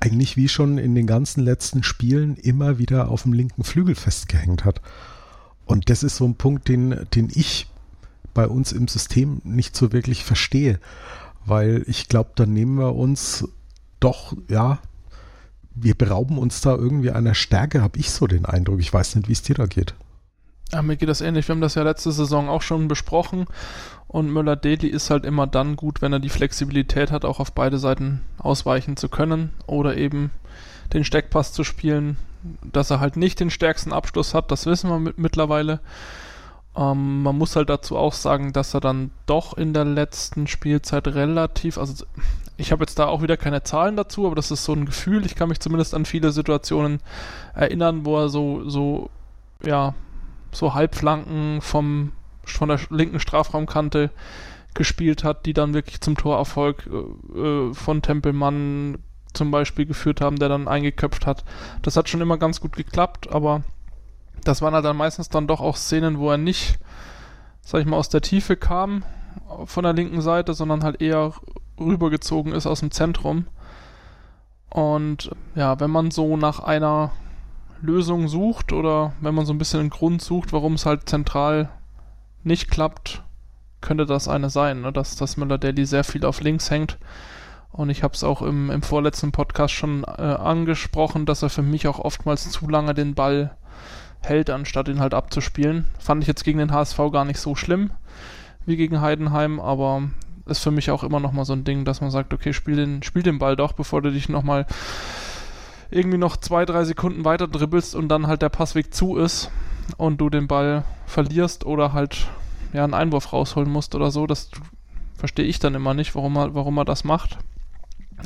eigentlich 0.00 0.38
wie 0.38 0.48
schon 0.48 0.78
in 0.78 0.94
den 0.94 1.06
ganzen 1.06 1.42
letzten 1.42 1.82
Spielen 1.82 2.36
immer 2.36 2.78
wieder 2.78 3.10
auf 3.10 3.24
dem 3.24 3.34
linken 3.34 3.62
Flügel 3.62 3.94
festgehängt 3.94 4.64
hat. 4.64 4.80
Und 5.66 5.90
das 5.90 6.02
ist 6.02 6.16
so 6.16 6.24
ein 6.24 6.36
Punkt, 6.36 6.68
den, 6.68 7.06
den 7.14 7.28
ich 7.32 7.68
bei 8.34 8.48
uns 8.48 8.72
im 8.72 8.88
System 8.88 9.40
nicht 9.44 9.76
so 9.76 9.92
wirklich 9.92 10.24
verstehe, 10.24 10.80
weil 11.46 11.84
ich 11.86 12.08
glaube, 12.08 12.32
dann 12.34 12.52
nehmen 12.52 12.78
wir 12.78 12.94
uns 12.94 13.48
doch, 14.00 14.34
ja, 14.48 14.78
wir 15.74 15.94
berauben 15.94 16.38
uns 16.38 16.60
da 16.60 16.74
irgendwie 16.74 17.10
einer 17.10 17.34
Stärke, 17.34 17.82
habe 17.82 17.98
ich 17.98 18.10
so 18.10 18.26
den 18.26 18.44
Eindruck. 18.44 18.80
Ich 18.80 18.92
weiß 18.92 19.16
nicht, 19.16 19.28
wie 19.28 19.32
es 19.32 19.42
dir 19.42 19.54
da 19.54 19.66
geht. 19.66 19.94
Ja, 20.72 20.82
mir 20.82 20.96
geht 20.96 21.08
das 21.08 21.20
ähnlich. 21.20 21.46
Wir 21.48 21.54
haben 21.54 21.60
das 21.60 21.74
ja 21.74 21.82
letzte 21.82 22.12
Saison 22.12 22.48
auch 22.48 22.62
schon 22.62 22.88
besprochen. 22.88 23.46
Und 24.06 24.32
Müller-Deli 24.32 24.86
ist 24.86 25.10
halt 25.10 25.24
immer 25.24 25.46
dann 25.46 25.76
gut, 25.76 26.02
wenn 26.02 26.12
er 26.12 26.20
die 26.20 26.28
Flexibilität 26.28 27.10
hat, 27.10 27.24
auch 27.24 27.40
auf 27.40 27.52
beide 27.52 27.78
Seiten 27.78 28.20
ausweichen 28.38 28.96
zu 28.96 29.08
können. 29.08 29.52
Oder 29.66 29.96
eben 29.96 30.30
den 30.92 31.04
Steckpass 31.04 31.52
zu 31.52 31.64
spielen. 31.64 32.16
Dass 32.62 32.90
er 32.90 33.00
halt 33.00 33.16
nicht 33.16 33.40
den 33.40 33.50
stärksten 33.50 33.92
Abschluss 33.92 34.34
hat, 34.34 34.50
das 34.50 34.66
wissen 34.66 34.90
wir 34.90 34.98
mit, 34.98 35.18
mittlerweile. 35.18 35.80
Ähm, 36.76 37.22
man 37.22 37.38
muss 37.38 37.56
halt 37.56 37.68
dazu 37.70 37.96
auch 37.96 38.12
sagen, 38.12 38.52
dass 38.52 38.74
er 38.74 38.80
dann 38.80 39.10
doch 39.26 39.56
in 39.56 39.72
der 39.72 39.84
letzten 39.84 40.46
Spielzeit 40.46 41.06
relativ, 41.08 41.78
also 41.78 42.04
ich 42.56 42.72
habe 42.72 42.82
jetzt 42.82 42.98
da 42.98 43.06
auch 43.06 43.22
wieder 43.22 43.36
keine 43.36 43.62
Zahlen 43.62 43.96
dazu, 43.96 44.26
aber 44.26 44.36
das 44.36 44.50
ist 44.50 44.64
so 44.64 44.72
ein 44.72 44.86
Gefühl. 44.86 45.26
Ich 45.26 45.34
kann 45.34 45.48
mich 45.48 45.60
zumindest 45.60 45.94
an 45.94 46.04
viele 46.04 46.32
Situationen 46.32 47.00
erinnern, 47.54 48.04
wo 48.04 48.18
er 48.18 48.28
so, 48.28 48.68
so, 48.68 49.10
ja, 49.64 49.94
so 50.52 50.74
Halbflanken 50.74 51.60
vom, 51.60 52.12
von 52.44 52.68
der 52.68 52.80
linken 52.90 53.20
Strafraumkante 53.20 54.10
gespielt 54.74 55.24
hat, 55.24 55.46
die 55.46 55.52
dann 55.52 55.74
wirklich 55.74 56.00
zum 56.00 56.16
Torerfolg 56.16 56.88
äh, 56.90 57.38
äh, 57.38 57.74
von 57.74 58.02
Tempelmann 58.02 58.98
zum 59.32 59.50
Beispiel 59.50 59.86
geführt 59.86 60.20
haben, 60.20 60.36
der 60.36 60.48
dann 60.48 60.68
eingeköpft 60.68 61.26
hat. 61.26 61.44
Das 61.82 61.96
hat 61.96 62.08
schon 62.08 62.20
immer 62.20 62.38
ganz 62.38 62.60
gut 62.60 62.76
geklappt, 62.76 63.32
aber 63.32 63.62
das 64.44 64.62
waren 64.62 64.74
halt 64.74 64.84
dann 64.84 64.96
meistens 64.96 65.28
dann 65.28 65.46
doch 65.46 65.60
auch 65.60 65.76
Szenen, 65.76 66.18
wo 66.18 66.30
er 66.30 66.38
nicht, 66.38 66.78
sag 67.62 67.80
ich 67.80 67.86
mal, 67.86 67.96
aus 67.96 68.08
der 68.08 68.20
Tiefe 68.20 68.56
kam 68.56 69.02
von 69.64 69.84
der 69.84 69.92
linken 69.92 70.20
Seite, 70.20 70.54
sondern 70.54 70.84
halt 70.84 71.00
eher 71.00 71.32
rübergezogen 71.78 72.52
ist 72.52 72.66
aus 72.66 72.80
dem 72.80 72.90
Zentrum. 72.90 73.46
Und 74.70 75.30
ja, 75.54 75.78
wenn 75.80 75.90
man 75.90 76.10
so 76.10 76.36
nach 76.36 76.60
einer 76.60 77.12
Lösung 77.80 78.28
sucht 78.28 78.72
oder 78.72 79.12
wenn 79.20 79.34
man 79.34 79.46
so 79.46 79.52
ein 79.52 79.58
bisschen 79.58 79.80
einen 79.80 79.90
Grund 79.90 80.22
sucht, 80.22 80.52
warum 80.52 80.74
es 80.74 80.86
halt 80.86 81.08
zentral 81.08 81.68
nicht 82.42 82.70
klappt, 82.70 83.22
könnte 83.80 84.06
das 84.06 84.28
eine 84.28 84.50
sein, 84.50 84.80
ne? 84.80 84.92
dass 84.92 85.16
das 85.16 85.36
Müller-Daly 85.36 85.84
sehr 85.84 86.04
viel 86.04 86.24
auf 86.24 86.40
links 86.40 86.70
hängt. 86.70 86.98
Und 87.70 87.90
ich 87.90 88.02
habe 88.02 88.14
es 88.14 88.24
auch 88.24 88.40
im, 88.40 88.70
im 88.70 88.82
vorletzten 88.82 89.32
Podcast 89.32 89.74
schon 89.74 90.04
äh, 90.04 90.22
angesprochen, 90.22 91.26
dass 91.26 91.42
er 91.42 91.50
für 91.50 91.62
mich 91.62 91.86
auch 91.88 91.98
oftmals 91.98 92.48
zu 92.50 92.68
lange 92.68 92.94
den 92.94 93.14
Ball 93.14 93.56
hält, 94.28 94.50
anstatt 94.50 94.88
ihn 94.88 95.00
halt 95.00 95.14
abzuspielen. 95.14 95.86
Fand 95.98 96.22
ich 96.22 96.28
jetzt 96.28 96.44
gegen 96.44 96.58
den 96.58 96.72
HSV 96.72 96.98
gar 97.12 97.24
nicht 97.24 97.38
so 97.38 97.54
schlimm 97.54 97.90
wie 98.66 98.76
gegen 98.76 99.00
Heidenheim, 99.00 99.60
aber 99.60 100.04
ist 100.46 100.62
für 100.62 100.70
mich 100.70 100.90
auch 100.90 101.04
immer 101.04 101.20
noch 101.20 101.32
mal 101.32 101.44
so 101.44 101.52
ein 101.52 101.64
Ding, 101.64 101.84
dass 101.84 102.00
man 102.00 102.10
sagt, 102.10 102.32
okay, 102.34 102.52
spiel 102.52 102.76
den, 102.76 103.02
spiel 103.02 103.22
den 103.22 103.38
Ball 103.38 103.56
doch, 103.56 103.72
bevor 103.72 104.02
du 104.02 104.10
dich 104.10 104.28
noch 104.28 104.42
mal 104.42 104.66
irgendwie 105.90 106.18
noch 106.18 106.36
zwei, 106.36 106.64
drei 106.64 106.84
Sekunden 106.84 107.24
weiter 107.24 107.48
dribbelst 107.48 107.94
und 107.94 108.08
dann 108.08 108.26
halt 108.26 108.42
der 108.42 108.48
Passweg 108.48 108.92
zu 108.94 109.16
ist 109.16 109.50
und 109.96 110.18
du 110.20 110.28
den 110.30 110.48
Ball 110.48 110.84
verlierst 111.06 111.64
oder 111.64 111.92
halt 111.92 112.26
ja 112.72 112.84
einen 112.84 112.94
Einwurf 112.94 113.32
rausholen 113.32 113.70
musst 113.70 113.94
oder 113.94 114.10
so. 114.10 114.26
Das 114.26 114.50
verstehe 115.16 115.44
ich 115.44 115.58
dann 115.58 115.74
immer 115.74 115.94
nicht, 115.94 116.14
warum 116.14 116.36
er, 116.36 116.54
warum 116.54 116.78
er 116.78 116.84
das 116.84 117.04
macht. 117.04 117.38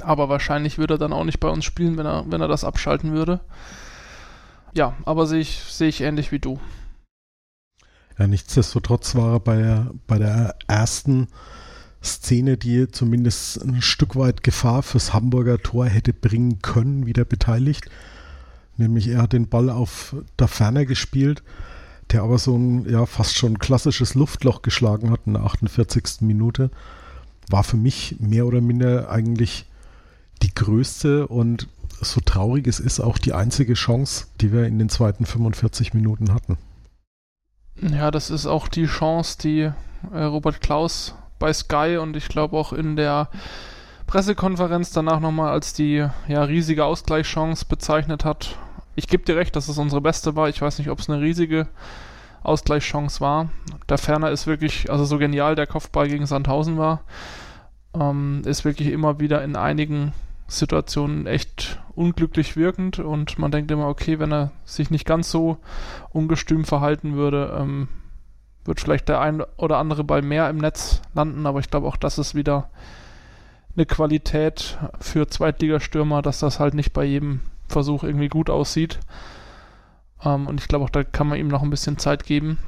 Aber 0.01 0.29
wahrscheinlich 0.29 0.79
würde 0.79 0.95
er 0.95 0.99
dann 0.99 1.13
auch 1.13 1.25
nicht 1.25 1.41
bei 1.41 1.49
uns 1.49 1.65
spielen, 1.65 1.97
wenn 1.99 2.07
er, 2.07 2.25
wenn 2.29 2.41
er 2.41 2.49
das 2.49 2.65
abschalten 2.65 3.13
würde. 3.13 3.41
Ja, 4.79 4.95
aber 5.07 5.27
sehe 5.27 5.41
ich, 5.41 5.65
sehe 5.69 5.89
ich 5.89 6.03
ähnlich 6.03 6.31
wie 6.31 6.39
du. 6.39 6.61
Ja, 8.17 8.29
nichtsdestotrotz 8.29 9.17
war 9.17 9.33
er 9.33 9.41
bei, 9.41 9.87
bei 10.07 10.19
der 10.19 10.55
ersten 10.69 11.27
Szene, 12.01 12.57
die 12.57 12.87
zumindest 12.87 13.61
ein 13.61 13.83
Stück 13.83 14.15
weit 14.15 14.45
Gefahr 14.45 14.85
fürs 14.85 15.13
Hamburger 15.13 15.59
Tor 15.59 15.87
hätte 15.87 16.13
bringen 16.13 16.63
können, 16.63 17.07
wieder 17.07 17.25
beteiligt. 17.25 17.91
Nämlich 18.77 19.09
er 19.09 19.23
hat 19.23 19.33
den 19.33 19.49
Ball 19.49 19.69
auf 19.69 20.15
der 20.39 20.47
Ferne 20.47 20.87
gespielt, 20.87 21.43
der 22.13 22.23
aber 22.23 22.39
so 22.39 22.57
ein 22.57 22.89
ja 22.89 23.05
fast 23.05 23.37
schon 23.37 23.59
klassisches 23.59 24.15
Luftloch 24.15 24.63
geschlagen 24.63 25.11
hat 25.11 25.23
in 25.27 25.33
der 25.33 25.43
48. 25.43 26.21
Minute. 26.21 26.71
War 27.51 27.65
für 27.65 27.77
mich 27.77 28.15
mehr 28.21 28.47
oder 28.47 28.61
minder 28.61 29.11
eigentlich 29.11 29.67
die 30.41 30.55
größte 30.55 31.27
und 31.27 31.67
so 32.01 32.21
traurig 32.21 32.67
es 32.67 32.81
ist, 32.81 33.01
auch 33.01 33.19
die 33.19 33.33
einzige 33.33 33.75
Chance, 33.75 34.27
die 34.41 34.53
wir 34.53 34.67
in 34.67 34.79
den 34.79 34.89
zweiten 34.89 35.27
45 35.27 35.95
Minuten 35.95 36.33
hatten. 36.33 36.59
Ja, 37.81 38.11
das 38.11 38.31
ist 38.31 38.47
auch 38.47 38.69
die 38.69 38.87
Chance, 38.87 39.39
die 39.41 39.71
äh, 40.13 40.23
Robert 40.23 40.61
Klaus 40.61 41.15
bei 41.39 41.53
Sky 41.53 41.99
und 42.01 42.17
ich 42.17 42.29
glaube 42.29 42.57
auch 42.57 42.73
in 42.73 42.97
der 42.97 43.29
Pressekonferenz 44.07 44.91
danach 44.91 45.21
nochmal 45.21 45.53
als 45.53 45.75
die 45.75 46.05
ja, 46.29 46.43
riesige 46.43 46.85
Ausgleichschance 46.85 47.67
bezeichnet 47.67 48.25
hat. 48.25 48.57
Ich 48.97 49.07
gebe 49.07 49.25
dir 49.25 49.37
recht, 49.37 49.55
dass 49.55 49.69
es 49.69 49.79
unsere 49.79 50.01
beste 50.01 50.35
war. 50.35 50.49
Ich 50.49 50.61
weiß 50.61 50.79
nicht, 50.79 50.91
ob 50.91 50.99
es 50.99 51.09
eine 51.09 51.21
riesige 51.21 51.69
Ausgleichschance 52.43 53.21
war. 53.21 53.51
Der 53.89 53.99
Ferner 53.99 54.31
ist 54.31 54.47
wirklich, 54.47 54.91
also 54.91 55.05
so 55.05 55.19
genial 55.19 55.55
der 55.55 55.67
Kopfball 55.67 56.09
gegen 56.09 56.27
Sandhausen 56.27 56.79
war, 56.79 57.03
ähm, 57.95 58.43
ist 58.45 58.65
wirklich 58.65 58.89
immer 58.89 59.21
wieder 59.21 59.45
in 59.45 59.55
einigen 59.55 60.13
Situationen 60.49 61.27
echt 61.27 61.79
unglücklich 61.95 62.57
wirkend 62.57 62.99
und 62.99 63.39
man 63.39 63.51
denkt 63.51 63.71
immer, 63.71 63.87
okay, 63.89 64.19
wenn 64.19 64.33
er 64.33 64.51
sich 64.65 64.91
nicht 64.91 65.05
ganz 65.05 65.31
so 65.31 65.59
ungestüm 66.11 66.65
verhalten 66.65 67.15
würde, 67.15 67.57
ähm, 67.61 67.89
wird 68.65 68.81
vielleicht 68.81 69.09
der 69.09 69.21
ein 69.21 69.43
oder 69.57 69.79
andere 69.79 70.05
Ball 70.05 70.23
mehr 70.23 70.49
im 70.49 70.59
Netz 70.59 71.03
landen, 71.15 71.47
aber 71.47 71.61
ich 71.61 71.71
glaube 71.71 71.87
auch, 71.87 71.97
das 71.97 72.19
ist 72.19 72.35
wieder 72.35 72.71
eine 73.77 73.87
Qualität 73.87 74.79
für 75.01 75.29
Zweitligastürmer, 75.29 76.23
dass 76.23 76.41
das 76.41 76.59
halt 76.59 76.75
nicht 76.75 76.93
bei 76.93 77.05
jedem 77.05 77.41
Versuch 77.69 78.03
irgendwie 78.03 78.29
gut 78.29 78.51
aussieht. 78.51 78.99
Ähm, 80.25 80.47
und 80.47 80.61
ich 80.61 80.69
glaube 80.69 80.85
auch, 80.85 80.91
da 80.91 81.05
kann 81.05 81.29
man 81.29 81.39
ihm 81.39 81.49
noch 81.49 81.63
ein 81.63 81.71
bisschen 81.71 81.99
Zeit 81.99 82.25
geben. 82.25 82.59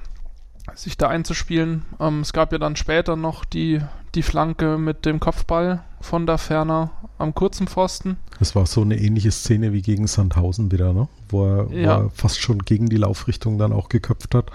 sich 0.74 0.96
da 0.96 1.08
einzuspielen. 1.08 1.84
Ähm, 1.98 2.20
es 2.20 2.32
gab 2.32 2.52
ja 2.52 2.58
dann 2.58 2.76
später 2.76 3.16
noch 3.16 3.44
die, 3.44 3.80
die 4.14 4.22
Flanke 4.22 4.78
mit 4.78 5.06
dem 5.06 5.20
Kopfball 5.20 5.82
von 6.00 6.26
der 6.26 6.38
Ferner 6.38 6.90
am 7.18 7.34
kurzen 7.34 7.68
Pfosten. 7.68 8.16
Das 8.38 8.54
war 8.54 8.66
so 8.66 8.80
eine 8.80 8.98
ähnliche 8.98 9.30
Szene 9.30 9.72
wie 9.72 9.82
gegen 9.82 10.06
Sandhausen 10.06 10.72
wieder, 10.72 10.92
ne? 10.92 11.08
Wo 11.28 11.46
er, 11.46 11.72
ja. 11.72 12.00
wo 12.00 12.04
er 12.04 12.10
fast 12.10 12.40
schon 12.40 12.60
gegen 12.60 12.88
die 12.88 12.96
Laufrichtung 12.96 13.58
dann 13.58 13.72
auch 13.72 13.88
geköpft 13.88 14.34
hat. 14.34 14.50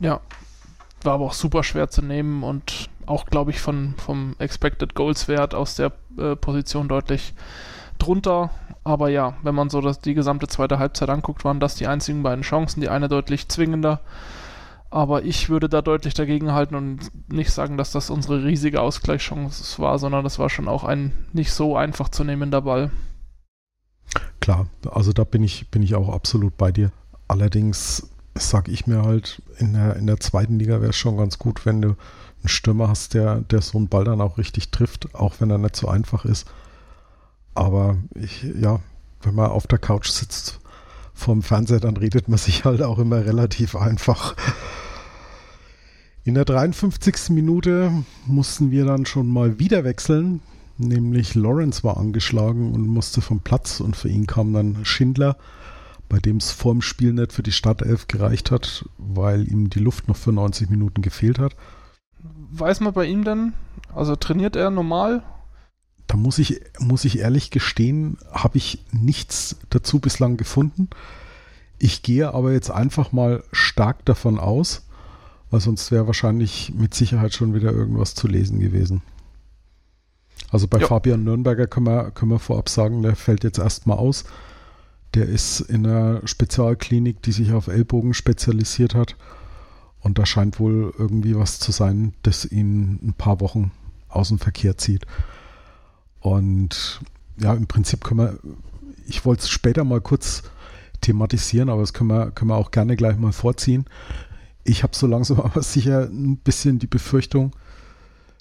Ja, 0.00 0.20
war 1.02 1.14
aber 1.14 1.26
auch 1.26 1.34
super 1.34 1.62
schwer 1.62 1.90
zu 1.90 2.02
nehmen 2.02 2.42
und 2.42 2.88
auch, 3.06 3.26
glaube 3.26 3.50
ich, 3.50 3.60
von, 3.60 3.94
vom 3.96 4.34
Expected 4.38 4.94
Goals 4.94 5.28
Wert 5.28 5.54
aus 5.54 5.76
der 5.76 5.92
äh, 6.18 6.36
Position 6.36 6.88
deutlich 6.88 7.34
drunter. 7.98 8.50
Aber 8.84 9.08
ja, 9.08 9.34
wenn 9.42 9.54
man 9.54 9.70
so 9.70 9.80
das, 9.80 10.00
die 10.00 10.14
gesamte 10.14 10.46
zweite 10.48 10.78
Halbzeit 10.78 11.10
anguckt, 11.10 11.44
waren 11.44 11.60
das 11.60 11.74
die 11.74 11.86
einzigen 11.86 12.22
beiden 12.22 12.42
Chancen. 12.42 12.80
Die 12.80 12.88
eine 12.88 13.08
deutlich 13.08 13.48
zwingender. 13.48 14.00
Aber 14.90 15.22
ich 15.24 15.50
würde 15.50 15.68
da 15.68 15.82
deutlich 15.82 16.14
dagegen 16.14 16.52
halten 16.52 16.74
und 16.74 17.10
nicht 17.30 17.50
sagen, 17.50 17.76
dass 17.76 17.92
das 17.92 18.08
unsere 18.08 18.44
riesige 18.44 18.80
Ausgleichschance 18.80 19.78
war, 19.80 19.98
sondern 19.98 20.24
das 20.24 20.38
war 20.38 20.48
schon 20.48 20.66
auch 20.66 20.84
ein 20.84 21.12
nicht 21.32 21.52
so 21.52 21.76
einfach 21.76 22.08
zu 22.08 22.24
nehmender 22.24 22.62
Ball. 22.62 22.90
Klar, 24.40 24.66
also 24.90 25.12
da 25.12 25.24
bin 25.24 25.42
ich, 25.42 25.70
bin 25.70 25.82
ich 25.82 25.94
auch 25.94 26.08
absolut 26.08 26.56
bei 26.56 26.72
dir. 26.72 26.90
Allerdings 27.26 28.08
sage 28.34 28.70
ich 28.70 28.86
mir 28.86 29.02
halt, 29.02 29.42
in 29.58 29.74
der, 29.74 29.96
in 29.96 30.06
der 30.06 30.20
zweiten 30.20 30.58
Liga 30.58 30.80
wäre 30.80 30.90
es 30.90 30.96
schon 30.96 31.18
ganz 31.18 31.38
gut, 31.38 31.66
wenn 31.66 31.82
du 31.82 31.88
einen 31.88 32.48
Stürmer 32.48 32.88
hast, 32.88 33.12
der, 33.12 33.40
der 33.40 33.60
so 33.60 33.76
einen 33.76 33.88
Ball 33.88 34.04
dann 34.04 34.22
auch 34.22 34.38
richtig 34.38 34.70
trifft, 34.70 35.14
auch 35.14 35.34
wenn 35.40 35.50
er 35.50 35.58
nicht 35.58 35.76
so 35.76 35.88
einfach 35.88 36.24
ist. 36.24 36.50
Aber 37.54 37.98
ich, 38.14 38.42
ja, 38.42 38.80
wenn 39.22 39.34
man 39.34 39.50
auf 39.50 39.66
der 39.66 39.78
Couch 39.78 40.08
sitzt 40.08 40.60
vorm 41.18 41.42
Fernseher, 41.42 41.80
dann 41.80 41.96
redet 41.96 42.28
man 42.28 42.38
sich 42.38 42.64
halt 42.64 42.82
auch 42.82 42.98
immer 42.98 43.24
relativ 43.24 43.76
einfach. 43.76 44.36
In 46.24 46.34
der 46.34 46.44
53. 46.44 47.30
Minute 47.30 47.92
mussten 48.26 48.70
wir 48.70 48.84
dann 48.84 49.06
schon 49.06 49.28
mal 49.28 49.58
wieder 49.58 49.84
wechseln, 49.84 50.40
nämlich 50.76 51.34
Lawrence 51.34 51.84
war 51.84 51.96
angeschlagen 51.96 52.72
und 52.72 52.86
musste 52.86 53.20
vom 53.20 53.40
Platz 53.40 53.80
und 53.80 53.96
für 53.96 54.08
ihn 54.08 54.26
kam 54.26 54.52
dann 54.52 54.84
Schindler 54.84 55.36
bei 56.08 56.18
dem 56.18 56.38
es 56.38 56.50
vorm 56.50 56.80
Spiel 56.80 57.12
nicht 57.12 57.32
für 57.32 57.42
die 57.42 57.52
Startelf 57.52 58.06
gereicht 58.06 58.50
hat, 58.50 58.88
weil 58.96 59.50
ihm 59.50 59.70
die 59.70 59.78
Luft 59.78 60.08
noch 60.08 60.16
für 60.16 60.32
90 60.32 60.70
Minuten 60.70 61.02
gefehlt 61.02 61.38
hat. 61.38 61.54
Weiß 62.50 62.80
man 62.80 62.94
bei 62.94 63.04
ihm 63.04 63.24
denn, 63.24 63.52
also 63.94 64.16
trainiert 64.16 64.56
er 64.56 64.70
normal? 64.70 65.22
Da 66.08 66.16
muss 66.16 66.38
ich, 66.38 66.60
muss 66.80 67.04
ich 67.04 67.18
ehrlich 67.18 67.50
gestehen, 67.50 68.16
habe 68.32 68.58
ich 68.58 68.84
nichts 68.90 69.56
dazu 69.70 70.00
bislang 70.00 70.38
gefunden. 70.38 70.88
Ich 71.78 72.02
gehe 72.02 72.32
aber 72.32 72.52
jetzt 72.52 72.70
einfach 72.70 73.12
mal 73.12 73.44
stark 73.52 74.04
davon 74.06 74.40
aus, 74.40 74.86
weil 75.50 75.60
sonst 75.60 75.92
wäre 75.92 76.06
wahrscheinlich 76.06 76.72
mit 76.74 76.94
Sicherheit 76.94 77.34
schon 77.34 77.54
wieder 77.54 77.72
irgendwas 77.72 78.14
zu 78.14 78.26
lesen 78.26 78.58
gewesen. 78.58 79.02
Also 80.50 80.66
bei 80.66 80.78
jo. 80.78 80.86
Fabian 80.86 81.24
Nürnberger 81.24 81.66
können 81.66 81.86
wir, 81.86 82.10
können 82.10 82.30
wir 82.30 82.38
vorab 82.38 82.70
sagen, 82.70 83.02
der 83.02 83.14
fällt 83.14 83.44
jetzt 83.44 83.58
erstmal 83.58 83.98
aus. 83.98 84.24
Der 85.14 85.26
ist 85.26 85.60
in 85.60 85.86
einer 85.86 86.26
Spezialklinik, 86.26 87.22
die 87.22 87.32
sich 87.32 87.52
auf 87.52 87.66
Ellbogen 87.66 88.14
spezialisiert 88.14 88.94
hat. 88.94 89.16
Und 90.00 90.18
da 90.18 90.24
scheint 90.24 90.58
wohl 90.58 90.94
irgendwie 90.98 91.36
was 91.36 91.58
zu 91.58 91.70
sein, 91.70 92.14
das 92.22 92.44
ihn 92.46 92.98
ein 93.02 93.12
paar 93.12 93.40
Wochen 93.40 93.72
aus 94.08 94.28
dem 94.28 94.38
Verkehr 94.38 94.78
zieht. 94.78 95.06
Und 96.20 97.00
ja, 97.38 97.54
im 97.54 97.66
Prinzip 97.66 98.04
können 98.04 98.20
wir, 98.20 98.38
ich 99.06 99.24
wollte 99.24 99.42
es 99.42 99.50
später 99.50 99.84
mal 99.84 100.00
kurz 100.00 100.42
thematisieren, 101.00 101.68
aber 101.68 101.82
das 101.82 101.92
können 101.92 102.10
wir, 102.10 102.30
können 102.30 102.50
wir 102.50 102.56
auch 102.56 102.70
gerne 102.70 102.96
gleich 102.96 103.16
mal 103.16 103.32
vorziehen. 103.32 103.86
Ich 104.64 104.82
habe 104.82 104.96
so 104.96 105.06
langsam 105.06 105.40
aber 105.40 105.62
sicher 105.62 106.04
ein 106.04 106.38
bisschen 106.38 106.78
die 106.78 106.86
Befürchtung, 106.86 107.52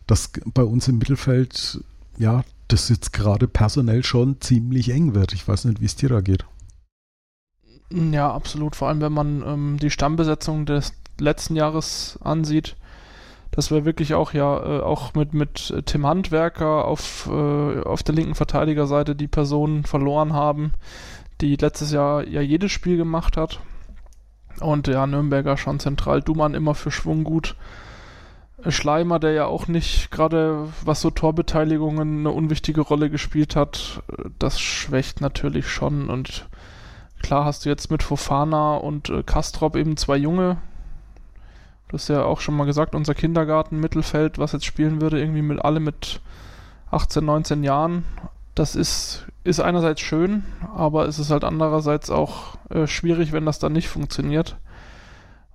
dass 0.07 0.31
bei 0.53 0.63
uns 0.63 0.87
im 0.87 0.97
Mittelfeld, 0.97 1.83
ja, 2.17 2.43
das 2.67 2.89
jetzt 2.89 3.13
gerade 3.13 3.47
personell 3.47 4.03
schon 4.03 4.41
ziemlich 4.41 4.89
eng 4.89 5.13
wird. 5.13 5.33
Ich 5.33 5.47
weiß 5.47 5.65
nicht, 5.65 5.79
wie 5.79 5.85
es 5.85 5.95
dir 5.95 6.09
da 6.09 6.21
geht. 6.21 6.45
Ja, 7.89 8.33
absolut. 8.33 8.75
Vor 8.75 8.89
allem, 8.89 8.99
wenn 8.99 9.13
man 9.13 9.43
ähm, 9.45 9.77
die 9.79 9.89
Stammbesetzung 9.89 10.65
des 10.65 10.93
letzten 11.19 11.55
Jahres 11.55 12.19
ansieht. 12.21 12.75
Das 13.57 13.71
wäre 13.71 13.85
wirklich 13.85 14.13
auch 14.13 14.33
ja 14.33 14.57
äh, 14.57 14.81
auch 14.81 15.15
mit, 15.15 15.33
mit 15.33 15.73
Tim 15.87 16.05
Handwerker 16.05 16.85
auf, 16.85 17.27
äh, 17.27 17.81
auf 17.81 18.03
der 18.03 18.13
linken 18.13 18.35
Verteidigerseite 18.35 19.15
die 19.15 19.27
Personen 19.27 19.83
verloren 19.83 20.33
haben, 20.33 20.73
die 21.41 21.55
letztes 21.55 21.91
Jahr 21.91 22.25
ja 22.27 22.41
jedes 22.41 22.71
Spiel 22.71 22.97
gemacht 22.97 23.35
hat. 23.35 23.59
Und 24.59 24.87
ja, 24.87 25.07
Nürnberger 25.07 25.57
schon 25.57 25.79
zentral. 25.79 26.21
Dumann 26.21 26.53
immer 26.53 26.75
für 26.75 26.91
Schwung 26.91 27.23
gut. 27.23 27.55
Schleimer, 28.67 29.17
der 29.17 29.31
ja 29.31 29.45
auch 29.45 29.67
nicht 29.67 30.11
gerade 30.11 30.67
was 30.85 31.01
so 31.01 31.09
Torbeteiligungen 31.09 32.19
eine 32.19 32.31
unwichtige 32.31 32.81
Rolle 32.81 33.09
gespielt 33.09 33.55
hat, 33.55 34.03
das 34.39 34.59
schwächt 34.59 35.19
natürlich 35.19 35.67
schon 35.67 36.09
und 36.09 36.47
Klar 37.21 37.45
hast 37.45 37.65
du 37.65 37.69
jetzt 37.69 37.89
mit 37.89 38.03
Fofana 38.03 38.75
und 38.75 39.09
äh, 39.09 39.23
Kastrop 39.23 39.75
eben 39.75 39.97
zwei 39.97 40.17
Junge. 40.17 40.57
Das 41.89 42.03
ist 42.03 42.09
ja 42.09 42.23
auch 42.23 42.41
schon 42.41 42.55
mal 42.55 42.65
gesagt, 42.65 42.95
unser 42.95 43.13
Kindergarten 43.13 43.79
Mittelfeld, 43.79 44.37
was 44.37 44.51
jetzt 44.51 44.65
spielen 44.65 45.01
würde, 45.01 45.19
irgendwie 45.19 45.41
mit 45.41 45.63
alle 45.63 45.79
mit 45.79 46.21
18, 46.91 47.23
19 47.23 47.63
Jahren. 47.63 48.05
Das 48.55 48.75
ist, 48.75 49.25
ist 49.43 49.59
einerseits 49.59 50.01
schön, 50.01 50.43
aber 50.75 51.07
es 51.07 51.19
ist 51.19 51.31
halt 51.31 51.43
andererseits 51.43 52.09
auch 52.09 52.57
äh, 52.69 52.87
schwierig, 52.87 53.31
wenn 53.31 53.45
das 53.45 53.59
dann 53.59 53.73
nicht 53.73 53.87
funktioniert. 53.87 54.57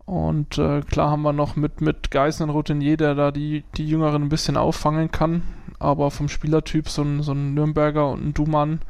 Und 0.05 0.59
äh, 0.59 0.81
klar 0.83 1.11
haben 1.11 1.23
wir 1.23 1.33
noch 1.33 1.57
mit, 1.57 1.81
mit 1.81 2.11
Geißen 2.11 2.49
und 2.49 2.55
Routinier, 2.55 2.97
der 2.97 3.15
da 3.15 3.31
die, 3.31 3.65
die 3.77 3.87
Jüngeren 3.87 4.23
ein 4.23 4.29
bisschen 4.29 4.57
auffangen 4.57 5.11
kann. 5.11 5.43
Aber 5.79 6.11
vom 6.11 6.29
Spielertyp 6.29 6.89
so 6.89 7.03
ein, 7.03 7.23
so 7.23 7.33
ein 7.33 7.55
Nürnberger 7.55 8.11
und 8.11 8.25
ein 8.27 8.35
Dumann 8.35 8.81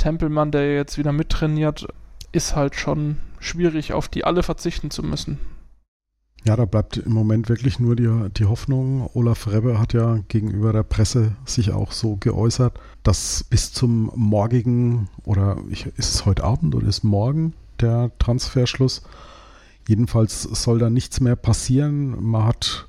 Tempelmann, 0.00 0.50
der 0.50 0.74
jetzt 0.74 0.98
wieder 0.98 1.12
mittrainiert, 1.12 1.86
ist 2.32 2.56
halt 2.56 2.74
schon 2.74 3.18
schwierig, 3.38 3.92
auf 3.92 4.08
die 4.08 4.24
alle 4.24 4.42
verzichten 4.42 4.90
zu 4.90 5.02
müssen. 5.02 5.38
Ja, 6.44 6.56
da 6.56 6.64
bleibt 6.64 6.96
im 6.96 7.12
Moment 7.12 7.48
wirklich 7.50 7.78
nur 7.78 7.96
die, 7.96 8.08
die 8.36 8.46
Hoffnung. 8.46 9.10
Olaf 9.12 9.46
Rebbe 9.46 9.78
hat 9.78 9.92
ja 9.92 10.20
gegenüber 10.28 10.72
der 10.72 10.84
Presse 10.84 11.36
sich 11.44 11.72
auch 11.72 11.92
so 11.92 12.16
geäußert, 12.16 12.78
dass 13.02 13.44
bis 13.44 13.72
zum 13.72 14.10
morgigen 14.14 15.08
oder 15.24 15.58
ich, 15.68 15.86
ist 15.86 16.14
es 16.14 16.24
heute 16.24 16.44
Abend 16.44 16.74
oder 16.74 16.88
ist 16.88 17.04
morgen 17.04 17.52
der 17.80 18.10
Transferschluss? 18.18 19.02
Jedenfalls 19.86 20.42
soll 20.42 20.78
da 20.78 20.88
nichts 20.88 21.20
mehr 21.20 21.36
passieren. 21.36 22.22
Man 22.22 22.44
hat 22.44 22.86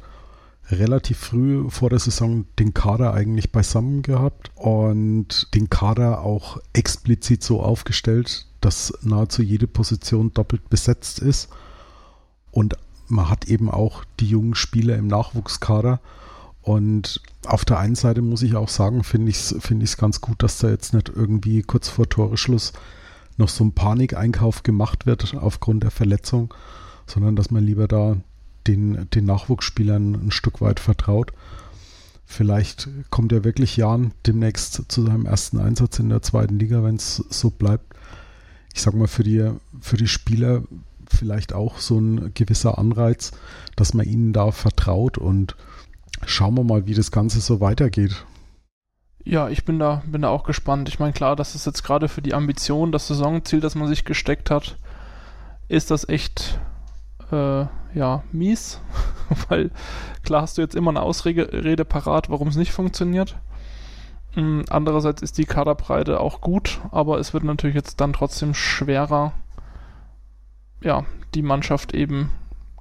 relativ 0.70 1.18
früh 1.18 1.70
vor 1.70 1.90
der 1.90 2.00
Saison 2.00 2.46
den 2.58 2.74
Kader 2.74 3.14
eigentlich 3.14 3.52
beisammen 3.52 4.02
gehabt 4.02 4.52
und 4.56 5.54
den 5.54 5.70
Kader 5.70 6.22
auch 6.22 6.58
explizit 6.72 7.44
so 7.44 7.62
aufgestellt, 7.62 8.48
dass 8.62 8.94
nahezu 9.02 9.42
jede 9.42 9.68
Position 9.68 10.34
doppelt 10.34 10.70
besetzt 10.70 11.20
ist. 11.20 11.50
Und 12.52 12.76
man 13.12 13.30
hat 13.30 13.46
eben 13.46 13.70
auch 13.70 14.04
die 14.20 14.28
jungen 14.28 14.56
Spieler 14.56 14.98
im 14.98 15.08
Nachwuchskader. 15.08 16.00
Und 16.62 17.22
auf 17.46 17.66
der 17.66 17.80
einen 17.80 17.96
Seite 17.96 18.22
muss 18.22 18.44
ich 18.44 18.56
auch 18.56 18.70
sagen, 18.70 19.04
finde 19.04 19.32
ich 19.32 19.38
es 19.38 19.56
find 19.60 19.98
ganz 19.98 20.22
gut, 20.22 20.44
dass 20.44 20.60
da 20.60 20.70
jetzt 20.70 20.94
nicht 20.94 21.10
irgendwie 21.10 21.62
kurz 21.64 21.90
vor 21.90 22.08
Toreschluss 22.08 22.74
noch 23.38 23.50
so 23.50 23.64
ein 23.64 23.74
Panikeinkauf 23.74 24.64
gemacht 24.64 25.06
wird 25.06 25.36
aufgrund 25.36 25.84
der 25.84 25.92
Verletzung, 25.92 26.54
sondern 27.08 27.36
dass 27.36 27.50
man 27.50 27.64
lieber 27.64 27.88
da 27.88 28.18
den, 28.68 29.10
den 29.10 29.26
Nachwuchsspielern 29.26 30.14
ein 30.14 30.32
Stück 30.32 30.62
weit 30.62 30.80
vertraut. 30.80 31.34
Vielleicht 32.26 32.88
kommt 33.10 33.32
er 33.32 33.44
wirklich 33.44 33.76
Jan 33.76 34.14
demnächst 34.26 34.84
zu 34.88 35.04
seinem 35.04 35.26
ersten 35.26 35.60
Einsatz 35.60 36.00
in 36.00 36.10
der 36.10 36.22
zweiten 36.22 36.60
Liga, 36.60 36.84
wenn 36.84 36.96
es 36.96 37.16
so 37.16 37.50
bleibt. 37.50 37.96
Ich 38.74 38.82
sag 38.82 38.94
mal, 38.94 39.08
für 39.08 39.24
die, 39.24 39.52
für 39.82 39.98
die 39.98 40.08
Spieler 40.08 40.64
vielleicht 41.12 41.54
auch 41.54 41.78
so 41.78 42.00
ein 42.00 42.34
gewisser 42.34 42.78
Anreiz, 42.78 43.32
dass 43.76 43.94
man 43.94 44.06
ihnen 44.06 44.34
da 44.34 44.52
vertraut 44.52 45.18
und 45.18 45.56
schauen 46.26 46.56
wir 46.56 46.64
mal, 46.64 46.86
wie 46.88 46.94
das 46.94 47.12
Ganze 47.12 47.40
so 47.40 47.62
weitergeht. 47.62 48.26
Ja, 49.24 49.50
ich 49.50 49.66
bin 49.66 49.78
da, 49.78 50.02
bin 50.06 50.24
da 50.24 50.30
auch 50.30 50.44
gespannt. 50.44 50.90
Ich 50.90 51.00
meine, 51.00 51.14
klar, 51.14 51.36
das 51.36 51.54
ist 51.54 51.66
jetzt 51.66 51.84
gerade 51.84 52.08
für 52.08 52.22
die 52.22 52.34
Ambition, 52.34 52.92
das 52.92 53.08
Saisonziel, 53.08 53.60
das 53.60 53.76
man 53.76 53.88
sich 53.88 54.04
gesteckt 54.04 54.50
hat, 54.50 54.78
ist 55.68 55.92
das 55.92 56.10
echt 56.10 56.60
äh, 57.32 57.66
ja, 57.94 58.24
mies, 58.32 58.82
weil 59.50 59.72
klar 60.24 60.42
hast 60.42 60.58
du 60.58 60.62
jetzt 60.62 60.76
immer 60.76 60.90
eine 60.90 61.02
Ausrede 61.02 61.86
parat, 61.86 62.30
warum 62.30 62.48
es 62.48 62.56
nicht 62.56 62.72
funktioniert. 62.72 63.38
Ähm, 64.36 64.64
andererseits 64.70 65.22
ist 65.22 65.38
die 65.38 65.46
Kaderbreite 65.46 66.20
auch 66.20 66.42
gut, 66.42 66.82
aber 66.92 67.20
es 67.20 67.34
wird 67.34 67.44
natürlich 67.44 67.76
jetzt 67.76 68.00
dann 68.02 68.14
trotzdem 68.14 68.54
schwerer, 68.54 69.34
ja, 70.82 71.06
die 71.34 71.42
Mannschaft 71.42 71.94
eben 71.94 72.32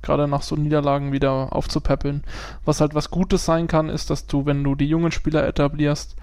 gerade 0.02 0.26
nach 0.26 0.42
so 0.42 0.56
Niederlagen 0.56 1.12
wieder 1.12 1.54
aufzupäppeln. 1.54 2.24
Was 2.64 2.80
halt 2.80 2.94
was 2.94 3.10
Gutes 3.10 3.44
sein 3.44 3.66
kann, 3.66 3.88
ist, 3.88 4.10
dass 4.10 4.26
du, 4.26 4.46
wenn 4.46 4.64
du 4.64 4.74
die 4.74 4.88
jungen 4.88 5.12
Spieler 5.12 5.46
etablierst, 5.46 6.16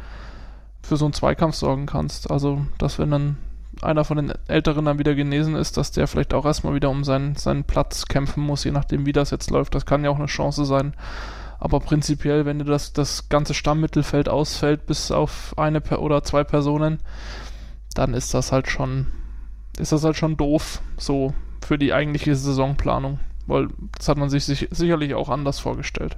für 0.81 0.97
so 0.97 1.05
einen 1.05 1.13
Zweikampf 1.13 1.55
sorgen 1.55 1.85
kannst. 1.85 2.31
Also, 2.31 2.65
dass 2.77 2.97
wenn 2.97 3.11
dann 3.11 3.37
einer 3.81 4.05
von 4.05 4.17
den 4.17 4.33
Älteren 4.47 4.85
dann 4.85 4.99
wieder 4.99 5.13
genesen 5.13 5.55
ist, 5.55 5.77
dass 5.77 5.91
der 5.91 6.07
vielleicht 6.07 6.33
auch 6.33 6.45
erstmal 6.45 6.73
wieder 6.73 6.89
um 6.89 7.03
seinen, 7.03 7.35
seinen 7.35 7.63
Platz 7.63 8.05
kämpfen 8.05 8.41
muss, 8.41 8.63
je 8.63 8.71
nachdem, 8.71 9.05
wie 9.05 9.11
das 9.11 9.29
jetzt 9.29 9.51
läuft. 9.51 9.75
Das 9.75 9.85
kann 9.85 10.03
ja 10.03 10.09
auch 10.09 10.17
eine 10.17 10.25
Chance 10.25 10.65
sein. 10.65 10.93
Aber 11.59 11.79
prinzipiell, 11.79 12.45
wenn 12.45 12.59
dir 12.59 12.65
das, 12.65 12.93
das 12.93 13.29
ganze 13.29 13.53
Stammmittelfeld 13.53 14.29
ausfällt, 14.29 14.85
bis 14.85 15.11
auf 15.11 15.53
eine 15.57 15.81
oder 15.81 16.23
zwei 16.23 16.43
Personen, 16.43 16.99
dann 17.93 18.13
ist 18.13 18.33
das 18.33 18.51
halt 18.51 18.67
schon, 18.67 19.07
ist 19.79 19.91
das 19.91 20.03
halt 20.03 20.15
schon 20.15 20.37
doof, 20.37 20.81
so 20.97 21.33
für 21.67 21.77
die 21.77 21.93
eigentliche 21.93 22.35
Saisonplanung. 22.35 23.19
Weil 23.45 23.67
das 23.97 24.07
hat 24.07 24.17
man 24.17 24.29
sich, 24.29 24.45
sich 24.45 24.67
sicherlich 24.71 25.13
auch 25.13 25.29
anders 25.29 25.59
vorgestellt. 25.59 26.17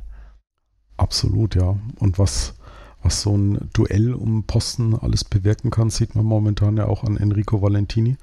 Absolut, 0.98 1.56
ja. 1.56 1.78
Und 2.00 2.20
was, 2.20 2.56
was 3.04 3.22
so 3.22 3.36
ein 3.36 3.70
Duell 3.74 4.14
um 4.14 4.44
Posten 4.44 4.96
alles 4.96 5.24
bewirken 5.24 5.72
kann, 5.72 5.90
sieht 5.90 6.16
man 6.16 6.26
momentan 6.26 6.78
ja 6.78 6.86
auch 6.86 7.04
an 7.04 7.18
Enrico 7.18 7.62
Valentini, 7.62 8.18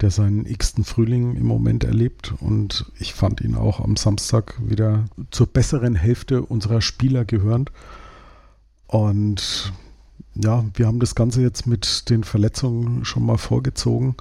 der 0.00 0.10
seinen 0.10 0.46
x-ten 0.46 0.84
Frühling 0.84 1.36
im 1.36 1.46
Moment 1.46 1.84
erlebt. 1.84 2.34
Und 2.40 2.86
ich 2.98 3.14
fand 3.14 3.40
ihn 3.40 3.54
auch 3.54 3.80
am 3.80 3.96
Samstag 3.96 4.60
wieder 4.60 5.06
zur 5.30 5.46
besseren 5.46 5.94
Hälfte 5.94 6.42
unserer 6.42 6.80
Spieler 6.80 7.24
gehörend. 7.24 7.72
Und 8.86 9.72
ja, 10.34 10.64
wir 10.74 10.86
haben 10.86 11.00
das 11.00 11.14
Ganze 11.14 11.42
jetzt 11.42 11.66
mit 11.66 12.10
den 12.10 12.22
Verletzungen 12.22 13.04
schon 13.04 13.26
mal 13.26 13.38
vorgezogen. 13.38 14.16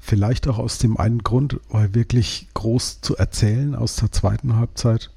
Vielleicht 0.00 0.48
auch 0.48 0.58
aus 0.58 0.78
dem 0.78 0.96
einen 0.96 1.22
Grund, 1.22 1.60
weil 1.68 1.94
wirklich 1.94 2.48
groß 2.54 3.00
zu 3.00 3.16
erzählen 3.16 3.74
aus 3.74 3.96
der 3.96 4.10
zweiten 4.10 4.56
Halbzeit 4.56 5.10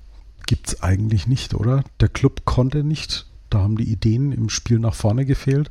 gibt 0.46 0.68
es 0.68 0.84
eigentlich 0.84 1.26
nicht, 1.26 1.56
oder? 1.56 1.84
Der 2.00 2.10
Club 2.10 2.44
konnte 2.46 2.84
nicht 2.84 3.26
da 3.54 3.60
haben 3.60 3.78
die 3.78 3.92
Ideen 3.92 4.32
im 4.32 4.50
Spiel 4.50 4.80
nach 4.80 4.96
vorne 4.96 5.26
gefehlt. 5.26 5.70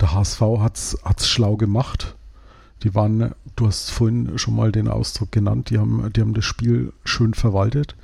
Der 0.00 0.14
HSV 0.14 0.40
hat 0.40 0.78
es 0.78 1.28
schlau 1.28 1.58
gemacht. 1.58 2.16
Die 2.82 2.94
waren, 2.94 3.34
du 3.54 3.66
hast 3.66 3.90
vorhin 3.90 4.38
schon 4.38 4.56
mal 4.56 4.72
den 4.72 4.88
Ausdruck 4.88 5.30
genannt, 5.30 5.68
die 5.68 5.78
haben, 5.78 6.10
die 6.14 6.22
haben 6.22 6.32
das 6.32 6.46
Spiel 6.46 6.94
schön 7.04 7.34
verwaltet 7.34 7.96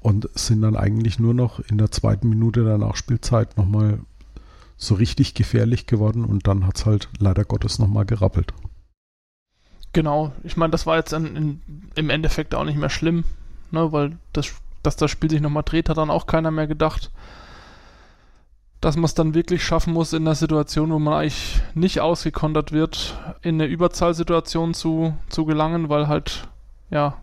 und 0.00 0.28
sind 0.34 0.62
dann 0.62 0.74
eigentlich 0.74 1.20
nur 1.20 1.32
noch 1.32 1.60
in 1.60 1.78
der 1.78 1.92
zweiten 1.92 2.28
Minute 2.28 2.64
der 2.64 2.78
Nachspielzeit 2.78 3.56
nochmal 3.56 4.00
so 4.76 4.96
richtig 4.96 5.34
gefährlich 5.34 5.86
geworden 5.86 6.24
und 6.24 6.48
dann 6.48 6.66
hat 6.66 6.78
es 6.78 6.86
halt 6.86 7.08
leider 7.20 7.44
Gottes 7.44 7.78
nochmal 7.78 8.04
gerappelt. 8.04 8.52
Genau, 9.96 10.30
ich 10.42 10.58
meine, 10.58 10.72
das 10.72 10.84
war 10.84 10.98
jetzt 10.98 11.14
in, 11.14 11.34
in, 11.36 11.62
im 11.94 12.10
Endeffekt 12.10 12.54
auch 12.54 12.64
nicht 12.64 12.76
mehr 12.76 12.90
schlimm, 12.90 13.24
ne, 13.70 13.92
weil 13.92 14.18
das, 14.34 14.52
dass 14.82 14.96
das 14.96 15.10
Spiel 15.10 15.30
sich 15.30 15.40
nochmal 15.40 15.62
dreht, 15.62 15.88
hat 15.88 15.96
dann 15.96 16.10
auch 16.10 16.26
keiner 16.26 16.50
mehr 16.50 16.66
gedacht. 16.66 17.10
Dass 18.82 18.96
man 18.96 19.06
es 19.06 19.14
dann 19.14 19.32
wirklich 19.32 19.64
schaffen 19.64 19.94
muss, 19.94 20.12
in 20.12 20.24
einer 20.24 20.34
Situation, 20.34 20.90
wo 20.90 20.98
man 20.98 21.14
eigentlich 21.14 21.62
nicht 21.72 22.00
ausgekontert 22.02 22.72
wird, 22.72 23.18
in 23.40 23.54
eine 23.54 23.64
Überzahlsituation 23.64 24.74
zu, 24.74 25.16
zu 25.30 25.46
gelangen, 25.46 25.88
weil 25.88 26.08
halt, 26.08 26.46
ja, 26.90 27.16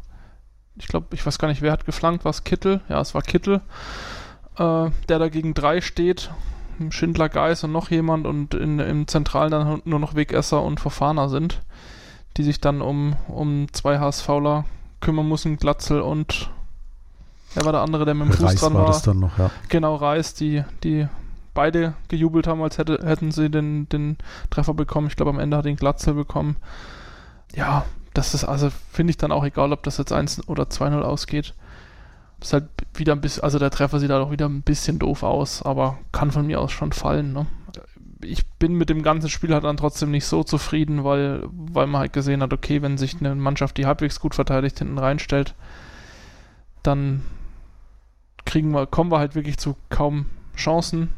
ich 0.75 0.87
glaube, 0.87 1.05
ich 1.11 1.23
weiß 1.23 1.37
gar 1.37 1.49
nicht, 1.49 1.61
wer 1.61 1.73
hat 1.73 1.85
geflankt, 1.85 2.25
war 2.25 2.31
es 2.31 2.43
Kittel? 2.43 2.81
Ja, 2.89 2.99
es 3.01 3.13
war 3.13 3.21
Kittel, 3.21 3.61
äh, 4.57 4.89
der 5.09 5.19
da 5.19 5.29
gegen 5.29 5.53
drei 5.53 5.79
steht, 5.79 6.31
Schindler, 6.89 7.29
Geis 7.29 7.63
und 7.63 7.71
noch 7.71 7.91
jemand 7.91 8.25
und 8.25 8.55
in, 8.55 8.79
im 8.79 9.07
Zentralen 9.07 9.51
dann 9.51 9.81
nur 9.85 9.99
noch 9.99 10.15
Wegesser 10.15 10.63
und 10.63 10.79
Verfahrer 10.79 11.29
sind, 11.29 11.61
die 12.37 12.43
sich 12.43 12.59
dann 12.59 12.81
um, 12.81 13.15
um 13.27 13.67
zwei 13.73 13.99
HSVler 13.99 14.65
kümmern 15.01 15.27
müssen, 15.27 15.57
Glatzel 15.57 16.01
und 16.01 16.49
Wer 17.53 17.65
war 17.65 17.71
der 17.71 17.81
andere, 17.81 18.05
der 18.05 18.15
mit 18.15 18.27
dem 18.27 18.33
Fuß 18.33 18.45
Reis 18.45 18.55
dran 18.55 18.73
war? 18.73 18.81
war 18.81 18.87
das 18.87 19.03
dann 19.03 19.19
noch, 19.19 19.37
ja. 19.37 19.51
Genau, 19.69 19.95
Reis, 19.95 20.33
die, 20.33 20.63
die 20.83 21.07
beide 21.53 21.93
gejubelt 22.07 22.47
haben, 22.47 22.61
als 22.61 22.77
hätte, 22.77 22.99
hätten 23.03 23.31
sie 23.31 23.49
den, 23.49 23.87
den 23.89 24.17
Treffer 24.49 24.73
bekommen. 24.73 25.07
Ich 25.07 25.15
glaube, 25.15 25.29
am 25.29 25.39
Ende 25.39 25.57
hat 25.57 25.65
ihn 25.65 25.75
Glatzel 25.75 26.15
bekommen. 26.15 26.55
Ja, 27.53 27.85
das 28.13 28.33
ist 28.33 28.43
also, 28.43 28.69
finde 28.91 29.11
ich 29.11 29.17
dann 29.17 29.31
auch 29.31 29.43
egal, 29.43 29.71
ob 29.71 29.83
das 29.83 29.97
jetzt 29.97 30.11
1 30.11 30.47
oder 30.47 30.63
2-0 30.63 31.01
ausgeht. 31.01 31.53
Ist 32.41 32.53
halt 32.53 32.67
wieder 32.95 33.13
ein 33.13 33.21
bisschen, 33.21 33.43
also 33.43 33.59
der 33.59 33.69
Treffer 33.69 33.99
sieht 33.99 34.09
halt 34.09 34.23
auch 34.23 34.31
wieder 34.31 34.47
ein 34.47 34.63
bisschen 34.63 34.99
doof 34.99 35.23
aus, 35.23 35.61
aber 35.61 35.97
kann 36.11 36.31
von 36.31 36.45
mir 36.45 36.59
aus 36.59 36.71
schon 36.71 36.91
fallen. 36.91 37.33
Ne? 37.33 37.45
Ich 38.23 38.45
bin 38.59 38.73
mit 38.73 38.89
dem 38.89 39.03
ganzen 39.03 39.29
Spiel 39.29 39.53
halt 39.53 39.63
dann 39.63 39.77
trotzdem 39.77 40.11
nicht 40.11 40.25
so 40.25 40.43
zufrieden, 40.43 41.03
weil, 41.03 41.43
weil 41.51 41.87
man 41.87 42.01
halt 42.01 42.13
gesehen 42.13 42.41
hat, 42.41 42.53
okay, 42.53 42.81
wenn 42.81 42.97
sich 42.97 43.19
eine 43.19 43.35
Mannschaft, 43.35 43.77
die 43.77 43.85
halbwegs 43.85 44.19
gut 44.19 44.35
verteidigt, 44.35 44.79
hinten 44.79 44.97
reinstellt, 44.97 45.55
dann 46.81 47.23
kriegen 48.45 48.71
wir, 48.71 48.87
kommen 48.87 49.11
wir 49.11 49.19
halt 49.19 49.35
wirklich 49.35 49.57
zu 49.57 49.75
kaum 49.89 50.27
Chancen. 50.55 51.09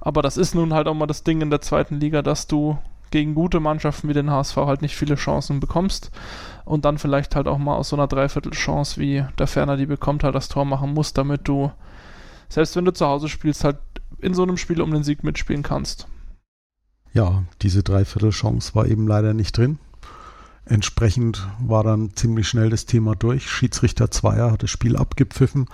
Aber 0.00 0.22
das 0.22 0.36
ist 0.36 0.54
nun 0.54 0.72
halt 0.74 0.88
auch 0.88 0.94
mal 0.94 1.06
das 1.06 1.24
Ding 1.24 1.40
in 1.40 1.50
der 1.50 1.60
zweiten 1.60 2.00
Liga, 2.00 2.22
dass 2.22 2.46
du 2.46 2.78
gegen 3.10 3.34
gute 3.34 3.60
Mannschaften 3.60 4.08
wie 4.08 4.14
den 4.14 4.30
HSV 4.30 4.56
halt 4.56 4.82
nicht 4.82 4.96
viele 4.96 5.16
Chancen 5.16 5.60
bekommst 5.60 6.10
und 6.64 6.84
dann 6.84 6.98
vielleicht 6.98 7.34
halt 7.34 7.48
auch 7.48 7.58
mal 7.58 7.74
aus 7.74 7.88
so 7.88 7.96
einer 7.96 8.06
Dreiviertelchance 8.06 9.00
wie 9.00 9.24
der 9.38 9.48
Ferner 9.48 9.76
die 9.76 9.86
bekommt 9.86 10.22
halt 10.22 10.34
das 10.34 10.48
Tor 10.48 10.64
machen 10.64 10.94
musst, 10.94 11.18
damit 11.18 11.48
du 11.48 11.72
selbst 12.48 12.76
wenn 12.76 12.84
du 12.84 12.92
zu 12.92 13.06
Hause 13.06 13.28
spielst 13.28 13.64
halt 13.64 13.78
in 14.20 14.34
so 14.34 14.42
einem 14.42 14.56
Spiel 14.56 14.80
um 14.80 14.92
den 14.92 15.02
Sieg 15.02 15.24
mitspielen 15.24 15.62
kannst. 15.62 16.06
Ja, 17.12 17.44
diese 17.62 17.82
Dreiviertelchance 17.82 18.74
war 18.74 18.86
eben 18.86 19.08
leider 19.08 19.34
nicht 19.34 19.56
drin. 19.56 19.78
Entsprechend 20.64 21.48
war 21.58 21.82
dann 21.82 22.14
ziemlich 22.14 22.48
schnell 22.48 22.70
das 22.70 22.86
Thema 22.86 23.16
durch. 23.16 23.50
Schiedsrichter 23.50 24.10
Zweier 24.10 24.52
hat 24.52 24.62
das 24.62 24.70
Spiel 24.70 24.96
abgepfiffen 24.96 25.66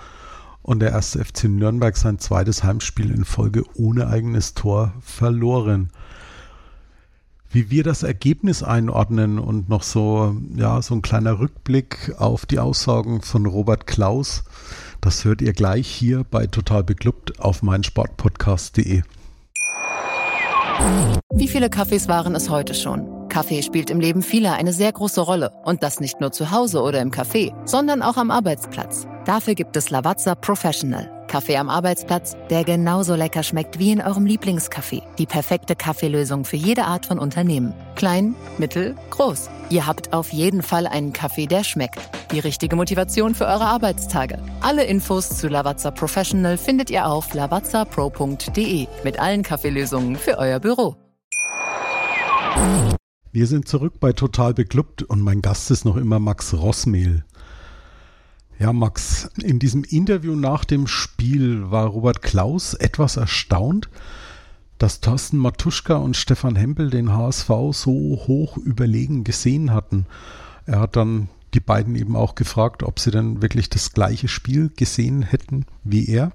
und 0.63 0.79
der 0.79 0.91
erste 0.91 1.23
FC 1.23 1.45
Nürnberg 1.45 1.95
sein 1.95 2.17
zweites 2.17 2.63
Heimspiel 2.63 3.11
in 3.11 3.23
Folge 3.23 3.63
ohne 3.75 4.07
eigenes 4.07 4.55
Tor 4.55 4.93
verloren. 5.01 5.91
Wie 7.49 7.69
wir 7.69 7.83
das 7.83 8.03
Ergebnis 8.03 8.63
einordnen 8.63 9.37
und 9.37 9.69
noch 9.69 9.83
so, 9.83 10.35
ja, 10.55 10.81
so 10.81 10.95
ein 10.95 11.01
kleiner 11.01 11.39
Rückblick 11.39 12.15
auf 12.17 12.45
die 12.45 12.59
Aussagen 12.59 13.21
von 13.21 13.45
Robert 13.45 13.87
Klaus, 13.87 14.43
das 14.99 15.23
hört 15.23 15.41
ihr 15.41 15.53
gleich 15.53 15.87
hier 15.87 16.25
bei 16.29 16.47
Total 16.47 16.83
Beklubbt 16.83 17.39
auf 17.39 17.61
meinsportpodcast.de. 17.61 19.03
Wie 21.33 21.47
viele 21.47 21.69
Kaffees 21.69 22.07
waren 22.07 22.35
es 22.35 22.49
heute 22.49 22.73
schon? 22.73 23.17
Kaffee 23.29 23.61
spielt 23.61 23.89
im 23.89 23.99
Leben 23.99 24.21
vieler 24.23 24.53
eine 24.53 24.73
sehr 24.73 24.91
große 24.91 25.21
Rolle. 25.21 25.51
Und 25.63 25.83
das 25.83 25.99
nicht 25.99 26.19
nur 26.19 26.31
zu 26.31 26.51
Hause 26.51 26.81
oder 26.81 27.01
im 27.01 27.11
Café, 27.11 27.53
sondern 27.65 28.01
auch 28.01 28.17
am 28.17 28.31
Arbeitsplatz. 28.31 29.07
Dafür 29.25 29.53
gibt 29.53 29.75
es 29.77 29.89
Lavazza 29.89 30.35
Professional. 30.35 31.11
Kaffee 31.27 31.57
am 31.57 31.69
Arbeitsplatz, 31.69 32.35
der 32.49 32.63
genauso 32.63 33.15
lecker 33.15 33.43
schmeckt 33.43 33.79
wie 33.79 33.91
in 33.91 34.01
eurem 34.01 34.25
Lieblingscafé. 34.25 35.03
Die 35.17 35.25
perfekte 35.25 35.75
Kaffeelösung 35.75 36.45
für 36.45 36.55
jede 36.55 36.85
Art 36.85 37.05
von 37.05 37.19
Unternehmen. 37.19 37.73
Klein, 37.95 38.33
mittel, 38.57 38.95
groß. 39.09 39.49
Ihr 39.69 39.85
habt 39.85 40.13
auf 40.13 40.31
jeden 40.31 40.63
Fall 40.63 40.87
einen 40.87 41.13
Kaffee, 41.13 41.47
der 41.47 41.63
schmeckt. 41.63 41.99
Die 42.31 42.39
richtige 42.39 42.75
Motivation 42.75 43.35
für 43.35 43.45
eure 43.45 43.65
Arbeitstage. 43.65 44.41
Alle 44.59 44.83
Infos 44.83 45.29
zu 45.29 45.47
Lavazza 45.47 45.91
Professional 45.91 46.57
findet 46.57 46.89
ihr 46.89 47.05
auf 47.05 47.33
lavazzapro.de 47.33 48.87
mit 49.05 49.17
allen 49.19 49.43
Kaffeelösungen 49.43 50.17
für 50.17 50.37
euer 50.37 50.59
Büro. 50.59 50.97
Wir 53.31 53.47
sind 53.47 53.69
zurück 53.69 54.01
bei 54.01 54.11
Total 54.11 54.53
Beklubbt 54.53 55.03
und 55.03 55.21
mein 55.21 55.41
Gast 55.41 55.71
ist 55.71 55.85
noch 55.85 55.95
immer 55.95 56.19
Max 56.19 56.53
Rossmehl. 56.53 57.23
Ja, 58.59 58.73
Max, 58.73 59.29
in 59.41 59.59
diesem 59.59 59.85
Interview 59.85 60.35
nach 60.35 60.65
dem 60.65 60.87
Spiel 60.87 61.71
war 61.71 61.85
Robert 61.85 62.21
Klaus 62.21 62.73
etwas 62.73 63.15
erstaunt, 63.15 63.89
dass 64.79 64.99
Thorsten 64.99 65.37
Matuschka 65.37 65.95
und 65.95 66.17
Stefan 66.17 66.57
Hempel 66.57 66.89
den 66.89 67.13
HSV 67.13 67.47
so 67.71 67.91
hoch 68.27 68.57
überlegen 68.57 69.23
gesehen 69.23 69.71
hatten. 69.73 70.07
Er 70.65 70.81
hat 70.81 70.97
dann 70.97 71.29
die 71.57 71.61
beiden 71.61 71.95
eben 71.95 72.15
auch 72.15 72.35
gefragt, 72.35 72.83
ob 72.83 72.99
sie 72.99 73.09
denn 73.09 73.41
wirklich 73.41 73.67
das 73.67 73.91
gleiche 73.91 74.27
Spiel 74.27 74.69
gesehen 74.75 75.23
hätten 75.23 75.65
wie 75.83 76.07
er, 76.07 76.31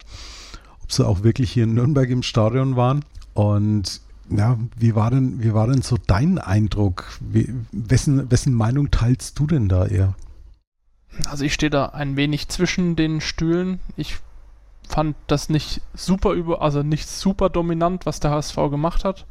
ob 0.82 0.90
sie 0.90 1.06
auch 1.06 1.22
wirklich 1.22 1.52
hier 1.52 1.62
in 1.62 1.74
Nürnberg 1.74 2.10
im 2.10 2.24
Stadion 2.24 2.74
waren. 2.74 3.04
Und 3.32 4.00
ja, 4.28 4.58
wie 4.76 4.96
war 4.96 5.12
denn, 5.12 5.40
wie 5.40 5.54
war 5.54 5.68
denn 5.68 5.82
so 5.82 5.96
dein 5.96 6.38
Eindruck? 6.38 7.04
Wie, 7.20 7.54
wessen, 7.70 8.32
wessen 8.32 8.52
Meinung 8.52 8.90
teilst 8.90 9.38
du 9.38 9.46
denn 9.46 9.68
da 9.68 9.86
eher? 9.86 10.16
Also 11.30 11.44
ich 11.44 11.54
stehe 11.54 11.70
da 11.70 11.86
ein 11.86 12.16
wenig 12.16 12.48
zwischen 12.48 12.96
den 12.96 13.20
Stühlen. 13.20 13.78
Ich 13.96 14.16
fand 14.88 15.14
das 15.28 15.48
nicht 15.48 15.82
super 15.94 16.32
über, 16.32 16.62
also 16.62 16.82
nicht 16.82 17.08
super 17.08 17.48
dominant, 17.48 18.06
was 18.06 18.18
der 18.18 18.32
HSV 18.32 18.56
gemacht 18.56 19.04
hat. 19.04 19.24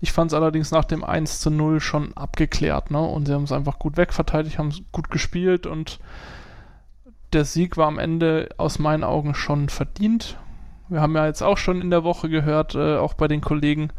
Ich 0.00 0.12
fand 0.12 0.30
es 0.30 0.34
allerdings 0.34 0.70
nach 0.70 0.84
dem 0.84 1.04
1 1.04 1.40
zu 1.40 1.50
0 1.50 1.80
schon 1.80 2.16
abgeklärt, 2.16 2.90
ne? 2.90 3.00
Und 3.00 3.26
sie 3.26 3.34
haben 3.34 3.44
es 3.44 3.52
einfach 3.52 3.78
gut 3.78 3.96
wegverteidigt, 3.96 4.58
haben 4.58 4.68
es 4.68 4.82
gut 4.92 5.10
gespielt 5.10 5.66
und 5.66 5.98
der 7.32 7.44
Sieg 7.44 7.76
war 7.76 7.88
am 7.88 7.98
Ende 7.98 8.50
aus 8.56 8.78
meinen 8.78 9.04
Augen 9.04 9.34
schon 9.34 9.68
verdient. 9.68 10.38
Wir 10.88 11.00
haben 11.00 11.16
ja 11.16 11.26
jetzt 11.26 11.42
auch 11.42 11.58
schon 11.58 11.80
in 11.80 11.90
der 11.90 12.04
Woche 12.04 12.28
gehört, 12.28 12.74
äh, 12.74 12.96
auch 12.96 13.14
bei 13.14 13.26
den 13.26 13.40
Kollegen, 13.40 13.90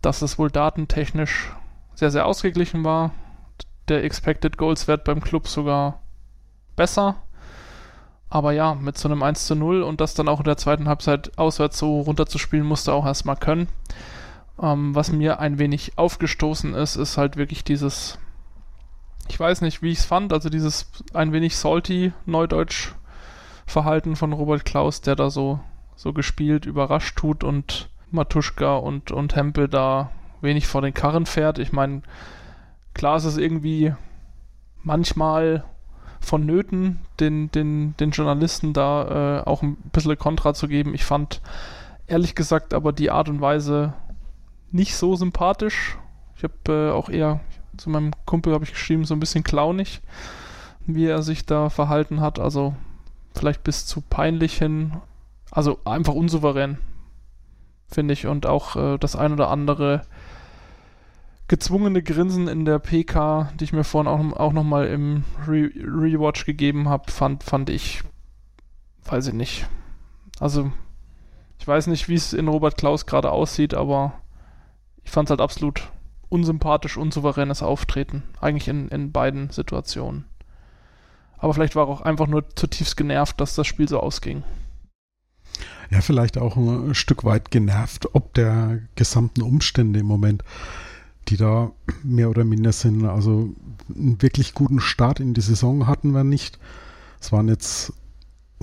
dass 0.00 0.22
es 0.22 0.38
wohl 0.38 0.50
datentechnisch 0.50 1.52
sehr, 1.94 2.10
sehr 2.10 2.26
ausgeglichen 2.26 2.84
war. 2.84 3.10
Der 3.88 4.04
Expected 4.04 4.56
Goals 4.56 4.86
Wert 4.86 5.04
beim 5.04 5.20
Club 5.20 5.48
sogar 5.48 6.00
besser. 6.76 7.16
Aber 8.30 8.52
ja, 8.52 8.74
mit 8.74 8.96
so 8.96 9.08
einem 9.08 9.22
1 9.22 9.46
zu 9.46 9.54
0 9.54 9.82
und 9.82 10.00
das 10.00 10.14
dann 10.14 10.28
auch 10.28 10.38
in 10.38 10.44
der 10.44 10.56
zweiten 10.56 10.88
Halbzeit 10.88 11.36
auswärts 11.36 11.78
so 11.78 12.00
runterzuspielen, 12.00 12.64
musste 12.64 12.92
auch 12.92 13.04
erstmal 13.04 13.36
können. 13.36 13.68
Ähm, 14.60 14.94
was 14.94 15.12
mir 15.12 15.38
ein 15.40 15.58
wenig 15.58 15.92
aufgestoßen 15.96 16.74
ist, 16.74 16.96
ist 16.96 17.18
halt 17.18 17.36
wirklich 17.36 17.64
dieses, 17.64 18.18
ich 19.28 19.38
weiß 19.38 19.60
nicht, 19.62 19.82
wie 19.82 19.92
ich 19.92 19.98
es 20.00 20.04
fand, 20.04 20.32
also 20.32 20.48
dieses 20.48 20.90
ein 21.14 21.32
wenig 21.32 21.56
salty 21.56 22.12
Neudeutsch 22.26 22.94
Verhalten 23.66 24.16
von 24.16 24.32
Robert 24.32 24.64
Klaus, 24.64 25.00
der 25.00 25.16
da 25.16 25.30
so, 25.30 25.60
so 25.96 26.12
gespielt, 26.12 26.66
überrascht 26.66 27.16
tut 27.16 27.44
und 27.44 27.88
Matuschka 28.10 28.76
und, 28.76 29.10
und 29.10 29.34
Hempel 29.34 29.68
da 29.68 30.10
wenig 30.40 30.66
vor 30.66 30.82
den 30.82 30.92
Karren 30.92 31.26
fährt. 31.26 31.58
Ich 31.58 31.72
meine, 31.72 32.02
klar 32.92 33.16
ist 33.16 33.24
es 33.24 33.38
irgendwie 33.38 33.94
manchmal 34.82 35.64
vonnöten, 36.20 37.00
den, 37.20 37.50
den, 37.50 37.96
den 37.96 38.10
Journalisten 38.10 38.72
da 38.72 39.40
äh, 39.40 39.48
auch 39.48 39.62
ein 39.62 39.76
bisschen 39.92 40.18
Kontra 40.18 40.54
zu 40.54 40.68
geben. 40.68 40.94
Ich 40.94 41.04
fand 41.04 41.40
ehrlich 42.06 42.34
gesagt 42.34 42.74
aber 42.74 42.92
die 42.92 43.10
Art 43.10 43.28
und 43.28 43.40
Weise 43.40 43.94
nicht 44.72 44.96
so 44.96 45.14
sympathisch. 45.14 45.96
Ich 46.36 46.44
habe 46.44 46.54
äh, 46.68 46.90
auch 46.90 47.08
eher 47.08 47.40
zu 47.76 47.90
meinem 47.90 48.12
Kumpel 48.26 48.52
habe 48.52 48.64
ich 48.64 48.72
geschrieben, 48.72 49.04
so 49.04 49.14
ein 49.14 49.20
bisschen 49.20 49.44
clownig, 49.44 50.00
wie 50.86 51.06
er 51.06 51.22
sich 51.22 51.46
da 51.46 51.70
verhalten 51.70 52.20
hat. 52.20 52.38
Also 52.38 52.74
vielleicht 53.34 53.64
bis 53.64 53.86
zu 53.86 54.00
peinlich 54.00 54.58
hin. 54.58 54.94
Also 55.50 55.78
einfach 55.84 56.14
unsouverän, 56.14 56.78
finde 57.86 58.14
ich. 58.14 58.26
Und 58.26 58.46
auch 58.46 58.76
äh, 58.76 58.98
das 58.98 59.16
ein 59.16 59.32
oder 59.32 59.50
andere 59.50 60.02
gezwungene 61.48 62.02
Grinsen 62.02 62.48
in 62.48 62.64
der 62.64 62.78
PK, 62.78 63.52
die 63.58 63.64
ich 63.64 63.72
mir 63.72 63.84
vorhin 63.84 64.08
auch, 64.08 64.38
auch 64.38 64.52
nochmal 64.52 64.86
im 64.86 65.24
Re 65.46 65.70
Rewatch 65.76 66.46
gegeben 66.46 66.88
habe, 66.88 67.10
fand, 67.10 67.42
fand 67.42 67.68
ich, 67.68 68.02
weiß 69.04 69.28
ich 69.28 69.34
nicht. 69.34 69.66
Also, 70.40 70.72
ich 71.58 71.68
weiß 71.68 71.88
nicht, 71.88 72.08
wie 72.08 72.14
es 72.14 72.32
in 72.32 72.48
Robert 72.48 72.78
Klaus 72.78 73.04
gerade 73.04 73.30
aussieht, 73.30 73.74
aber 73.74 74.14
ich 75.04 75.10
fand 75.10 75.28
es 75.28 75.30
halt 75.30 75.40
absolut 75.40 75.90
unsympathisch, 76.28 76.96
unsouveränes 76.96 77.62
Auftreten. 77.62 78.22
Eigentlich 78.40 78.68
in, 78.68 78.88
in 78.88 79.12
beiden 79.12 79.50
Situationen. 79.50 80.24
Aber 81.36 81.52
vielleicht 81.54 81.76
war 81.76 81.88
er 81.88 81.90
auch 81.90 82.00
einfach 82.00 82.26
nur 82.26 82.48
zutiefst 82.54 82.96
genervt, 82.96 83.40
dass 83.40 83.54
das 83.54 83.66
Spiel 83.66 83.88
so 83.88 84.00
ausging. 84.00 84.44
Ja, 85.90 86.00
vielleicht 86.00 86.38
auch 86.38 86.56
ein 86.56 86.94
Stück 86.94 87.24
weit 87.24 87.50
genervt, 87.50 88.14
ob 88.14 88.32
der 88.34 88.78
gesamten 88.94 89.42
Umstände 89.42 90.00
im 90.00 90.06
Moment, 90.06 90.42
die 91.28 91.36
da 91.36 91.72
mehr 92.02 92.30
oder 92.30 92.44
minder 92.44 92.72
sind. 92.72 93.04
Also 93.04 93.50
einen 93.94 94.22
wirklich 94.22 94.54
guten 94.54 94.80
Start 94.80 95.20
in 95.20 95.34
die 95.34 95.42
Saison 95.42 95.86
hatten 95.86 96.12
wir 96.12 96.24
nicht. 96.24 96.58
Es 97.20 97.30
waren 97.30 97.48
jetzt, 97.48 97.92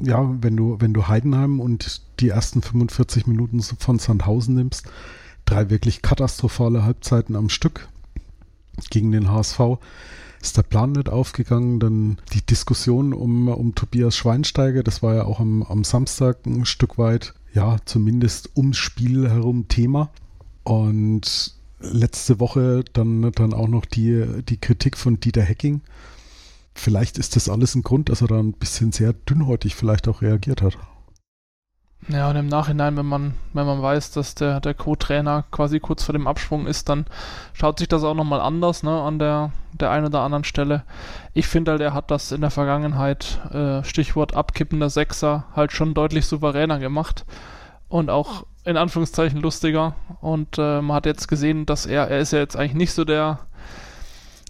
ja, 0.01 0.27
wenn 0.41 0.57
du, 0.57 0.77
wenn 0.79 0.93
du 0.93 1.07
Heidenheim 1.07 1.59
und 1.59 2.01
die 2.19 2.29
ersten 2.29 2.61
45 2.61 3.27
Minuten 3.27 3.61
von 3.61 3.99
Sandhausen 3.99 4.55
nimmst, 4.55 4.89
drei 5.50 5.70
wirklich 5.70 6.02
katastrophale 6.02 6.84
Halbzeiten 6.84 7.36
am 7.36 7.50
Stück 7.50 7.89
gegen 8.89 9.12
den 9.12 9.32
HSV 9.32 9.80
ist 10.41 10.58
der 10.58 10.64
Plan 10.64 10.93
nicht 10.93 11.10
aufgegangen. 11.10 11.80
Dann 11.80 12.18
die 12.34 12.45
Diskussion 12.45 13.14
um, 13.14 13.47
um 13.50 13.76
Tobias 13.76 14.16
Schweinsteiger, 14.16 14.84
das 14.84 15.04
war 15.04 15.16
ja 15.16 15.26
auch 15.26 15.39
am, 15.39 15.64
am 15.64 15.84
Samstag 15.84 16.45
ein 16.45 16.66
Stück 16.66 16.97
weit, 16.97 17.34
ja, 17.54 17.78
zumindest 17.86 18.56
ums 18.56 18.78
Spiel 18.78 19.30
herum 19.30 19.68
Thema. 19.68 20.12
Und 20.64 21.56
letzte 21.82 22.39
Woche 22.39 22.84
dann, 22.93 23.32
dann 23.34 23.54
auch 23.54 23.68
noch 23.68 23.86
die, 23.86 24.43
die 24.47 24.58
Kritik 24.58 24.97
von 24.97 25.20
Dieter 25.20 25.41
Hecking. 25.41 25.82
Vielleicht 26.74 27.18
ist 27.18 27.36
das 27.36 27.50
alles 27.50 27.76
ein 27.76 27.82
Grund, 27.82 28.10
dass 28.10 28.22
er 28.22 28.28
da 28.28 28.39
ein 28.39 28.54
bisschen 28.54 28.91
sehr 28.91 29.14
dünnhäutig 29.14 29.76
vielleicht 29.76 30.08
auch 30.08 30.22
reagiert 30.22 30.62
hat. 30.62 30.78
Ja, 32.08 32.30
und 32.30 32.38
im 32.38 32.47
Nachhinein, 32.47 32.97
wenn 32.97 33.06
man, 33.06 33.34
wenn 33.54 33.66
man 33.68 33.82
weiß, 33.82 34.12
dass 34.12 34.34
der, 34.34 34.62
der 34.62 34.74
Co-Trainer 34.74 35.43
quasi 35.52 35.80
kurz 35.80 36.04
vor 36.04 36.14
dem 36.14 36.28
Absprung 36.28 36.66
ist, 36.66 36.89
dann 36.89 37.06
schaut 37.54 37.78
sich 37.78 37.88
das 37.88 38.04
auch 38.04 38.16
nochmal 38.16 38.41
anders, 38.41 38.84
ne, 38.84 39.02
an 39.02 39.20
der, 39.20 39.52
der 39.74 39.91
einen 39.91 40.08
oder 40.08 40.22
anderen 40.22 40.45
Stelle. 40.45 40.84
Ich 41.34 41.47
finde 41.47 41.72
halt, 41.72 41.82
er 41.82 41.93
hat 41.93 42.10
das 42.10 42.32
in 42.32 42.41
der 42.41 42.50
Vergangenheit, 42.52 43.39
äh, 43.54 43.84
Stichwort 43.84 44.34
abkippender 44.34 44.89
Sechser, 44.89 45.45
halt 45.56 45.72
schon 45.72 45.93
deutlich 45.93 46.26
souveräner 46.26 46.80
gemacht 46.80 47.26
und 47.89 48.10
auch 48.10 48.45
in 48.64 48.78
Anführungszeichen 48.78 49.41
lustiger. 49.41 49.93
Und 50.22 50.58
äh, 50.58 50.82
man 50.82 50.95
hat 50.95 51.06
jetzt 51.06 51.28
gesehen, 51.28 51.66
dass 51.66 51.86
er, 51.86 52.08
er 52.08 52.20
ist 52.20 52.32
ja 52.32 52.39
jetzt 52.39 52.56
eigentlich 52.56 52.76
nicht 52.76 52.93
so 52.93 53.04
der 53.04 53.39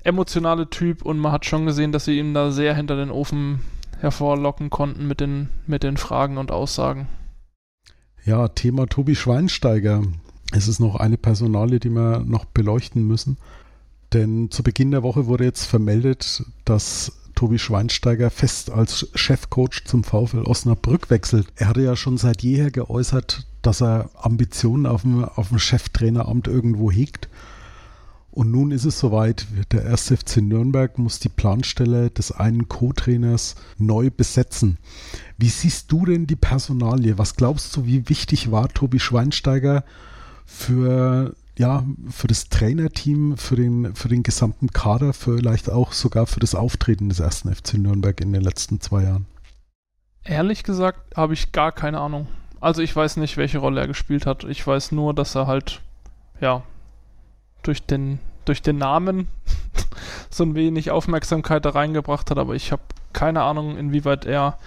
emotionale 0.03 0.69
Typ 0.69 1.03
und 1.03 1.19
man 1.19 1.31
hat 1.31 1.45
schon 1.45 1.65
gesehen, 1.65 1.91
dass 1.91 2.05
sie 2.05 2.19
ihn 2.19 2.33
da 2.33 2.51
sehr 2.51 2.73
hinter 2.73 2.95
den 2.95 3.11
Ofen 3.11 3.61
hervorlocken 3.99 4.69
konnten 4.69 5.07
mit 5.07 5.19
den, 5.19 5.49
mit 5.67 5.83
den 5.83 5.97
Fragen 5.97 6.37
und 6.37 6.51
Aussagen. 6.51 7.09
Ja, 8.29 8.47
Thema 8.47 8.85
Tobi 8.85 9.15
Schweinsteiger. 9.15 10.03
Es 10.51 10.67
ist 10.67 10.79
noch 10.79 10.97
eine 10.97 11.17
Personalie, 11.17 11.79
die 11.79 11.89
wir 11.89 12.19
noch 12.19 12.45
beleuchten 12.45 13.07
müssen. 13.07 13.37
Denn 14.13 14.51
zu 14.51 14.61
Beginn 14.61 14.91
der 14.91 15.01
Woche 15.01 15.25
wurde 15.25 15.45
jetzt 15.45 15.65
vermeldet, 15.65 16.43
dass 16.63 17.11
Tobi 17.33 17.57
Schweinsteiger 17.57 18.29
fest 18.29 18.69
als 18.69 19.09
Chefcoach 19.15 19.85
zum 19.85 20.03
VfL 20.03 20.43
Osnabrück 20.43 21.09
wechselt. 21.09 21.47
Er 21.55 21.69
hatte 21.69 21.81
ja 21.81 21.95
schon 21.95 22.19
seit 22.19 22.43
jeher 22.43 22.69
geäußert, 22.69 23.47
dass 23.63 23.81
er 23.81 24.11
Ambitionen 24.13 24.85
auf 24.85 25.01
dem, 25.01 25.23
auf 25.23 25.49
dem 25.49 25.57
Cheftraineramt 25.57 26.47
irgendwo 26.47 26.91
hegt. 26.91 27.29
Und 28.39 28.51
nun 28.51 28.71
ist 28.71 28.85
es 28.85 28.97
soweit. 28.97 29.47
Der 29.73 29.85
1. 29.85 30.13
FC 30.13 30.37
Nürnberg 30.37 30.97
muss 30.97 31.19
die 31.19 31.27
Planstelle 31.27 32.09
des 32.09 32.31
einen 32.31 32.69
Co-Trainers 32.69 33.55
neu 33.77 34.09
besetzen. 34.11 34.77
Wie 35.37 35.49
siehst 35.49 35.91
du 35.91 36.05
denn 36.05 36.25
die 36.25 36.37
Personalie? 36.37 37.17
Was 37.17 37.35
glaubst 37.35 37.75
du, 37.75 37.85
wie 37.85 38.07
wichtig 38.07 38.49
war 38.49 38.69
Tobi 38.69 38.97
Schweinsteiger 39.01 39.83
für, 40.45 41.35
ja, 41.57 41.83
für 42.09 42.27
das 42.27 42.47
Trainerteam, 42.47 43.35
für 43.35 43.57
den, 43.57 43.93
für 43.93 44.07
den 44.07 44.23
gesamten 44.23 44.69
Kader, 44.69 45.11
vielleicht 45.11 45.69
auch 45.69 45.91
sogar 45.91 46.25
für 46.25 46.39
das 46.39 46.55
Auftreten 46.55 47.09
des 47.09 47.19
1. 47.19 47.39
FC 47.39 47.73
Nürnberg 47.73 48.21
in 48.21 48.31
den 48.31 48.41
letzten 48.41 48.79
zwei 48.79 49.03
Jahren? 49.03 49.25
Ehrlich 50.23 50.63
gesagt 50.63 51.17
habe 51.17 51.33
ich 51.33 51.51
gar 51.51 51.73
keine 51.73 51.99
Ahnung. 51.99 52.27
Also 52.61 52.81
ich 52.81 52.95
weiß 52.95 53.17
nicht, 53.17 53.35
welche 53.35 53.57
Rolle 53.57 53.81
er 53.81 53.87
gespielt 53.87 54.25
hat. 54.25 54.45
Ich 54.45 54.65
weiß 54.65 54.93
nur, 54.93 55.13
dass 55.13 55.35
er 55.35 55.45
halt, 55.45 55.81
ja, 56.39 56.63
durch 57.63 57.83
den, 57.83 58.19
durch 58.49 58.61
den 58.61 58.77
Namen 58.77 59.29
so 60.29 60.43
ein 60.43 60.55
wenig 60.55 60.91
Aufmerksamkeit 60.91 61.63
da 61.63 61.69
reingebracht 61.69 62.29
hat, 62.31 62.37
aber 62.37 62.55
ich 62.55 62.73
habe 62.73 62.81
keine 63.13 63.43
Ahnung, 63.43 63.77
inwieweit 63.77 64.25
er 64.25 64.57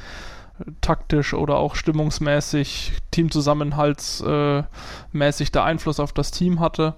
taktisch 0.81 1.35
oder 1.35 1.57
auch 1.57 1.75
stimmungsmäßig, 1.75 2.93
Teamzusammenhaltsmäßig 3.11 5.49
äh, 5.49 5.53
der 5.53 5.65
Einfluss 5.65 6.01
auf 6.01 6.13
das 6.13 6.31
Team 6.31 6.61
hatte. 6.61 6.95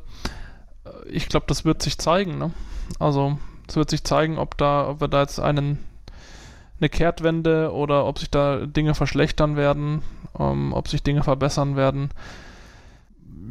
Ich 1.07 1.29
glaube, 1.29 1.47
das 1.49 1.65
wird 1.65 1.83
sich 1.83 1.99
zeigen. 1.99 2.39
Ne? 2.39 2.53
Also 2.99 3.39
es 3.67 3.77
wird 3.77 3.91
sich 3.91 4.05
zeigen, 4.05 4.39
ob 4.39 4.59
da, 4.59 4.89
ob 4.89 5.01
wir 5.01 5.09
da 5.09 5.23
jetzt 5.23 5.41
einen 5.41 5.79
eine 6.81 6.89
Kehrtwende 6.89 7.73
oder 7.73 8.05
ob 8.05 8.19
sich 8.19 8.31
da 8.31 8.67
Dinge 8.67 8.95
verschlechtern 8.95 9.57
werden, 9.57 10.03
ähm, 10.39 10.73
ob 10.73 10.89
sich 10.89 11.03
Dinge 11.03 11.23
verbessern 11.23 11.77
werden 11.77 12.11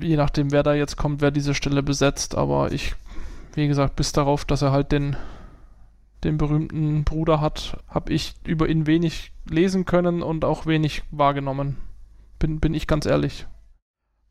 je 0.01 0.17
nachdem, 0.17 0.51
wer 0.51 0.63
da 0.63 0.73
jetzt 0.73 0.97
kommt, 0.97 1.21
wer 1.21 1.31
diese 1.31 1.53
Stelle 1.53 1.83
besetzt. 1.83 2.35
Aber 2.35 2.71
ich, 2.71 2.95
wie 3.55 3.67
gesagt, 3.67 3.95
bis 3.95 4.11
darauf, 4.11 4.45
dass 4.45 4.61
er 4.61 4.71
halt 4.71 4.91
den, 4.91 5.15
den 6.23 6.37
berühmten 6.37 7.03
Bruder 7.03 7.41
hat, 7.41 7.77
habe 7.87 8.13
ich 8.13 8.35
über 8.45 8.67
ihn 8.67 8.87
wenig 8.87 9.31
lesen 9.49 9.85
können 9.85 10.21
und 10.21 10.45
auch 10.45 10.65
wenig 10.65 11.03
wahrgenommen. 11.11 11.77
Bin, 12.39 12.59
bin 12.59 12.73
ich 12.73 12.87
ganz 12.87 13.05
ehrlich. 13.05 13.45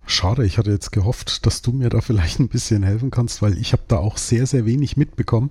Schade, 0.05 0.45
ich 0.45 0.59
hatte 0.59 0.73
jetzt 0.73 0.91
gehofft, 0.91 1.47
dass 1.47 1.62
du 1.62 1.73
mir 1.73 1.89
da 1.89 2.01
vielleicht 2.01 2.41
ein 2.41 2.49
bisschen 2.49 2.83
helfen 2.83 3.11
kannst, 3.11 3.41
weil 3.41 3.57
ich 3.57 3.73
habe 3.73 3.85
da 3.87 3.99
auch 3.99 4.16
sehr, 4.16 4.47
sehr 4.47 4.66
wenig 4.66 4.97
mitbekommen 4.97 5.51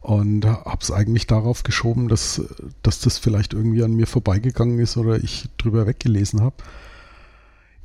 und 0.00 0.44
habe 0.44 0.78
es 0.80 0.90
eigentlich 0.90 1.26
darauf 1.26 1.62
geschoben, 1.62 2.08
dass, 2.08 2.42
dass 2.82 3.00
das 3.00 3.18
vielleicht 3.18 3.54
irgendwie 3.54 3.84
an 3.84 3.94
mir 3.94 4.06
vorbeigegangen 4.06 4.78
ist 4.78 4.96
oder 4.96 5.22
ich 5.22 5.48
drüber 5.56 5.86
weggelesen 5.86 6.40
habe. 6.40 6.56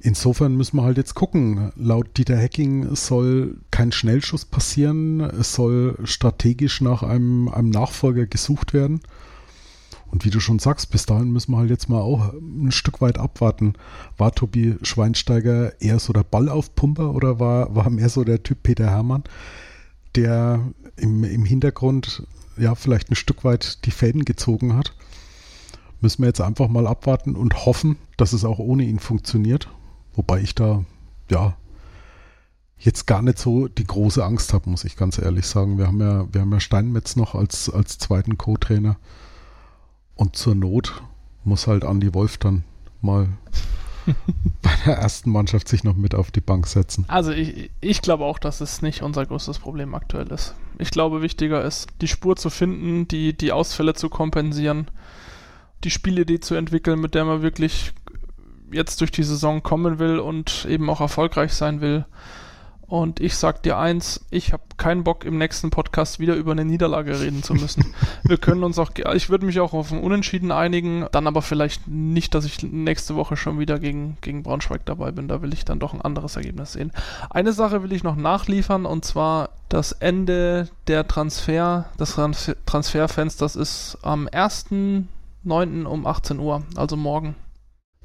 Insofern 0.04 0.56
müssen 0.56 0.78
wir 0.78 0.84
halt 0.84 0.97
jetzt 0.97 1.14
gucken. 1.14 1.72
Laut 1.76 2.18
Dieter 2.18 2.38
Hacking 2.38 2.95
soll 2.95 3.58
kein 3.70 3.91
Schnellschuss 3.91 4.45
passieren. 4.45 5.20
Es 5.20 5.54
soll 5.54 5.95
strategisch 6.06 6.82
nach 6.82 7.04
einem, 7.04 7.47
einem 7.49 7.70
Nachfolger 7.70 8.26
gesucht 8.26 8.74
werden. 8.74 9.02
Und 10.08 10.26
wie 10.26 10.32
du 10.32 10.39
schon 10.39 10.58
sagst, 10.58 10.89
bis 10.89 11.06
dahin 11.06 11.32
müssen 11.32 11.52
wir 11.52 11.60
halt 11.60 11.70
jetzt 11.70 11.88
mal 11.88 12.02
auch 12.02 12.34
ein 12.34 12.72
Stück 12.72 12.99
weit 12.99 13.20
abwarten. 13.20 13.74
War 14.18 14.34
Tobi 14.34 14.76
Schweinsteiger 14.82 15.80
eher 15.80 15.99
so 15.99 16.14
der 16.14 16.24
Ballaufpumper 16.24 17.14
oder 17.14 17.39
war, 17.39 17.74
war 17.76 17.89
mehr 17.91 18.10
so 18.10 18.24
der 18.24 18.41
Typ 18.41 18.64
Peter 18.64 18.89
Hermann, 18.89 19.24
der 20.16 20.60
im, 20.97 21.24
im 21.24 21.45
Hintergrund 21.45 22.24
ja 22.58 22.74
vielleicht 22.74 23.12
ein 23.12 23.16
Stück 23.16 23.43
weit 23.45 23.86
die 23.86 23.91
Fäden 23.91 24.26
gezogen 24.26 24.76
hat? 24.76 24.95
Müssen 26.02 26.24
wir 26.24 26.28
jetzt 26.28 26.41
einfach 26.41 26.68
mal 26.68 26.88
abwarten 26.88 27.36
und 27.36 27.66
hoffen, 27.68 27.97
dass 28.18 28.34
es 28.34 28.43
auch 28.43 28.58
ohne 28.58 28.84
ihn 28.84 28.99
funktioniert. 28.99 29.70
Wobei 30.14 30.41
ich 30.41 30.55
da, 30.55 30.84
ja, 31.30 31.55
jetzt 32.78 33.05
gar 33.05 33.22
nicht 33.22 33.38
so 33.38 33.68
die 33.68 33.84
große 33.84 34.24
Angst 34.24 34.53
habe, 34.53 34.70
muss 34.70 34.84
ich 34.84 34.95
ganz 34.95 35.18
ehrlich 35.18 35.45
sagen. 35.45 35.78
Wir 35.78 35.88
haben 35.88 35.99
ja, 35.99 36.26
wir 36.32 36.41
haben 36.41 36.51
ja 36.51 36.59
Steinmetz 36.59 37.16
noch 37.16 37.36
als, 37.36 37.70
als 37.70 37.97
zweiten 37.99 38.38
Co-Trainer. 38.38 38.97
Und 40.16 40.36
zur 40.36 40.55
Not 40.55 41.01
muss 41.43 41.68
halt 41.68 41.84
Andy 41.84 42.14
Wolf 42.14 42.38
dann 42.38 42.64
mal 43.01 43.28
bei 44.62 44.72
der 44.86 44.97
ersten 44.97 45.32
Mannschaft 45.32 45.68
sich 45.68 45.84
noch 45.84 45.95
mit 45.95 46.16
auf 46.16 46.32
die 46.32 46.41
Bank 46.41 46.68
setzen. 46.68 47.05
Also 47.07 47.32
ich, 47.32 47.72
ich 47.82 48.01
glaube 48.01 48.26
auch, 48.26 48.39
dass 48.39 48.62
es 48.62 48.82
nicht 48.82 49.03
unser 49.03 49.26
größtes 49.26 49.59
Problem 49.59 49.93
aktuell 49.93 50.28
ist. 50.28 50.55
Ich 50.80 50.91
glaube, 50.91 51.22
wichtiger 51.22 51.64
ist, 51.64 51.88
die 52.01 52.07
Spur 52.07 52.36
zu 52.36 52.49
finden, 52.49 53.07
die, 53.07 53.38
die 53.38 53.51
Ausfälle 53.51 53.93
zu 53.93 54.09
kompensieren, 54.09 54.89
die 55.84 55.91
Spielidee 55.91 56.39
zu 56.39 56.55
entwickeln, 56.55 56.99
mit 56.99 57.16
der 57.16 57.26
man 57.26 57.41
wirklich 57.41 57.93
jetzt 58.72 59.01
durch 59.01 59.11
die 59.11 59.24
Saison 59.24 59.63
kommen 59.63 59.99
will 59.99 60.19
und 60.19 60.65
eben 60.69 60.89
auch 60.89 61.01
erfolgreich 61.01 61.53
sein 61.53 61.82
will. 61.82 62.05
Und 62.91 63.22
ich 63.22 63.38
sag 63.38 63.63
dir 63.63 63.78
eins, 63.78 64.26
ich 64.32 64.51
habe 64.51 64.63
keinen 64.76 65.05
Bock 65.05 65.24
im 65.24 65.38
nächsten 65.38 65.69
Podcast 65.69 66.19
wieder 66.19 66.36
über 66.36 66.51
eine 66.51 66.65
Niederlage 66.65 67.22
reden 67.22 67.41
zu 67.41 67.53
müssen. 67.53 67.95
Wir 68.24 68.36
können 68.36 68.65
uns 68.65 68.78
auch, 68.80 68.91
ich 69.13 69.30
würde 69.30 69.45
mich 69.45 69.61
auch 69.61 69.72
auf 69.72 69.93
ein 69.93 70.01
Unentschieden 70.01 70.51
einigen, 70.51 71.05
dann 71.13 71.26
aber 71.26 71.41
vielleicht 71.41 71.88
nicht, 71.88 72.36
dass 72.36 72.43
ich 72.43 72.61
nächste 72.63 73.15
Woche 73.15 73.38
schon 73.38 73.59
wieder 73.59 73.80
gegen, 73.80 74.17
gegen 74.19 74.43
Braunschweig 74.43 74.86
dabei 74.86 75.11
bin. 75.11 75.30
Da 75.30 75.41
will 75.41 75.53
ich 75.53 75.63
dann 75.63 75.80
doch 75.80 75.93
ein 75.93 76.01
anderes 76.01 76.36
Ergebnis 76.36 76.74
sehen. 76.74 76.91
Eine 77.30 77.53
Sache 77.53 77.82
will 77.82 77.93
ich 77.93 78.03
noch 78.03 78.17
nachliefern 78.17 78.86
und 78.86 79.05
zwar 79.05 79.51
das 79.69 79.93
Ende 79.93 80.67
der 80.88 81.07
Transfer, 81.07 81.86
des 81.97 82.19
Transferfensters 82.65 83.55
ist 83.55 83.99
am 84.01 84.28
1.9. 84.28 85.86
um 85.86 86.05
18 86.05 86.39
Uhr, 86.39 86.63
also 86.76 86.97
morgen. 86.97 87.36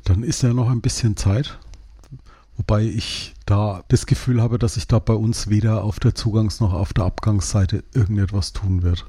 Dann 0.06 0.22
ist 0.22 0.42
ja 0.42 0.54
noch 0.54 0.70
ein 0.70 0.80
bisschen 0.80 1.16
Zeit. 1.16 1.58
Wobei 2.56 2.84
ich 2.84 3.34
da 3.44 3.82
das 3.88 4.06
Gefühl 4.06 4.40
habe, 4.40 4.56
dass 4.58 4.74
sich 4.74 4.86
da 4.86 5.00
bei 5.00 5.14
uns 5.14 5.48
weder 5.48 5.82
auf 5.82 5.98
der 5.98 6.14
Zugangs- 6.14 6.60
noch 6.60 6.72
auf 6.72 6.92
der 6.92 7.04
Abgangsseite 7.04 7.82
irgendetwas 7.92 8.52
tun 8.52 8.82
wird. 8.82 9.04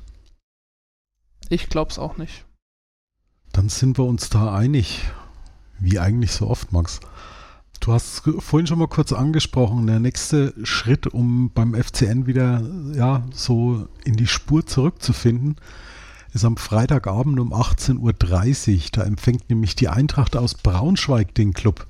Ich 1.50 1.70
glaube 1.70 1.92
es 1.92 2.00
auch 2.00 2.18
nicht. 2.18 2.46
Dann 3.54 3.70
sind 3.70 4.00
wir 4.00 4.06
uns 4.06 4.30
da 4.30 4.54
einig. 4.54 5.04
Wie 5.80 6.00
eigentlich 6.00 6.32
so 6.32 6.48
oft, 6.48 6.74
Max. 6.74 7.00
Du 7.80 7.94
hast 7.94 8.24
vorhin 8.40 8.66
schon 8.66 8.80
mal 8.80 8.88
kurz 8.88 9.14
angesprochen, 9.14 9.86
der 9.86 10.00
nächste 10.00 10.56
Schritt, 10.66 11.06
um 11.06 11.52
beim 11.54 11.76
FCN 11.76 12.26
wieder 12.26 12.64
ja, 12.96 13.24
so 13.32 13.88
in 14.04 14.16
die 14.16 14.26
Spur 14.26 14.66
zurückzufinden, 14.66 15.58
ist 16.34 16.46
am 16.46 16.58
Freitagabend 16.58 17.40
um 17.40 17.54
18.30 17.54 18.76
Uhr. 18.76 18.82
Da 18.92 19.04
empfängt 19.04 19.50
nämlich 19.50 19.76
die 19.76 19.90
Eintracht 19.90 20.36
aus 20.36 20.54
Braunschweig 20.54 21.34
den 21.36 21.54
Club. 21.54 21.88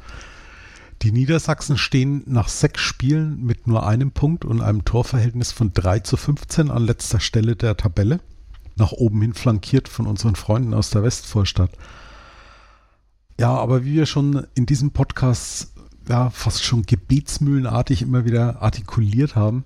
Die 1.04 1.12
Niedersachsen 1.12 1.78
stehen 1.78 2.24
nach 2.26 2.48
sechs 2.48 2.82
Spielen 2.82 3.44
mit 3.44 3.68
nur 3.68 3.86
einem 3.86 4.12
Punkt 4.12 4.46
und 4.46 4.62
einem 4.62 4.84
Torverhältnis 4.84 5.52
von 5.52 5.72
3 5.74 6.00
zu 6.00 6.18
15 6.18 6.72
an 6.72 6.86
letzter 6.86 7.20
Stelle 7.20 7.56
der 7.56 7.78
Tabelle. 7.78 8.20
Nach 8.76 8.92
oben 8.92 9.22
hin 9.22 9.34
flankiert 9.34 9.90
von 9.90 10.08
unseren 10.08 10.36
Freunden 10.36 10.74
aus 10.74 10.90
der 10.90 11.04
Westvorstadt. 11.04 11.72
Ja, 13.40 13.52
aber 13.52 13.86
wie 13.86 13.94
wir 13.94 14.06
schon 14.08 14.48
in 14.56 14.66
diesem 14.66 14.92
Podcast 14.92 15.72
ja, 16.10 16.30
fast 16.30 16.64
schon 16.64 16.84
gebetsmühlenartig 16.84 18.02
immer 18.02 18.26
wieder 18.26 18.62
artikuliert 18.62 19.36
haben, 19.36 19.66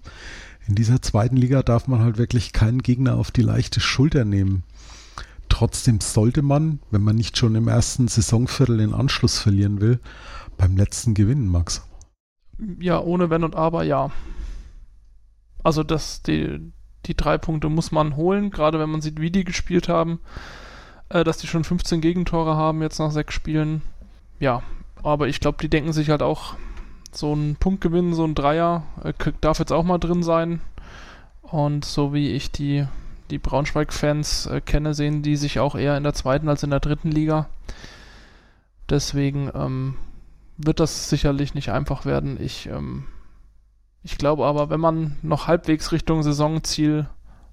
in 0.67 0.75
dieser 0.75 1.01
zweiten 1.01 1.37
Liga 1.37 1.63
darf 1.63 1.87
man 1.87 2.01
halt 2.01 2.17
wirklich 2.17 2.53
keinen 2.53 2.81
Gegner 2.81 3.15
auf 3.15 3.31
die 3.31 3.41
leichte 3.41 3.79
Schulter 3.79 4.25
nehmen. 4.25 4.63
Trotzdem 5.49 5.99
sollte 5.99 6.41
man, 6.41 6.79
wenn 6.91 7.03
man 7.03 7.15
nicht 7.15 7.37
schon 7.37 7.55
im 7.55 7.67
ersten 7.67 8.07
Saisonviertel 8.07 8.77
den 8.77 8.93
Anschluss 8.93 9.39
verlieren 9.39 9.81
will, 9.81 9.99
beim 10.57 10.77
letzten 10.77 11.13
gewinnen, 11.13 11.47
Max. 11.47 11.85
Ja, 12.79 12.99
ohne 13.01 13.29
Wenn 13.29 13.43
und 13.43 13.55
Aber, 13.55 13.83
ja. 13.83 14.11
Also 15.63 15.83
das, 15.83 16.21
die, 16.21 16.71
die 17.05 17.17
drei 17.17 17.37
Punkte 17.37 17.69
muss 17.69 17.91
man 17.91 18.15
holen, 18.15 18.51
gerade 18.51 18.79
wenn 18.79 18.89
man 18.89 19.01
sieht, 19.01 19.19
wie 19.19 19.31
die 19.31 19.43
gespielt 19.43 19.89
haben. 19.89 20.19
Äh, 21.09 21.23
dass 21.23 21.39
die 21.39 21.47
schon 21.47 21.63
15 21.63 21.99
Gegentore 22.01 22.55
haben 22.55 22.81
jetzt 22.81 22.99
nach 22.99 23.11
sechs 23.11 23.33
Spielen. 23.33 23.81
Ja, 24.39 24.63
aber 25.03 25.27
ich 25.27 25.39
glaube, 25.39 25.57
die 25.61 25.69
denken 25.69 25.93
sich 25.93 26.09
halt 26.09 26.21
auch, 26.21 26.55
so 27.15 27.33
ein 27.33 27.55
Punktgewinn, 27.57 28.13
so 28.13 28.23
ein 28.23 28.35
Dreier 28.35 28.83
äh, 29.03 29.13
darf 29.41 29.59
jetzt 29.59 29.71
auch 29.71 29.83
mal 29.83 29.97
drin 29.97 30.23
sein. 30.23 30.61
Und 31.41 31.83
so 31.85 32.13
wie 32.13 32.29
ich 32.31 32.51
die, 32.51 32.85
die 33.29 33.39
Braunschweig-Fans 33.39 34.47
äh, 34.47 34.61
kenne, 34.61 34.93
sehen 34.93 35.21
die 35.21 35.35
sich 35.35 35.59
auch 35.59 35.75
eher 35.75 35.97
in 35.97 36.03
der 36.03 36.13
zweiten 36.13 36.47
als 36.47 36.63
in 36.63 36.69
der 36.69 36.79
dritten 36.79 37.11
Liga. 37.11 37.49
Deswegen 38.89 39.49
ähm, 39.53 39.95
wird 40.57 40.79
das 40.79 41.09
sicherlich 41.09 41.53
nicht 41.53 41.71
einfach 41.71 42.05
werden. 42.05 42.41
Ich, 42.41 42.67
ähm, 42.67 43.05
ich 44.03 44.17
glaube 44.17 44.45
aber, 44.45 44.69
wenn 44.69 44.79
man 44.79 45.17
noch 45.21 45.47
halbwegs 45.47 45.91
Richtung 45.91 46.23
Saisonziel 46.23 47.07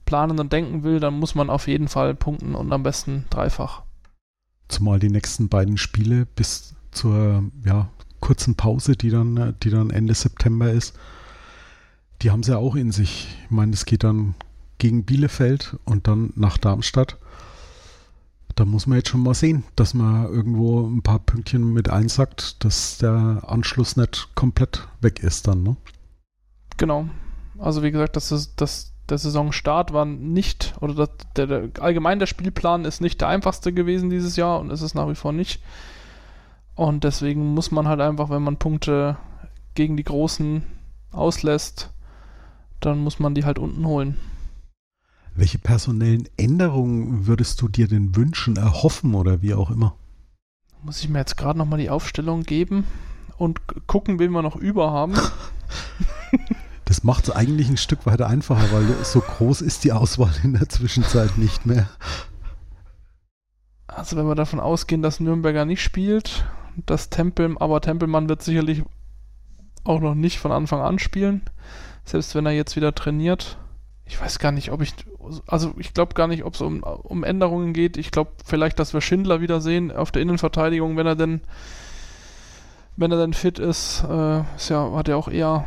planen 0.04 0.40
und 0.40 0.52
denken 0.52 0.84
will, 0.84 1.00
dann 1.00 1.18
muss 1.18 1.34
man 1.34 1.50
auf 1.50 1.68
jeden 1.68 1.88
Fall 1.88 2.14
punkten 2.14 2.54
und 2.54 2.72
am 2.72 2.82
besten 2.82 3.26
dreifach. 3.30 3.82
Zumal 4.68 4.98
die 4.98 5.10
nächsten 5.10 5.48
beiden 5.48 5.76
Spiele 5.76 6.26
bis 6.26 6.74
zur 6.90 7.44
ja, 7.64 7.88
kurzen 8.28 8.54
Pause, 8.54 8.96
die 8.96 9.10
dann, 9.10 9.54
die 9.62 9.70
dann 9.70 9.90
Ende 9.90 10.14
September 10.14 10.70
ist, 10.70 10.98
die 12.22 12.30
haben 12.30 12.42
sie 12.42 12.56
auch 12.56 12.74
in 12.74 12.92
sich. 12.92 13.28
Ich 13.44 13.50
meine, 13.50 13.72
es 13.72 13.86
geht 13.86 14.04
dann 14.04 14.34
gegen 14.78 15.04
Bielefeld 15.04 15.76
und 15.84 16.06
dann 16.06 16.32
nach 16.36 16.58
Darmstadt 16.58 17.16
da 18.58 18.64
muss 18.64 18.86
man 18.88 18.98
jetzt 18.98 19.10
schon 19.10 19.22
mal 19.22 19.34
sehen, 19.34 19.62
dass 19.76 19.94
man 19.94 20.26
irgendwo 20.26 20.84
ein 20.84 21.02
paar 21.02 21.20
Pünktchen 21.20 21.72
mit 21.72 21.88
einsackt, 21.88 22.64
dass 22.64 22.98
der 22.98 23.42
Anschluss 23.46 23.96
nicht 23.96 24.30
komplett 24.34 24.88
weg 25.00 25.20
ist 25.22 25.46
dann, 25.46 25.62
ne? 25.62 25.76
Genau. 26.76 27.08
Also 27.58 27.84
wie 27.84 27.92
gesagt, 27.92 28.16
das 28.16 28.32
ist, 28.32 28.60
das, 28.60 28.92
der 29.08 29.18
Saisonstart 29.18 29.92
war 29.92 30.04
nicht, 30.04 30.74
oder 30.80 30.94
das, 30.94 31.10
der, 31.36 31.46
der, 31.46 31.70
allgemein 31.80 32.18
der 32.18 32.26
Spielplan 32.26 32.84
ist 32.84 33.00
nicht 33.00 33.20
der 33.20 33.28
einfachste 33.28 33.72
gewesen 33.72 34.10
dieses 34.10 34.34
Jahr 34.34 34.58
und 34.58 34.70
ist 34.70 34.82
es 34.82 34.94
nach 34.94 35.08
wie 35.08 35.14
vor 35.14 35.32
nicht. 35.32 35.62
Und 36.78 37.02
deswegen 37.02 37.54
muss 37.54 37.72
man 37.72 37.88
halt 37.88 38.00
einfach, 38.00 38.30
wenn 38.30 38.44
man 38.44 38.56
Punkte 38.56 39.16
gegen 39.74 39.96
die 39.96 40.04
Großen 40.04 40.62
auslässt, 41.10 41.92
dann 42.78 43.00
muss 43.00 43.18
man 43.18 43.34
die 43.34 43.44
halt 43.44 43.58
unten 43.58 43.84
holen. 43.84 44.16
Welche 45.34 45.58
personellen 45.58 46.28
Änderungen 46.36 47.26
würdest 47.26 47.60
du 47.60 47.66
dir 47.66 47.88
denn 47.88 48.14
wünschen, 48.14 48.54
erhoffen 48.54 49.16
oder 49.16 49.42
wie 49.42 49.54
auch 49.54 49.72
immer? 49.72 49.96
Muss 50.84 51.02
ich 51.02 51.08
mir 51.08 51.18
jetzt 51.18 51.36
gerade 51.36 51.58
nochmal 51.58 51.80
die 51.80 51.90
Aufstellung 51.90 52.44
geben 52.44 52.84
und 53.38 53.60
gucken, 53.88 54.20
wen 54.20 54.30
wir 54.30 54.42
noch 54.42 54.54
über 54.54 54.92
haben. 54.92 55.14
Das 56.84 57.04
macht 57.04 57.24
es 57.24 57.34
eigentlich 57.34 57.68
ein 57.68 57.76
Stück 57.76 58.06
weit 58.06 58.22
einfacher, 58.22 58.72
weil 58.72 59.04
so 59.04 59.20
groß 59.20 59.60
ist 59.60 59.84
die 59.84 59.92
Auswahl 59.92 60.32
in 60.42 60.54
der 60.54 60.70
Zwischenzeit 60.70 61.36
nicht 61.36 61.66
mehr. 61.66 61.86
Also 63.88 64.16
wenn 64.16 64.26
wir 64.26 64.34
davon 64.34 64.58
ausgehen, 64.58 65.02
dass 65.02 65.20
Nürnberger 65.20 65.66
nicht 65.66 65.82
spielt, 65.82 66.46
dass 66.86 67.10
Tempel, 67.10 67.56
aber 67.58 67.80
Tempelmann 67.80 68.28
wird 68.28 68.42
sicherlich 68.42 68.82
auch 69.84 70.00
noch 70.00 70.14
nicht 70.14 70.38
von 70.38 70.52
Anfang 70.52 70.80
an 70.80 70.98
spielen, 70.98 71.42
selbst 72.04 72.34
wenn 72.34 72.46
er 72.46 72.52
jetzt 72.52 72.76
wieder 72.76 72.94
trainiert 72.94 73.58
ich 74.08 74.20
weiß 74.20 74.38
gar 74.38 74.52
nicht, 74.52 74.72
ob 74.72 74.80
ich, 74.80 74.94
also 75.46 75.74
ich 75.76 75.92
glaube 75.92 76.14
gar 76.14 76.26
nicht, 76.26 76.44
ob 76.44 76.54
es 76.54 76.60
um, 76.60 76.82
um 76.82 77.24
Änderungen 77.24 77.74
geht. 77.74 77.96
Ich 77.96 78.10
glaube 78.10 78.30
vielleicht, 78.44 78.78
dass 78.78 78.94
wir 78.94 79.00
Schindler 79.00 79.40
wieder 79.40 79.60
sehen 79.60 79.92
auf 79.92 80.10
der 80.10 80.22
Innenverteidigung, 80.22 80.96
wenn 80.96 81.06
er 81.06 81.14
denn, 81.14 81.42
wenn 82.96 83.12
er 83.12 83.18
denn 83.18 83.34
fit 83.34 83.58
ist. 83.58 84.04
Äh, 84.08 84.40
ist 84.56 84.70
ja, 84.70 84.92
hat 84.92 85.08
er 85.08 85.18
auch 85.18 85.28
eher 85.28 85.66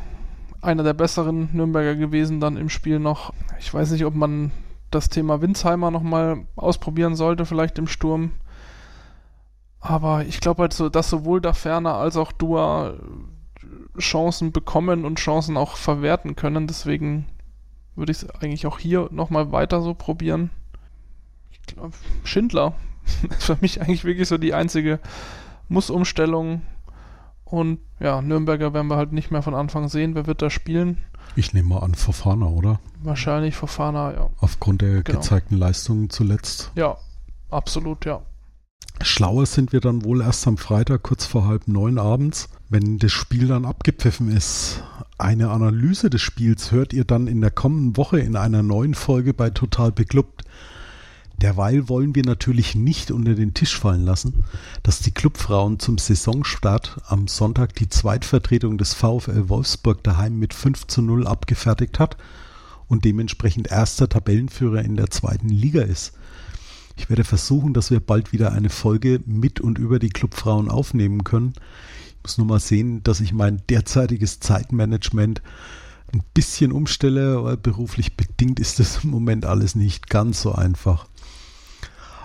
einer 0.62 0.84
der 0.84 0.94
besseren 0.94 1.50
Nürnberger 1.54 1.96
gewesen 1.96 2.40
dann 2.40 2.58
im 2.58 2.70
Spiel 2.70 3.00
noch. 3.00 3.34
Ich 3.60 3.72
weiß 3.74 3.92
nicht, 3.92 4.06
ob 4.06 4.16
man 4.16 4.52
das 4.90 5.10
Thema 5.10 5.42
Winsheimer 5.42 5.92
nochmal 5.92 6.46
ausprobieren 6.56 7.16
sollte, 7.16 7.46
vielleicht 7.46 7.78
im 7.78 7.88
Sturm. 7.88 8.32
Aber 9.82 10.26
ich 10.26 10.40
glaube 10.40 10.62
halt 10.62 10.74
so, 10.74 10.90
dass 10.90 11.10
sowohl 11.10 11.42
da 11.42 11.54
Ferner 11.54 11.96
als 11.96 12.16
auch 12.16 12.32
Dua 12.32 12.94
Chancen 14.00 14.52
bekommen 14.52 15.06
und 15.06 15.20
Chancen 15.20 15.58
auch 15.58 15.76
verwerten 15.76 16.36
können. 16.36 16.68
Deswegen 16.68 17.26
würde 17.96 18.12
ich 18.12 18.20
es 18.20 18.30
eigentlich 18.30 18.66
auch 18.68 18.80
hier 18.80 19.10
nochmal 19.12 19.52
weiter 19.52 19.82
so 19.82 19.94
probieren. 19.94 20.52
Ich 21.50 21.62
glaube, 21.64 21.94
Schindler 22.24 22.74
ist 23.30 23.44
für 23.44 23.58
mich 23.60 23.82
eigentlich 23.82 24.04
wirklich 24.04 24.28
so 24.28 24.38
die 24.38 24.54
einzige 24.54 25.00
Muss-Umstellung. 25.68 26.62
Und 27.44 27.80
ja, 28.00 28.22
Nürnberger 28.22 28.74
werden 28.74 28.88
wir 28.88 28.96
halt 28.96 29.12
nicht 29.12 29.32
mehr 29.32 29.42
von 29.42 29.56
Anfang 29.56 29.90
sehen. 29.90 30.16
Wer 30.16 30.26
wird 30.26 30.42
da 30.42 30.50
spielen? 30.50 31.04
Ich 31.36 31.54
nehme 31.54 31.70
mal 31.70 31.80
an, 31.80 31.96
Fofana, 31.96 32.46
oder? 32.48 32.80
Wahrscheinlich 33.02 33.56
Fofana, 33.56 34.14
ja. 34.14 34.30
Aufgrund 34.40 34.82
der 34.82 35.02
genau. 35.02 35.20
gezeigten 35.20 35.58
Leistungen 35.58 36.10
zuletzt. 36.10 36.72
Ja, 36.76 36.98
absolut, 37.50 38.06
ja. 38.06 38.22
Schlauer 39.04 39.46
sind 39.46 39.74
wir 39.74 39.82
dann 39.82 40.04
wohl 40.04 40.22
erst 40.22 40.48
am 40.48 40.58
Freitag 40.58 41.04
kurz 41.04 41.26
vor 41.26 41.48
halb 41.48 41.68
neun 41.68 41.98
abends, 41.98 42.50
wenn 42.70 42.98
das 43.00 43.12
Spiel 43.12 43.48
dann 43.48 43.66
abgepfiffen 43.66 44.32
ist. 44.36 44.84
Eine 45.18 45.50
Analyse 45.50 46.10
des 46.10 46.22
Spiels 46.22 46.72
hört 46.72 46.94
ihr 46.94 47.04
dann 47.04 47.28
in 47.28 47.42
der 47.42 47.52
kommenden 47.52 47.98
Woche 47.98 48.20
in 48.20 48.36
einer 48.36 48.64
neuen 48.64 48.94
Folge 48.94 49.34
bei 49.34 49.50
Total 49.50 49.92
Beklubbt. 49.92 50.44
Derweil 51.42 51.90
wollen 51.90 52.14
wir 52.14 52.24
natürlich 52.24 52.76
nicht 52.76 53.10
unter 53.10 53.34
den 53.34 53.56
Tisch 53.56 53.78
fallen 53.78 54.06
lassen, 54.06 54.44
dass 54.84 55.00
die 55.00 55.12
Clubfrauen 55.12 55.80
zum 55.80 55.98
Saisonstart 55.98 57.02
am 57.08 57.28
Sonntag 57.28 57.74
die 57.76 57.90
Zweitvertretung 57.90 58.78
des 58.78 58.94
VfL 58.94 59.50
Wolfsburg 59.50 60.04
daheim 60.04 60.38
mit 60.38 60.54
5 60.54 60.86
zu 60.86 61.02
0 61.02 61.26
abgefertigt 61.26 61.98
hat 61.98 62.18
und 62.88 63.06
dementsprechend 63.06 63.72
erster 63.72 64.08
Tabellenführer 64.08 64.84
in 64.84 64.96
der 64.96 65.10
zweiten 65.10 65.50
Liga 65.50 65.82
ist. 65.82 66.14
Ich 67.02 67.10
werde 67.10 67.24
versuchen, 67.24 67.74
dass 67.74 67.90
wir 67.90 68.00
bald 68.00 68.32
wieder 68.32 68.52
eine 68.54 68.70
Folge 68.70 69.22
mit 69.26 69.60
und 69.60 69.80
über 69.80 69.98
die 69.98 70.10
Clubfrauen 70.10 70.70
aufnehmen 70.70 71.24
können. 71.24 71.54
Ich 72.10 72.24
muss 72.24 72.38
nur 72.38 72.46
mal 72.46 72.60
sehen, 72.60 73.02
dass 73.02 73.22
ich 73.22 73.34
mein 73.34 73.64
derzeitiges 73.72 74.40
Zeitmanagement 74.40 75.42
ein 76.14 76.22
bisschen 76.36 76.72
umstelle, 76.72 77.44
weil 77.44 77.58
beruflich 77.58 78.18
bedingt 78.18 78.60
ist 78.60 78.78
das 78.78 79.04
im 79.04 79.10
Moment 79.10 79.48
alles 79.48 79.74
nicht 79.74 80.12
ganz 80.12 80.44
so 80.44 80.52
einfach. 80.52 81.08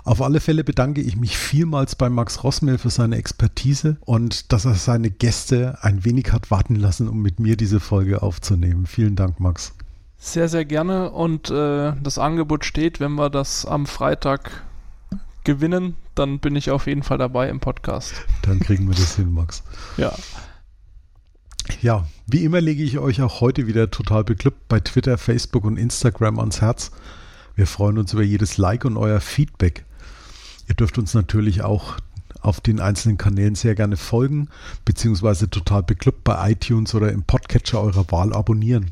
Auf 0.05 0.21
alle 0.21 0.41
Fälle 0.41 0.63
bedanke 0.63 1.01
ich 1.01 1.17
mich 1.17 1.39
vielmals 1.39 1.97
bei 1.97 2.11
Max 2.11 2.45
Rossmehl 2.45 2.77
für 2.77 2.91
seine 2.91 3.17
Expertise 3.17 3.97
und 4.05 4.53
dass 4.53 4.67
er 4.67 4.75
seine 4.75 5.11
Gäste 5.11 5.79
ein 5.81 6.05
wenig 6.05 6.33
hat 6.33 6.51
warten 6.51 6.77
lassen, 6.77 7.09
um 7.09 7.23
mit 7.23 7.41
mir 7.41 7.57
diese 7.57 7.81
Folge 7.81 8.23
aufzunehmen. 8.23 8.85
Vielen 8.85 9.17
Dank, 9.17 9.41
Max. 9.41 9.73
Sehr, 10.27 10.49
sehr 10.49 10.65
gerne 10.65 11.13
und 11.13 11.51
äh, 11.51 11.93
das 12.03 12.19
Angebot 12.19 12.65
steht, 12.65 12.99
wenn 12.99 13.13
wir 13.13 13.31
das 13.31 13.65
am 13.65 13.87
Freitag 13.87 14.65
gewinnen, 15.45 15.95
dann 16.17 16.41
bin 16.41 16.57
ich 16.57 16.73
auf 16.73 16.89
jeden 16.89 17.05
Fall 17.05 17.17
dabei 17.17 17.49
im 17.49 17.61
Podcast. 17.61 18.13
Dann 18.43 18.59
kriegen 18.59 18.89
wir 18.89 18.97
das 18.97 19.15
hin, 19.15 19.33
Max. 19.33 19.63
Ja. 19.97 20.13
Ja, 21.81 22.09
wie 22.27 22.43
immer 22.43 22.61
lege 22.61 22.83
ich 22.83 22.99
euch 22.99 23.23
auch 23.23 23.41
heute 23.41 23.69
wieder 23.69 23.89
total 23.93 24.25
beglückt 24.25 24.67
bei 24.67 24.81
Twitter, 24.81 25.17
Facebook 25.17 25.65
und 25.65 25.77
Instagram 25.77 26.41
ans 26.41 26.61
Herz. 26.61 26.91
Wir 27.55 27.69
freuen 27.69 27.97
uns 27.97 28.13
über 28.13 28.25
jedes 28.25 28.59
Like 28.59 28.85
und 28.85 28.97
euer 28.97 29.21
Feedback. 29.21 29.85
Ihr 30.69 30.75
dürft 30.75 30.99
uns 30.99 31.15
natürlich 31.15 31.63
auch 31.63 31.99
auf 32.41 32.61
den 32.61 32.81
einzelnen 32.81 33.17
Kanälen 33.17 33.55
sehr 33.55 33.77
gerne 33.77 33.97
folgen, 33.97 34.49
beziehungsweise 34.85 35.49
total 35.49 35.85
bekloppt 35.85 36.25
bei 36.25 36.51
iTunes 36.51 36.97
oder 36.97 37.13
im 37.13 37.23
Podcatcher 37.23 37.81
eurer 37.81 38.11
Wahl 38.11 38.33
abonnieren. 38.33 38.91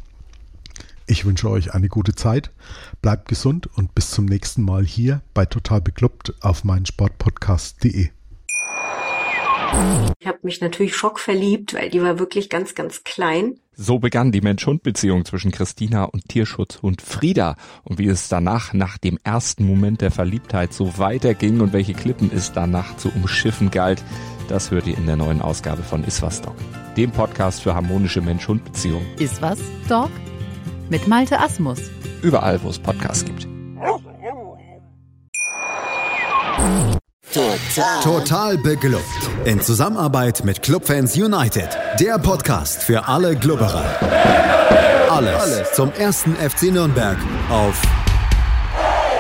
Ich 1.07 1.27
wünsche 1.27 1.51
euch 1.51 1.75
eine 1.75 1.89
gute 1.89 2.15
Zeit, 2.15 2.51
bleibt 3.03 3.29
gesund 3.29 3.69
und 3.77 3.95
bis 3.95 4.11
zum 4.11 4.25
nächsten 4.25 4.63
Mal 4.63 4.85
hier 4.85 5.21
bei 5.35 5.45
Total 5.45 5.81
Bekloppt 5.81 6.35
auf 6.41 6.65
meinsportpodcast.de. 6.65 8.09
Ich 10.21 10.27
habe 10.27 10.39
mich 10.43 10.61
natürlich 10.61 10.95
schockverliebt, 10.97 11.75
weil 11.75 11.91
die 11.91 12.01
war 12.01 12.19
wirklich 12.19 12.49
ganz, 12.49 12.75
ganz 12.75 13.03
klein. 13.03 13.59
So 13.77 13.99
begann 13.99 14.31
die 14.31 14.41
Mensch-Hund-Beziehung 14.41 15.25
zwischen 15.25 15.51
Christina 15.51 16.05
und 16.05 16.29
Tierschutzhund 16.29 17.03
Frieda. 17.03 17.57
Und 17.83 17.99
wie 17.99 18.07
es 18.07 18.29
danach, 18.29 18.73
nach 18.73 18.99
dem 18.99 19.19
ersten 19.25 19.67
Moment 19.67 20.01
der 20.01 20.13
Verliebtheit, 20.13 20.73
so 20.73 20.97
weiterging 20.97 21.61
und 21.61 21.73
welche 21.73 21.93
Klippen 21.93 22.31
es 22.33 22.53
danach 22.53 22.97
zu 22.97 23.11
umschiffen 23.11 23.71
galt, 23.71 24.03
das 24.49 24.71
hört 24.71 24.87
ihr 24.87 24.97
in 24.97 25.07
der 25.07 25.17
neuen 25.17 25.43
Ausgabe 25.43 25.83
von 25.83 26.05
Iswas 26.05 26.41
Dog, 26.41 26.55
dem 26.97 27.11
Podcast 27.11 27.63
für 27.63 27.75
harmonische 27.75 28.21
Mensch-Hund-Beziehungen. 28.21 29.07
Iswas 29.19 29.59
Dog? 29.89 30.11
Mit 30.91 31.09
Malte 31.09 31.39
Asmus. 31.41 31.79
Überall, 32.23 32.63
wo 32.63 32.69
es 32.71 32.79
Podcasts 32.79 33.25
gibt. 33.25 33.47
Total. 37.33 38.01
Total 38.03 38.59
beglückt. 38.59 39.03
In 39.45 39.61
Zusammenarbeit 39.61 40.45
mit 40.45 40.63
Clubfans 40.63 41.17
United. 41.17 41.69
Der 41.99 42.19
Podcast 42.19 42.83
für 42.83 43.09
alle 43.09 43.35
Glubberer. 43.35 43.85
Alles, 45.11 45.43
Alles 45.43 45.73
zum 45.73 45.93
ersten 45.93 46.37
FC 46.37 46.71
Nürnberg 46.73 47.17
auf 47.51 47.81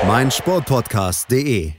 meinsportpodcast.de. 0.07 1.73